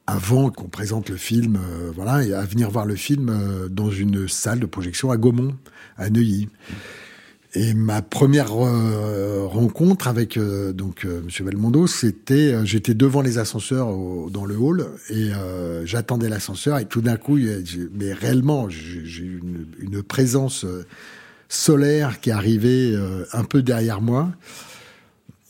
avant 0.06 0.50
qu'on 0.50 0.68
présente 0.68 1.10
le 1.10 1.16
film, 1.16 1.58
voilà, 1.94 2.24
et 2.24 2.32
à 2.32 2.42
venir 2.44 2.70
voir 2.70 2.86
le 2.86 2.94
film 2.94 3.68
dans 3.70 3.90
une 3.90 4.26
salle 4.26 4.58
de 4.58 4.66
projection 4.66 5.10
à 5.10 5.18
Gaumont, 5.18 5.54
à 5.98 6.08
Neuilly. 6.08 6.48
Et 7.54 7.72
ma 7.72 8.02
première 8.02 8.52
euh, 8.52 9.46
rencontre 9.46 10.06
avec 10.06 10.36
euh, 10.36 10.74
donc 10.74 11.06
euh, 11.06 11.22
Monsieur 11.22 11.44
Belmondo, 11.44 11.86
c'était 11.86 12.54
j'étais 12.66 12.92
devant 12.92 13.22
les 13.22 13.38
ascenseurs 13.38 13.88
dans 14.30 14.44
le 14.44 14.56
hall 14.56 14.86
et 15.08 15.30
j'attendais 15.84 16.28
l'ascenseur 16.28 16.78
et 16.78 16.84
tout 16.84 17.00
d'un 17.00 17.16
coup, 17.16 17.38
mais 17.92 18.12
réellement, 18.12 18.68
j'ai 18.68 19.22
eu 19.22 19.40
une, 19.80 20.02
présence 20.02 20.66
solaire 21.48 22.20
qui 22.20 22.30
arrivait 22.30 22.94
un 23.32 23.44
peu 23.44 23.62
derrière 23.62 24.00
moi. 24.00 24.30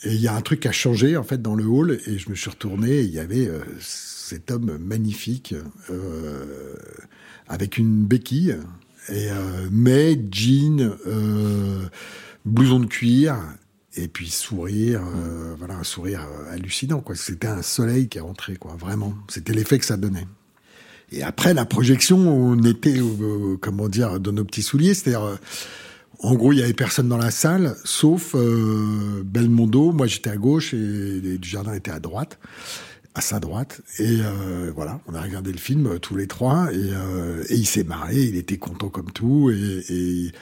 Et 0.05 0.15
il 0.15 0.21
y 0.21 0.29
a 0.29 0.35
un 0.35 0.41
truc 0.41 0.61
qui 0.61 0.69
a 0.69 0.73
changé 0.73 1.17
en 1.17 1.25
fait 1.25 1.43
dans 1.43 1.55
le 1.55 1.65
hall 1.65 1.99
et 2.07 2.19
je 2.19 2.31
me 2.31 2.35
suis 2.35 2.51
retourné 2.51 2.91
et 2.91 3.03
il 3.03 3.11
y 3.11 3.19
avait 3.19 3.51
cet 3.81 4.51
homme 4.51 4.79
magnifique 4.79 5.55
avec 7.49 7.79
une 7.79 8.05
béquille 8.05 8.57
et, 9.11 9.31
euh, 9.31 9.69
mais 9.71 10.19
jean, 10.31 10.97
euh, 11.07 11.87
blouson 12.45 12.81
de 12.81 12.87
cuir, 12.87 13.37
et 13.97 14.09
puis 14.09 14.29
sourire, 14.29 15.03
euh, 15.03 15.55
voilà, 15.59 15.77
un 15.77 15.85
sourire 15.85 16.27
hallucinant. 16.51 17.01
Quoi. 17.01 17.15
C'était 17.17 17.49
un 17.49 17.63
soleil 17.63 18.09
qui 18.09 18.19
est 18.19 18.23
rentré, 18.23 18.57
quoi, 18.57 18.77
vraiment. 18.79 19.15
C'était 19.29 19.53
l'effet 19.53 19.79
que 19.79 19.85
ça 19.85 19.97
donnait. 19.97 20.27
Et 21.11 21.23
après 21.23 21.55
la 21.55 21.65
projection, 21.65 22.19
on 22.19 22.63
était, 22.65 23.01
comment 23.61 23.89
dire, 23.89 24.21
dans 24.21 24.33
nos 24.33 24.45
petits 24.45 24.63
souliers, 24.63 24.95
c'est-à-dire. 24.95 25.39
En 26.21 26.35
gros, 26.35 26.53
il 26.53 26.59
y 26.59 26.63
avait 26.65 26.73
personne 26.73 27.09
dans 27.09 27.17
la 27.17 27.31
salle, 27.31 27.77
sauf 27.85 28.35
Belmondo. 28.35 29.93
Moi, 29.93 30.09
j'étais 30.09 30.31
à 30.31 30.37
gauche 30.37 30.75
et, 30.75 31.39
du 31.39 31.49
jardin 31.49 31.75
était 31.75 31.93
à 31.93 32.01
droite 32.01 32.41
à 33.19 33.21
sa 33.21 33.41
droite. 33.41 33.81
Et 33.99 34.21
euh, 34.21 34.71
voilà, 34.75 35.01
on 35.09 35.15
a 35.15 35.21
regardé 35.21 35.51
le 35.51 35.59
film 35.59 35.87
euh, 35.87 35.99
tous 35.99 36.15
les 36.17 36.29
trois 36.29 36.73
et, 36.73 36.77
euh, 36.77 37.43
et 37.49 37.57
il 37.57 37.67
s'est 37.67 37.83
marré, 37.83 38.23
il 38.23 38.37
était 38.37 38.59
content 38.59 38.89
comme 38.89 39.11
tout. 39.11 39.51
Et, 39.51 39.85
et 39.89 40.33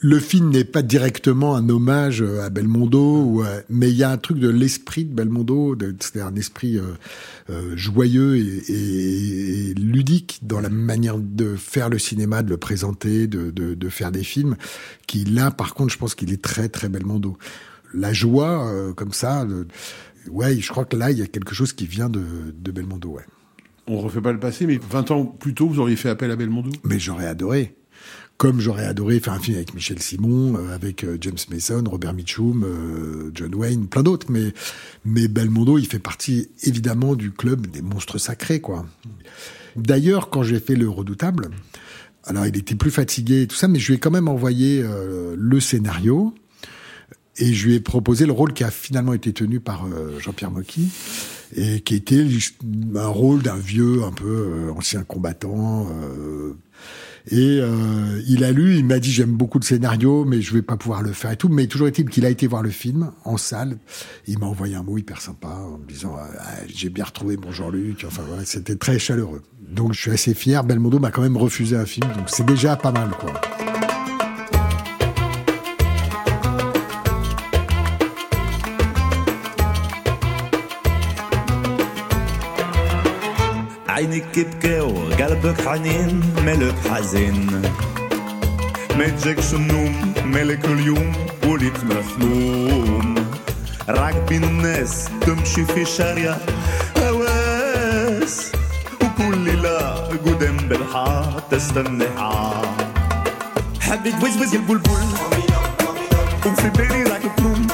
le 0.00 0.18
film 0.18 0.48
n'est 0.48 0.64
pas 0.64 0.80
directement 0.80 1.54
un 1.54 1.68
hommage 1.68 2.22
à 2.22 2.48
Belmondo, 2.48 3.42
mais 3.68 3.90
il 3.90 3.96
y 3.96 4.04
a 4.04 4.10
un 4.10 4.16
truc 4.16 4.38
de 4.38 4.48
l'esprit 4.48 5.04
de 5.04 5.12
Belmondo, 5.12 5.76
c'est 5.98 6.20
un 6.20 6.36
esprit 6.36 6.78
euh, 6.78 7.76
joyeux 7.76 8.36
et, 8.36 8.62
et, 8.68 9.74
ludique 9.74 10.38
dans 10.42 10.60
la 10.60 10.68
manière 10.68 11.18
de 11.18 11.56
faire 11.56 11.90
le 11.90 11.98
cinéma, 11.98 12.44
de 12.44 12.50
le 12.50 12.58
présenter, 12.58 13.26
de, 13.26 13.50
de, 13.50 13.74
de 13.74 13.88
faire 13.88 14.12
des 14.12 14.22
films, 14.22 14.54
qui 15.08 15.24
là, 15.24 15.50
par 15.50 15.74
contre, 15.74 15.92
je 15.92 15.98
pense 15.98 16.14
qu'il 16.14 16.32
est 16.32 16.40
très 16.40 16.68
très 16.68 16.88
Belmondo. 16.88 17.36
La 17.92 18.12
joie, 18.12 18.72
comme 18.94 19.12
ça, 19.12 19.44
ouais, 20.30 20.58
je 20.58 20.68
crois 20.68 20.84
que 20.84 20.96
là, 20.96 21.10
il 21.10 21.18
y 21.18 21.22
a 21.22 21.26
quelque 21.26 21.54
chose 21.54 21.72
qui 21.72 21.86
vient 21.86 22.08
de, 22.08 22.22
de 22.54 22.70
Belmondo, 22.70 23.10
ouais. 23.10 23.24
On 23.86 23.98
refait 23.98 24.20
pas 24.20 24.32
le 24.32 24.38
passé, 24.38 24.66
mais 24.66 24.78
20 24.78 25.10
ans 25.10 25.24
plus 25.24 25.54
tôt, 25.54 25.66
vous 25.66 25.80
auriez 25.80 25.96
fait 25.96 26.08
appel 26.08 26.30
à 26.30 26.36
Belmondo? 26.36 26.70
Mais 26.84 26.98
j'aurais 26.98 27.26
adoré. 27.26 27.74
Comme 28.36 28.60
j'aurais 28.60 28.86
adoré 28.86 29.20
faire 29.20 29.34
un 29.34 29.38
film 29.38 29.56
avec 29.56 29.74
Michel 29.74 30.00
Simon, 30.00 30.56
euh, 30.56 30.74
avec 30.74 31.04
euh, 31.04 31.16
James 31.20 31.38
Mason, 31.50 31.84
Robert 31.86 32.12
Mitchum, 32.12 32.64
euh, 32.64 33.30
John 33.34 33.54
Wayne, 33.54 33.88
plein 33.88 34.02
d'autres. 34.02 34.28
Mais, 34.30 34.52
mais 35.04 35.28
Belmondo, 35.28 35.78
il 35.78 35.86
fait 35.86 35.98
partie 35.98 36.48
évidemment 36.62 37.14
du 37.14 37.32
club 37.32 37.66
des 37.66 37.82
monstres 37.82 38.18
sacrés, 38.18 38.60
quoi. 38.60 38.86
D'ailleurs, 39.76 40.30
quand 40.30 40.42
j'ai 40.42 40.60
fait 40.60 40.74
Le 40.74 40.88
Redoutable, 40.88 41.50
alors 42.24 42.46
il 42.46 42.56
était 42.56 42.74
plus 42.74 42.90
fatigué 42.90 43.42
et 43.42 43.46
tout 43.46 43.56
ça, 43.56 43.68
mais 43.68 43.78
je 43.78 43.88
lui 43.88 43.94
ai 43.94 43.98
quand 43.98 44.10
même 44.10 44.28
envoyé 44.28 44.84
le 45.34 45.60
scénario 45.60 46.34
et 47.38 47.52
je 47.52 47.66
lui 47.66 47.74
ai 47.74 47.80
proposé 47.80 48.26
le 48.26 48.32
rôle 48.32 48.52
qui 48.52 48.64
a 48.64 48.70
finalement 48.70 49.14
été 49.14 49.32
tenu 49.32 49.60
par 49.60 49.86
Jean-Pierre 50.18 50.50
Mocky 50.50 50.90
et 51.56 51.80
qui 51.80 51.94
était 51.94 52.26
un 52.94 53.06
rôle 53.06 53.42
d'un 53.42 53.56
vieux 53.56 54.04
un 54.04 54.12
peu 54.12 54.70
ancien 54.76 55.02
combattant 55.02 55.88
et 57.30 57.60
euh, 57.60 58.20
il 58.26 58.42
a 58.42 58.50
lu, 58.50 58.76
il 58.76 58.84
m'a 58.84 58.98
dit 58.98 59.12
j'aime 59.12 59.32
beaucoup 59.32 59.58
le 59.58 59.64
scénario, 59.64 60.24
mais 60.24 60.40
je 60.40 60.52
vais 60.52 60.62
pas 60.62 60.76
pouvoir 60.76 61.02
le 61.02 61.12
faire 61.12 61.30
et 61.30 61.36
tout. 61.36 61.48
Mais 61.48 61.66
toujours 61.66 61.86
est-il 61.86 62.08
qu'il 62.08 62.24
a 62.24 62.30
été 62.30 62.46
voir 62.46 62.62
le 62.62 62.70
film 62.70 63.12
en 63.24 63.36
salle. 63.36 63.78
Il 64.26 64.38
m'a 64.38 64.46
envoyé 64.46 64.74
un 64.74 64.82
mot 64.82 64.98
hyper 64.98 65.20
sympa 65.20 65.48
en 65.48 65.78
me 65.78 65.86
disant 65.86 66.16
ah, 66.18 66.46
j'ai 66.74 66.88
bien 66.88 67.04
retrouvé 67.04 67.36
mon 67.36 67.52
Jean-Luc. 67.52 68.04
Enfin 68.06 68.22
voilà, 68.26 68.44
c'était 68.44 68.76
très 68.76 68.98
chaleureux. 68.98 69.42
Donc 69.68 69.92
je 69.92 70.00
suis 70.00 70.10
assez 70.10 70.34
fier. 70.34 70.64
Belmondo 70.64 70.98
m'a 70.98 71.10
quand 71.10 71.22
même 71.22 71.36
refusé 71.36 71.76
un 71.76 71.86
film, 71.86 72.10
donc 72.12 72.28
c'est 72.28 72.46
déjà 72.46 72.76
pas 72.76 72.92
mal 72.92 73.10
quoi. 73.10 73.32
عينك 84.02 84.36
يبكي 84.36 84.80
وقلبك 84.80 85.68
حنين 85.68 86.22
ملك 86.46 86.74
حزين. 86.90 87.62
ما 88.98 89.08
تجيكش 89.08 89.54
النوم 89.54 90.14
مالك 90.24 90.64
اليوم 90.64 91.12
وليت 91.46 91.84
مفهوم 91.84 93.14
راكبين 93.88 94.44
الناس 94.44 95.08
تمشي 95.20 95.64
في 95.64 95.84
شارع 95.84 96.36
هواس. 96.98 98.52
وكل 99.02 99.38
ليلة 99.38 99.94
قدام 100.26 100.56
بالحار 100.56 101.42
تستنى 101.50 102.06
حبيت 103.80 104.14
وزوز 104.14 104.54
البلبل. 104.54 104.90
وفي 106.46 106.70
بالي 106.70 107.02
راك 107.02 107.22
تنوم 107.36 107.66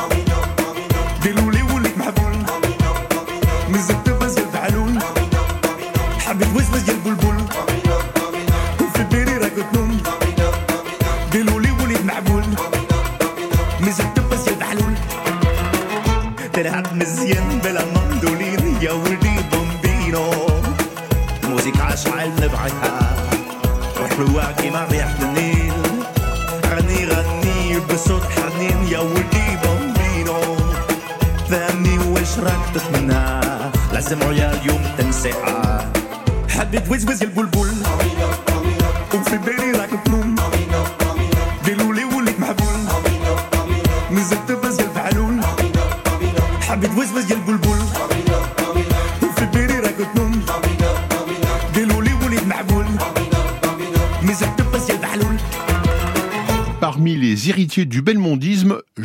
parmi 56.80 57.16
les 57.16 57.48
héritiers 57.48 57.84
du 57.84 58.02
bénéfice 58.02 58.17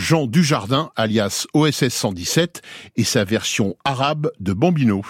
Jean 0.03 0.27
Dujardin, 0.27 0.89
alias 0.97 1.47
OSS 1.53 1.87
117, 1.87 2.61
et 2.97 3.05
sa 3.05 3.23
version 3.23 3.77
arabe 3.85 4.31
de 4.41 4.51
Bambino. 4.51 5.01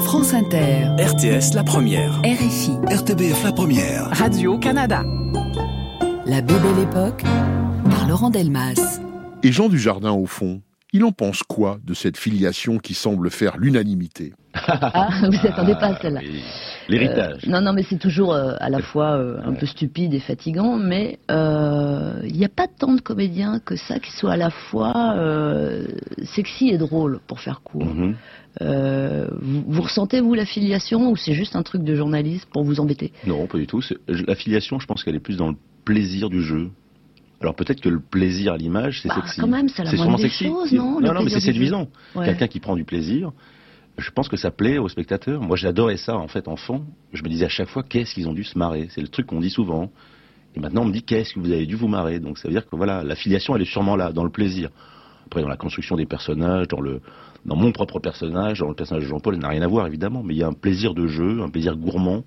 France 0.00 0.32
Inter. 0.32 0.86
RTS 0.96 1.52
La 1.54 1.62
Première. 1.62 2.22
RFI. 2.22 2.72
RTBF 2.90 3.44
La 3.44 3.52
Première. 3.52 4.08
Radio-Canada. 4.16 5.04
La 6.24 6.40
bébelle 6.40 6.78
époque 6.84 7.22
par 7.90 8.08
Laurent 8.08 8.30
Delmas. 8.30 9.00
Et 9.42 9.52
Jean 9.52 9.68
Dujardin, 9.68 10.12
au 10.12 10.24
fond, 10.24 10.62
il 10.94 11.04
en 11.04 11.12
pense 11.12 11.42
quoi 11.42 11.76
de 11.84 11.92
cette 11.92 12.16
filiation 12.16 12.78
qui 12.78 12.94
semble 12.94 13.30
faire 13.30 13.58
l'unanimité? 13.58 14.32
Ah, 14.54 15.10
vous 15.20 15.46
attendez 15.46 15.74
pas 15.74 15.88
à 15.88 16.00
celle-là. 16.00 16.20
L'héritage. 16.88 17.44
Euh, 17.46 17.50
non, 17.50 17.60
non, 17.60 17.72
mais 17.72 17.82
c'est 17.82 17.98
toujours 17.98 18.34
euh, 18.34 18.54
à 18.58 18.70
la 18.70 18.80
fois 18.80 19.16
euh, 19.16 19.38
un 19.44 19.52
peu 19.52 19.66
stupide 19.66 20.12
et 20.14 20.20
fatigant, 20.20 20.76
mais 20.76 21.18
il 21.28 22.32
n'y 22.36 22.44
a 22.44 22.48
pas 22.48 22.66
tant 22.66 22.94
de 22.94 23.00
comédiens 23.00 23.60
que 23.64 23.76
ça 23.76 23.98
qui 23.98 24.12
soient 24.12 24.32
à 24.32 24.36
la 24.36 24.50
fois 24.50 25.16
sexy 26.22 26.68
et 26.68 26.78
drôle, 26.78 27.20
pour 27.26 27.40
faire 27.40 27.60
court. 27.62 27.84
Mhm. 27.84 28.14
Vous, 28.60 29.64
vous 29.66 29.82
ressentez, 29.82 30.20
vous, 30.20 30.34
l'affiliation, 30.34 31.10
ou 31.10 31.16
c'est 31.16 31.34
juste 31.34 31.56
un 31.56 31.62
truc 31.62 31.82
de 31.84 31.94
journaliste 31.94 32.46
pour 32.52 32.64
vous 32.64 32.80
embêter? 32.80 33.12
Non, 33.26 33.46
pas 33.46 33.58
du 33.58 33.66
tout. 33.66 33.82
L'affiliation, 34.08 34.78
je 34.78 34.86
pense 34.86 35.02
qu'elle 35.04 35.16
est 35.16 35.20
plus 35.20 35.36
dans 35.36 35.48
le 35.48 35.56
plaisir 35.84 36.30
du 36.30 36.42
jeu. 36.42 36.70
Alors 37.40 37.54
peut-être 37.54 37.80
que 37.80 37.90
le 37.90 38.00
plaisir 38.00 38.54
à 38.54 38.56
l'image, 38.56 39.00
c'est 39.02 39.08
Bah, 39.08 39.16
sexy. 39.16 39.40
quand 39.40 39.46
même, 39.48 39.68
c'est 39.68 39.84
la 39.84 39.92
moindre 39.92 40.16
des 40.16 40.22
sexy. 40.22 40.46
choses, 40.46 40.72
non, 40.72 41.00
Non, 41.00 41.12
non, 41.12 41.22
mais 41.24 41.30
c'est 41.30 41.40
séduisant. 41.40 41.88
Ouais. 42.14 42.24
Quelqu'un 42.24 42.46
qui 42.46 42.58
prend 42.60 42.74
du 42.74 42.84
plaisir. 42.84 43.32
Je 43.96 44.10
pense 44.10 44.28
que 44.28 44.36
ça 44.36 44.50
plaît 44.50 44.78
aux 44.78 44.88
spectateurs. 44.88 45.40
Moi, 45.40 45.56
j'adorais 45.56 45.96
ça, 45.96 46.16
en 46.16 46.26
fait, 46.26 46.48
enfant. 46.48 46.82
Je 47.12 47.22
me 47.22 47.28
disais 47.28 47.46
à 47.46 47.48
chaque 47.48 47.68
fois, 47.68 47.82
qu'est-ce 47.82 48.14
qu'ils 48.14 48.28
ont 48.28 48.32
dû 48.32 48.44
se 48.44 48.58
marrer? 48.58 48.88
C'est 48.90 49.00
le 49.00 49.08
truc 49.08 49.26
qu'on 49.26 49.40
dit 49.40 49.50
souvent. 49.50 49.90
Et 50.56 50.60
maintenant, 50.60 50.82
on 50.82 50.86
me 50.86 50.92
dit, 50.92 51.02
qu'est-ce 51.02 51.34
que 51.34 51.40
vous 51.40 51.52
avez 51.52 51.66
dû 51.66 51.76
vous 51.76 51.88
marrer? 51.88 52.18
Donc, 52.18 52.38
ça 52.38 52.48
veut 52.48 52.54
dire 52.54 52.68
que 52.68 52.74
voilà, 52.74 53.04
l'affiliation, 53.04 53.54
elle 53.54 53.62
est 53.62 53.70
sûrement 53.70 53.96
là, 53.96 54.12
dans 54.12 54.24
le 54.24 54.30
plaisir. 54.30 54.70
Après, 55.26 55.42
dans 55.42 55.48
la 55.48 55.56
construction 55.56 55.96
des 55.96 56.06
personnages, 56.06 56.68
dans 56.68 56.80
le, 56.80 57.00
dans 57.46 57.56
mon 57.56 57.72
propre 57.72 57.98
personnage, 58.00 58.60
dans 58.60 58.68
le 58.68 58.74
personnage 58.74 59.04
de 59.04 59.08
Jean-Paul, 59.08 59.34
elle 59.34 59.40
n'a 59.40 59.48
rien 59.48 59.62
à 59.62 59.68
voir, 59.68 59.86
évidemment. 59.86 60.22
Mais 60.22 60.34
il 60.34 60.38
y 60.38 60.42
a 60.42 60.48
un 60.48 60.52
plaisir 60.52 60.94
de 60.94 61.06
jeu, 61.06 61.42
un 61.42 61.48
plaisir 61.48 61.76
gourmand 61.76 62.24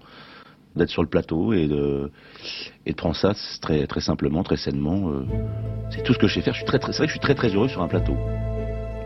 d'être 0.75 0.89
sur 0.89 1.01
le 1.01 1.09
plateau 1.09 1.53
et 1.53 1.67
de, 1.67 2.11
et 2.85 2.91
de 2.91 2.95
prendre 2.95 3.15
ça 3.15 3.33
très, 3.61 3.87
très 3.87 4.01
simplement, 4.01 4.43
très 4.43 4.57
sainement. 4.57 5.09
euh, 5.09 5.25
c'est 5.89 6.03
tout 6.03 6.13
ce 6.13 6.19
que 6.19 6.27
je 6.27 6.35
sais 6.35 6.41
faire. 6.41 6.53
Je 6.53 6.59
suis 6.59 6.67
très, 6.67 6.79
très, 6.79 6.91
c'est 6.91 6.99
vrai 6.99 7.07
que 7.07 7.13
je 7.13 7.17
suis 7.17 7.19
très, 7.19 7.35
très 7.35 7.49
heureux 7.49 7.67
sur 7.67 7.81
un 7.81 7.87
plateau. 7.87 8.15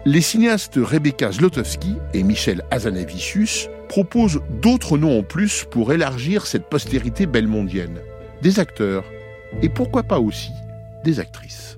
Les 0.04 0.22
cinéastes 0.22 0.80
Rebecca 0.82 1.32
Zlotowski 1.32 1.93
et 2.16 2.24
Michel 2.24 2.64
Hazanavicius 2.72 3.70
proposent 3.88 4.41
d'autres 4.60 4.97
noms 4.97 5.20
en 5.20 5.22
plus 5.22 5.66
pour 5.70 5.93
élargir 5.93 6.47
cette 6.47 6.68
postérité 6.68 7.28
belmondienne. 7.28 7.99
Des 8.41 8.60
acteurs, 8.60 9.06
et 9.62 9.70
pourquoi 9.70 10.02
pas 10.02 10.20
aussi 10.20 10.49
des 11.06 11.20
actrices. 11.20 11.78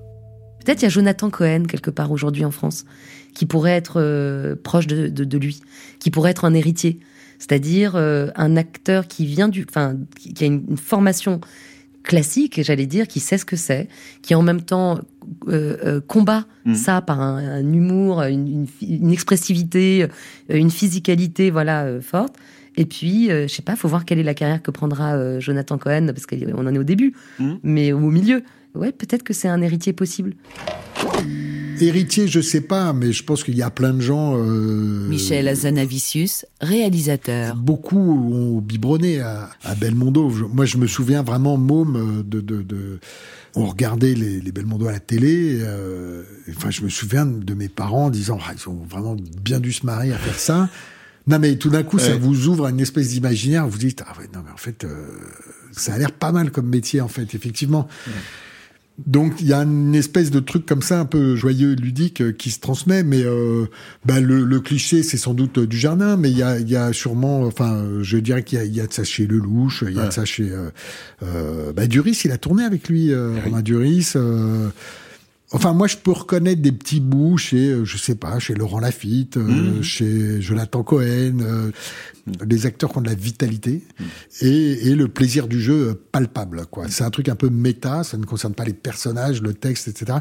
Peut-être 0.64 0.80
il 0.80 0.84
y 0.84 0.86
a 0.86 0.90
Jonathan 0.90 1.28
Cohen 1.28 1.64
quelque 1.68 1.90
part 1.90 2.12
aujourd'hui 2.12 2.46
en 2.46 2.50
France 2.50 2.86
qui 3.34 3.44
pourrait 3.44 3.72
être 3.72 4.00
euh, 4.00 4.56
proche 4.56 4.86
de, 4.86 5.36
lui, 5.36 5.60
qui 5.98 6.10
pourrait 6.10 6.30
être 6.30 6.46
un 6.46 6.54
héritier, 6.54 7.00
c'est-à-dire 7.38 7.94
euh, 7.94 8.28
un 8.36 8.56
acteur 8.56 9.06
qui 9.06 9.26
vient 9.26 9.48
du, 9.48 9.66
enfin, 9.68 9.96
qui 10.18 10.44
a 10.44 10.46
une, 10.46 10.64
une 10.70 10.78
formation 10.78 11.42
classique, 12.04 12.62
j'allais 12.62 12.86
dire, 12.86 13.06
qui 13.06 13.20
sait 13.20 13.36
ce 13.36 13.44
que 13.44 13.56
c'est, 13.56 13.88
qui 14.22 14.34
en 14.34 14.42
même 14.42 14.62
temps 14.62 15.00
euh, 15.48 15.76
euh, 15.84 16.00
combat 16.00 16.46
Mm. 16.66 16.74
ça 16.74 17.02
par 17.02 17.20
un, 17.20 17.36
un 17.36 17.72
humour, 17.74 18.22
une, 18.22 18.48
une 18.48 18.66
fi- 18.66 18.96
une 18.96 19.10
expressivité, 19.10 20.04
euh, 20.04 20.08
une 20.56 20.70
physicalité, 20.70 21.50
voilà, 21.50 21.84
euh, 21.84 22.00
forte. 22.00 22.36
Et 22.76 22.86
puis, 22.86 23.30
euh, 23.30 23.46
je 23.46 23.52
sais 23.54 23.60
pas, 23.62 23.76
faut 23.76 23.86
voir 23.88 24.04
quelle 24.06 24.18
est 24.18 24.22
la 24.24 24.32
carrière 24.34 24.62
que 24.62 24.70
prendra 24.70 25.14
euh, 25.14 25.40
Jonathan 25.40 25.76
Cohen, 25.76 26.06
parce 26.06 26.24
qu'on 26.26 26.66
en 26.66 26.74
est 26.74 26.78
au 26.78 26.82
début, 26.84 27.12
mais 27.62 27.92
au 27.92 27.98
milieu. 28.00 28.42
Ouais, 28.74 28.92
peut-être 28.92 29.22
que 29.22 29.32
c'est 29.34 29.46
un 29.48 29.60
héritier 29.62 29.92
possible. 29.92 30.32
Héritier, 31.80 32.28
je 32.28 32.40
sais 32.40 32.60
pas, 32.60 32.92
mais 32.92 33.12
je 33.12 33.22
pense 33.24 33.42
qu'il 33.44 33.56
y 33.56 33.62
a 33.62 33.70
plein 33.70 33.92
de 33.92 34.00
gens. 34.00 34.36
euh, 34.36 35.08
Michel 35.08 35.48
Azanavicius, 35.48 36.46
réalisateur. 36.60 37.56
Beaucoup 37.56 37.98
ont 38.32 38.60
biberonné 38.60 39.20
à, 39.20 39.50
à 39.64 39.74
Belmondo. 39.74 40.30
Moi, 40.52 40.64
je 40.66 40.78
me 40.78 40.86
souviens 40.86 41.22
vraiment, 41.22 41.56
môme, 41.56 42.22
de... 42.26 42.40
de, 42.40 42.62
de 42.62 43.00
on 43.54 43.66
regardait 43.66 44.14
les, 44.14 44.40
les 44.40 44.52
Belmondo 44.52 44.86
à 44.86 44.92
la 44.92 45.00
télé. 45.00 45.58
euh, 45.60 46.22
enfin, 46.50 46.70
je 46.70 46.82
me 46.82 46.88
souviens 46.88 47.26
de 47.26 47.54
mes 47.54 47.68
parents 47.68 48.10
disant 48.10 48.38
ah, 48.46 48.52
ils 48.54 48.68
ont 48.68 48.84
vraiment 48.88 49.16
bien 49.42 49.60
dû 49.60 49.72
se 49.72 49.86
marier 49.86 50.12
à 50.12 50.18
faire 50.18 50.38
ça. 50.38 50.68
Non, 51.26 51.38
mais 51.38 51.56
tout 51.56 51.70
d'un 51.70 51.82
coup, 51.84 51.98
ça 51.98 52.16
vous 52.16 52.48
ouvre 52.48 52.66
à 52.66 52.70
une 52.70 52.80
espèce 52.80 53.08
d'imaginaire. 53.08 53.66
Vous 53.66 53.78
dites 53.78 54.02
ah 54.06 54.12
ouais, 54.18 54.28
non, 54.34 54.42
mais 54.44 54.50
en 54.52 54.58
fait, 54.58 54.84
euh, 54.84 55.06
ça 55.72 55.94
a 55.94 55.98
l'air 55.98 56.12
pas 56.12 56.32
mal 56.32 56.50
comme 56.50 56.68
métier, 56.68 57.00
en 57.00 57.08
fait, 57.08 57.34
effectivement. 57.34 57.88
Donc 58.98 59.40
il 59.40 59.48
y 59.48 59.52
a 59.52 59.58
une 59.58 59.94
espèce 59.94 60.30
de 60.30 60.38
truc 60.38 60.66
comme 60.66 60.82
ça, 60.82 61.00
un 61.00 61.04
peu 61.04 61.34
joyeux, 61.34 61.74
ludique, 61.74 62.20
euh, 62.20 62.32
qui 62.32 62.50
se 62.50 62.60
transmet. 62.60 63.02
Mais 63.02 63.22
euh, 63.24 63.66
bah, 64.04 64.20
le, 64.20 64.60
cliché, 64.60 65.02
c'est 65.02 65.16
sans 65.16 65.34
doute 65.34 65.58
du 65.58 65.76
jardin, 65.76 66.16
mais 66.16 66.30
il 66.30 66.38
y 66.38 66.42
a, 66.42 66.60
y 66.60 66.76
a 66.76 66.92
sûrement, 66.92 67.42
enfin, 67.42 67.84
je 68.02 68.18
dirais 68.18 68.44
qu'il 68.44 68.62
y, 68.62 68.76
y, 68.76 68.80
a 68.80 68.86
de 68.86 68.92
ça 68.92 69.02
chez 69.02 69.26
Lelouch, 69.26 69.82
il 69.86 69.96
y 69.96 70.00
a 70.00 70.06
de 70.06 70.12
ça 70.12 70.24
chez 70.24 70.52
euh, 71.22 71.72
bah, 71.72 71.86
Duris. 71.86 72.22
Il 72.24 72.30
a 72.30 72.38
tourné 72.38 72.64
avec 72.64 72.88
lui, 72.88 73.12
euh, 73.12 73.36
Romain 73.44 73.62
Duris. 73.62 74.12
Enfin, 75.54 75.72
moi, 75.72 75.86
je 75.86 75.96
peux 75.96 76.10
reconnaître 76.10 76.60
des 76.60 76.72
petits 76.72 76.98
bouts 76.98 77.38
chez, 77.38 77.68
euh, 77.68 77.84
je 77.84 77.96
sais 77.96 78.16
pas, 78.16 78.40
chez 78.40 78.54
Laurent 78.54 78.80
Lafitte, 78.80 79.36
euh, 79.36 79.78
mmh. 79.78 79.82
chez 79.84 80.40
Jonathan 80.40 80.82
Cohen, 80.82 81.38
euh, 81.42 81.70
des 82.26 82.66
acteurs 82.66 82.90
qui 82.90 82.98
ont 82.98 83.02
de 83.02 83.08
la 83.08 83.14
vitalité 83.14 83.84
mmh. 84.00 84.04
et, 84.40 84.88
et, 84.88 84.94
le 84.96 85.06
plaisir 85.06 85.46
du 85.46 85.60
jeu 85.60 86.02
palpable. 86.10 86.66
Quoi. 86.66 86.88
C'est 86.88 87.04
un 87.04 87.10
truc 87.10 87.28
un 87.28 87.36
peu 87.36 87.50
méta, 87.50 88.02
ça 88.02 88.16
ne 88.16 88.24
concerne 88.24 88.54
pas 88.54 88.64
les 88.64 88.72
personnages, 88.72 89.42
le 89.42 89.54
texte, 89.54 89.86
etc. 89.86 90.18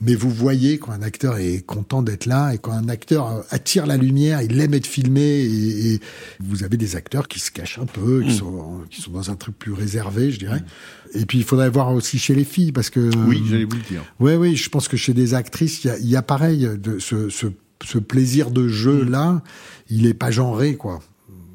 Mais 0.00 0.14
vous 0.14 0.30
voyez 0.30 0.78
quand 0.78 0.92
un 0.92 1.02
acteur 1.02 1.38
est 1.38 1.64
content 1.64 2.02
d'être 2.02 2.26
là 2.26 2.52
et 2.52 2.58
quand 2.58 2.72
un 2.72 2.88
acteur 2.88 3.44
attire 3.50 3.86
la 3.86 3.96
lumière, 3.96 4.42
il 4.42 4.60
aime 4.60 4.74
être 4.74 4.86
filmé 4.86 5.22
et, 5.22 6.00
vous 6.40 6.64
avez 6.64 6.76
des 6.76 6.96
acteurs 6.96 7.28
qui 7.28 7.38
se 7.38 7.50
cachent 7.50 7.78
un 7.78 7.86
peu, 7.86 8.22
qui, 8.22 8.30
mm. 8.30 8.38
sont, 8.38 8.80
qui 8.90 9.00
sont 9.00 9.12
dans 9.12 9.30
un 9.30 9.36
truc 9.36 9.58
plus 9.58 9.72
réservé, 9.72 10.30
je 10.30 10.38
dirais. 10.38 10.60
Mm. 10.60 11.18
Et 11.20 11.26
puis 11.26 11.38
il 11.38 11.44
faudrait 11.44 11.70
voir 11.70 11.92
aussi 11.92 12.18
chez 12.18 12.34
les 12.34 12.44
filles 12.44 12.72
parce 12.72 12.90
que 12.90 13.10
oui, 13.26 13.42
j'allais 13.48 13.64
vous 13.64 13.76
le 13.76 13.88
dire. 13.88 14.02
Oui, 14.18 14.34
oui, 14.34 14.56
je 14.56 14.68
pense 14.68 14.88
que 14.88 14.96
chez 14.96 15.14
des 15.14 15.34
actrices, 15.34 15.84
il 15.84 15.88
y 15.88 15.90
a, 15.90 15.98
y 15.98 16.16
a, 16.16 16.22
pareil 16.22 16.68
de 16.76 16.98
ce, 16.98 17.28
ce, 17.28 17.46
ce 17.84 17.98
plaisir 17.98 18.50
de 18.50 18.68
jeu 18.68 19.04
là, 19.04 19.42
il 19.88 20.06
est 20.06 20.14
pas 20.14 20.30
genré 20.30 20.76
quoi. 20.76 21.00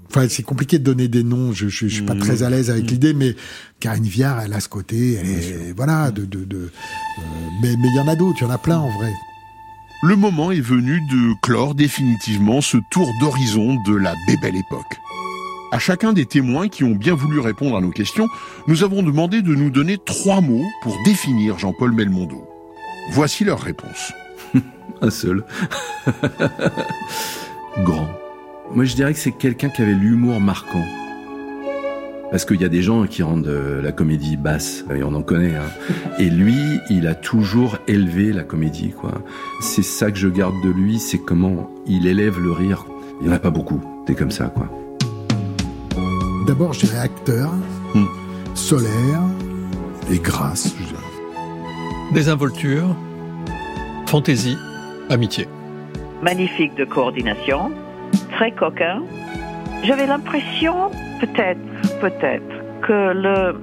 Enfin, 0.10 0.28
c'est 0.28 0.44
compliqué 0.44 0.80
de 0.80 0.84
donner 0.84 1.08
des 1.08 1.24
noms. 1.24 1.54
Je, 1.54 1.68
je, 1.68 1.88
je 1.88 1.94
suis 1.94 2.04
pas 2.04 2.16
mmh. 2.16 2.20
très 2.20 2.44
à 2.44 2.50
l'aise 2.50 2.70
avec 2.70 2.86
mmh. 2.86 2.88
l'idée, 2.88 3.14
mais 3.14 3.36
Karine 3.80 4.04
Viard, 4.04 4.42
elle 4.42 4.54
a 4.54 4.60
ce 4.60 4.70
côté. 4.70 5.14
Elle 5.14 5.30
est, 5.30 5.74
voilà, 5.76 6.12
de, 6.12 6.26
de, 6.26 6.44
de 6.46 6.58
euh, 6.58 7.22
mais 7.62 7.76
mais 7.78 7.88
il 7.90 7.96
y 7.96 8.00
en 8.00 8.08
a 8.08 8.16
d'autres. 8.16 8.38
Il 8.42 8.44
y 8.46 8.48
en 8.48 8.52
a 8.52 8.58
plein 8.58 8.80
en 8.80 8.90
vrai. 8.90 9.12
Le 10.02 10.16
moment 10.16 10.52
est 10.52 10.62
venu 10.62 11.02
de 11.12 11.34
clore 11.42 11.76
définitivement 11.76 12.62
ce 12.62 12.78
tour 12.90 13.08
d'horizon 13.20 13.76
de 13.86 13.96
la 13.96 14.16
bébelle 14.28 14.56
époque. 14.56 14.98
À 15.72 15.78
chacun 15.78 16.14
des 16.14 16.26
témoins 16.26 16.70
qui 16.70 16.84
ont 16.84 16.96
bien 16.96 17.14
voulu 17.14 17.40
répondre 17.40 17.78
à 17.78 17.82
nos 17.82 17.92
questions, 17.92 18.28
nous 18.68 18.84
avons 18.84 19.04
demandé 19.04 19.42
de 19.42 19.54
nous 19.54 19.70
donner 19.70 19.98
trois 20.04 20.42
mots 20.42 20.66
pour 20.82 20.98
définir 21.04 21.60
Jean-Paul 21.60 21.94
Belmondo. 21.94 22.48
Voici 23.12 23.44
leur 23.44 23.60
réponse. 23.60 24.14
Un 25.02 25.10
seul. 25.12 25.46
Grand. 27.84 28.10
Moi, 28.76 28.86
je 28.86 28.94
dirais 28.94 29.14
que 29.14 29.20
c'est 29.20 29.32
quelqu'un 29.32 29.70
qui 29.70 29.82
avait 29.82 29.94
l'humour 29.94 30.40
marquant. 30.40 30.86
Parce 32.30 32.46
qu'il 32.46 32.62
y 32.62 32.66
a 32.66 32.70
des 32.70 32.84
gens 32.84 33.08
qui 33.08 33.24
rendent 33.24 33.48
euh, 33.48 33.82
la 33.82 33.92
comédie 33.92 34.38
basse, 34.38 34.86
et 34.96 35.02
on 35.02 35.16
en 35.16 35.24
connaît. 35.24 35.56
Hein. 35.56 35.66
Et 36.20 36.30
lui, 36.30 36.80
il 36.92 37.08
a 37.08 37.16
toujours 37.16 37.80
élevé 37.88 38.32
la 38.32 38.44
comédie, 38.44 38.92
quoi. 38.92 39.24
C'est 39.62 39.84
ça 39.84 40.12
que 40.12 40.18
je 40.20 40.28
garde 40.28 40.54
de 40.64 40.70
lui, 40.70 41.00
c'est 41.00 41.18
comment 41.18 41.72
il 41.88 42.06
élève 42.06 42.40
le 42.40 42.52
rire. 42.52 42.86
Il 43.20 43.28
n'y 43.28 43.34
en 43.34 43.36
a 43.36 43.40
pas 43.40 43.50
beaucoup, 43.50 43.82
c'est 44.08 44.14
comme 44.14 44.30
ça, 44.30 44.46
quoi. 44.46 44.70
D'abord, 46.46 46.74
je 46.74 46.86
dirais 46.86 47.00
acteur, 47.00 47.52
hmm. 47.96 48.06
solaire 48.54 49.22
et 50.12 50.20
grâce. 50.20 50.76
Désinvolture, 52.14 52.96
fantaisie, 54.06 54.58
amitié. 55.10 55.48
Magnifique 56.22 56.76
de 56.76 56.86
coordination, 56.86 57.72
très 58.32 58.52
coquin. 58.52 59.04
J'avais 59.84 60.08
l'impression, 60.08 60.90
peut-être, 61.20 61.60
peut-être, 62.02 62.82
que 62.82 63.14
le, 63.14 63.62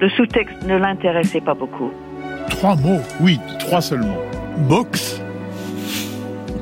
le 0.00 0.08
sous-texte 0.10 0.62
ne 0.66 0.76
l'intéressait 0.76 1.40
pas 1.40 1.54
beaucoup. 1.54 1.90
Trois 2.48 2.76
mots 2.76 3.00
Oui, 3.20 3.40
trois 3.58 3.80
seulement. 3.80 4.18
Boxe, 4.68 5.20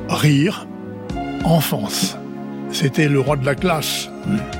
rire, 0.07 0.67
enfance. 1.43 2.17
C'était 2.71 3.09
le 3.09 3.19
roi 3.19 3.35
de 3.35 3.45
la 3.45 3.55
classe, 3.55 4.09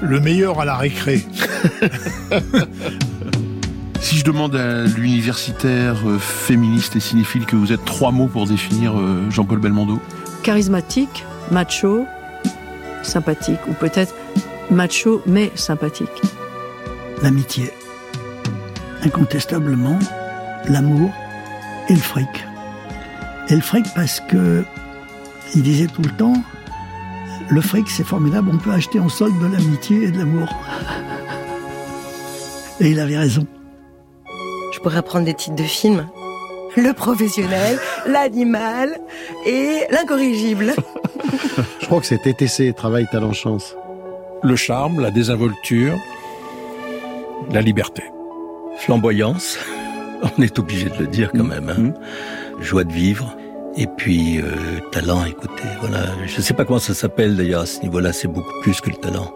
le 0.01 0.19
meilleur 0.19 0.59
à 0.59 0.65
la 0.65 0.75
récré. 0.75 1.21
si 3.99 4.17
je 4.17 4.23
demande 4.23 4.55
à 4.55 4.85
l'universitaire 4.85 5.95
euh, 6.07 6.17
féministe 6.17 6.95
et 6.95 6.99
cinéphile 6.99 7.45
que 7.45 7.55
vous 7.55 7.71
êtes 7.71 7.85
trois 7.85 8.11
mots 8.11 8.27
pour 8.27 8.47
définir 8.47 8.97
euh, 8.97 9.29
Jean-Paul 9.29 9.59
Belmondo 9.59 9.99
Charismatique, 10.41 11.25
macho, 11.51 12.05
sympathique, 13.09 13.59
ou 13.67 13.73
peut-être 13.73 14.13
macho 14.69 15.21
mais 15.25 15.51
sympathique. 15.55 16.21
L'amitié. 17.21 17.71
Incontestablement, 19.03 19.99
l'amour 20.67 21.11
et 21.89 21.93
le 21.93 21.99
fric. 21.99 22.29
Et 23.49 23.55
le 23.55 23.61
fric 23.61 23.85
parce 23.95 24.19
que 24.21 24.63
il 25.55 25.63
disait 25.63 25.87
tout 25.87 26.03
le 26.03 26.11
temps, 26.11 26.41
le 27.49 27.61
fric 27.61 27.89
c'est 27.89 28.05
formidable, 28.05 28.51
on 28.53 28.57
peut 28.57 28.71
acheter 28.71 28.99
en 28.99 29.09
solde 29.09 29.37
de 29.39 29.47
l'amitié 29.47 30.03
et 30.03 30.11
de 30.11 30.19
l'amour. 30.19 30.47
Et 32.81 32.91
il 32.91 32.99
avait 33.01 33.17
raison. 33.17 33.45
Je 34.71 34.79
pourrais 34.79 35.01
prendre 35.01 35.25
des 35.25 35.33
titres 35.33 35.57
de 35.57 35.63
films. 35.63 36.07
Le 36.77 36.93
professionnel, 36.93 37.77
l'animal 38.05 38.97
et 39.45 39.81
l'incorrigible. 39.91 40.73
Je 41.89 41.91
crois 41.91 42.01
que 42.01 42.05
c'est 42.05 42.19
TTC, 42.19 42.71
Travail, 42.73 43.07
Talent, 43.11 43.33
Chance. 43.33 43.75
Le 44.43 44.55
charme, 44.55 44.99
la 44.99 45.09
désinvolture, 45.09 45.97
la 47.51 47.61
liberté. 47.61 48.03
Flamboyance, 48.77 49.57
on 50.37 50.43
est 50.43 50.59
obligé 50.59 50.87
de 50.87 50.97
le 50.99 51.07
dire 51.07 51.31
quand 51.31 51.45
même. 51.45 51.67
Hein. 51.67 51.81
Mm-hmm. 52.59 52.61
Joie 52.61 52.83
de 52.83 52.93
vivre. 52.93 53.35
Et 53.75 53.87
puis, 53.87 54.37
euh, 54.37 54.51
talent, 54.91 55.25
écoutez, 55.25 55.63
voilà. 55.79 56.01
Je 56.27 56.37
ne 56.37 56.41
sais 56.43 56.53
pas 56.53 56.63
comment 56.63 56.77
ça 56.77 56.93
s'appelle 56.93 57.35
d'ailleurs 57.35 57.61
à 57.61 57.65
ce 57.65 57.81
niveau-là, 57.81 58.13
c'est 58.13 58.27
beaucoup 58.27 58.53
plus 58.61 58.79
que 58.81 58.91
le 58.91 58.97
talent. 58.97 59.33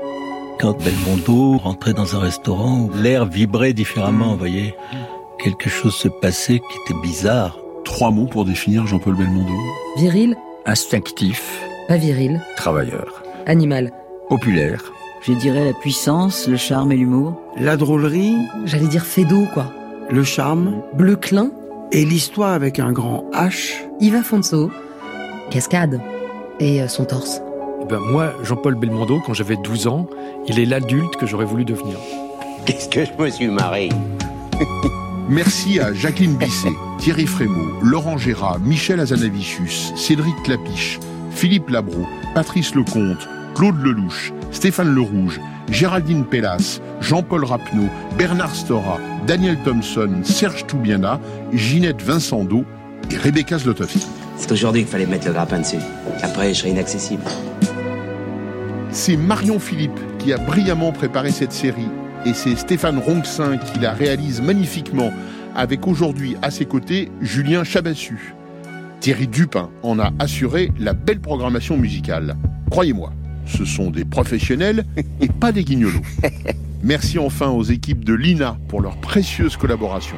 Quand 0.59 0.79
Belmondo 0.79 1.57
rentrait 1.57 1.93
dans 1.93 2.15
un 2.15 2.19
restaurant, 2.19 2.87
l'air 3.01 3.25
vibrait 3.25 3.73
différemment, 3.73 4.33
vous 4.33 4.37
voyez. 4.37 4.75
Quelque 5.39 5.71
chose 5.71 5.95
se 5.95 6.07
passait 6.07 6.59
qui 6.59 6.77
était 6.85 7.01
bizarre. 7.01 7.57
Trois 7.83 8.11
mots 8.11 8.27
pour 8.27 8.45
définir 8.45 8.85
Jean-Paul 8.85 9.15
Belmondo. 9.15 9.55
Viril. 9.97 10.35
Instinctif. 10.67 11.62
Pas 11.87 11.97
viril. 11.97 12.41
Travailleur. 12.55 13.23
Animal. 13.45 13.91
Populaire. 14.29 14.83
Je 15.21 15.33
dirais 15.33 15.65
la 15.65 15.73
puissance, 15.73 16.47
le 16.47 16.57
charme 16.57 16.91
et 16.91 16.95
l'humour. 16.95 17.41
La 17.57 17.77
drôlerie. 17.77 18.35
J'allais 18.65 18.87
dire 18.87 19.05
Fédo, 19.05 19.45
quoi. 19.53 19.65
Le 20.09 20.23
charme. 20.23 20.81
Bleu 20.93 21.15
clin. 21.15 21.51
Et 21.91 22.05
l'histoire 22.05 22.53
avec 22.53 22.79
un 22.79 22.91
grand 22.91 23.25
H. 23.33 23.73
Yva 23.99 24.23
Fonso. 24.23 24.71
Cascade. 25.51 26.01
Et 26.59 26.81
euh, 26.81 26.87
son 26.87 27.05
torse. 27.05 27.41
Eh 27.81 27.85
ben 27.85 27.99
moi, 27.99 28.33
Jean-Paul 28.43 28.75
Belmondo, 28.75 29.19
quand 29.25 29.33
j'avais 29.33 29.57
12 29.57 29.87
ans, 29.87 30.07
il 30.47 30.59
est 30.59 30.65
l'adulte 30.65 31.17
que 31.17 31.25
j'aurais 31.25 31.45
voulu 31.45 31.65
devenir. 31.65 31.97
Qu'est-ce 32.65 32.87
que 32.87 33.03
je 33.03 33.11
me 33.21 33.29
suis 33.29 33.47
marré 33.47 33.89
Merci 35.29 35.79
à 35.79 35.93
Jacqueline 35.93 36.35
Bisset, 36.35 36.73
Thierry 36.97 37.25
Frémaux, 37.25 37.79
Laurent 37.81 38.17
Gérard, 38.17 38.59
Michel 38.59 38.99
Azanavicius, 38.99 39.93
Cédric 39.95 40.35
Clapiche, 40.43 40.99
Philippe 41.35 41.69
Labro, 41.69 42.07
Patrice 42.33 42.73
Lecomte, 42.75 43.27
Claude 43.55 43.81
Lelouch, 43.83 44.31
Stéphane 44.51 44.93
Lerouge, 44.93 45.39
Géraldine 45.69 46.25
Pellas, 46.25 46.79
Jean-Paul 47.01 47.45
Rapneau, 47.45 47.89
Bernard 48.17 48.55
Stora, 48.55 48.99
Daniel 49.27 49.57
Thompson, 49.63 50.21
Serge 50.23 50.65
Toubiana, 50.67 51.19
Ginette 51.51 52.01
Vincendo 52.01 52.65
et 53.11 53.17
Rebecca 53.17 53.57
Zlotowski. 53.57 54.05
C'est 54.37 54.51
aujourd'hui 54.51 54.81
qu'il 54.81 54.91
fallait 54.91 55.05
mettre 55.05 55.27
le 55.27 55.33
grappin 55.33 55.59
dessus. 55.59 55.77
Après, 56.21 56.53
je 56.53 56.59
serai 56.59 56.69
inaccessible. 56.71 57.23
C'est 58.91 59.17
Marion 59.17 59.59
Philippe 59.59 59.99
qui 60.19 60.33
a 60.33 60.37
brillamment 60.37 60.91
préparé 60.91 61.31
cette 61.31 61.51
série 61.51 61.89
et 62.25 62.33
c'est 62.33 62.55
Stéphane 62.55 62.99
Ronxin 62.99 63.57
qui 63.57 63.79
la 63.79 63.91
réalise 63.91 64.41
magnifiquement 64.41 65.11
avec 65.55 65.87
aujourd'hui 65.87 66.37
à 66.41 66.51
ses 66.51 66.65
côtés 66.65 67.11
Julien 67.21 67.63
Chabassu. 67.63 68.33
Thierry 69.03 69.27
Dupin 69.27 69.69
en 69.81 69.99
a 69.99 70.13
assuré 70.17 70.71
la 70.79 70.93
belle 70.93 71.19
programmation 71.19 71.75
musicale. 71.75 72.37
Croyez-moi, 72.71 73.11
ce 73.45 73.65
sont 73.65 73.91
des 73.91 74.05
professionnels 74.05 74.85
et 75.19 75.27
pas 75.27 75.51
des 75.51 75.65
guignolos. 75.65 75.99
Merci 76.83 77.19
enfin 77.19 77.49
aux 77.49 77.63
équipes 77.63 78.05
de 78.05 78.13
l'INA 78.13 78.57
pour 78.69 78.79
leur 78.79 78.95
précieuse 79.01 79.57
collaboration. 79.57 80.15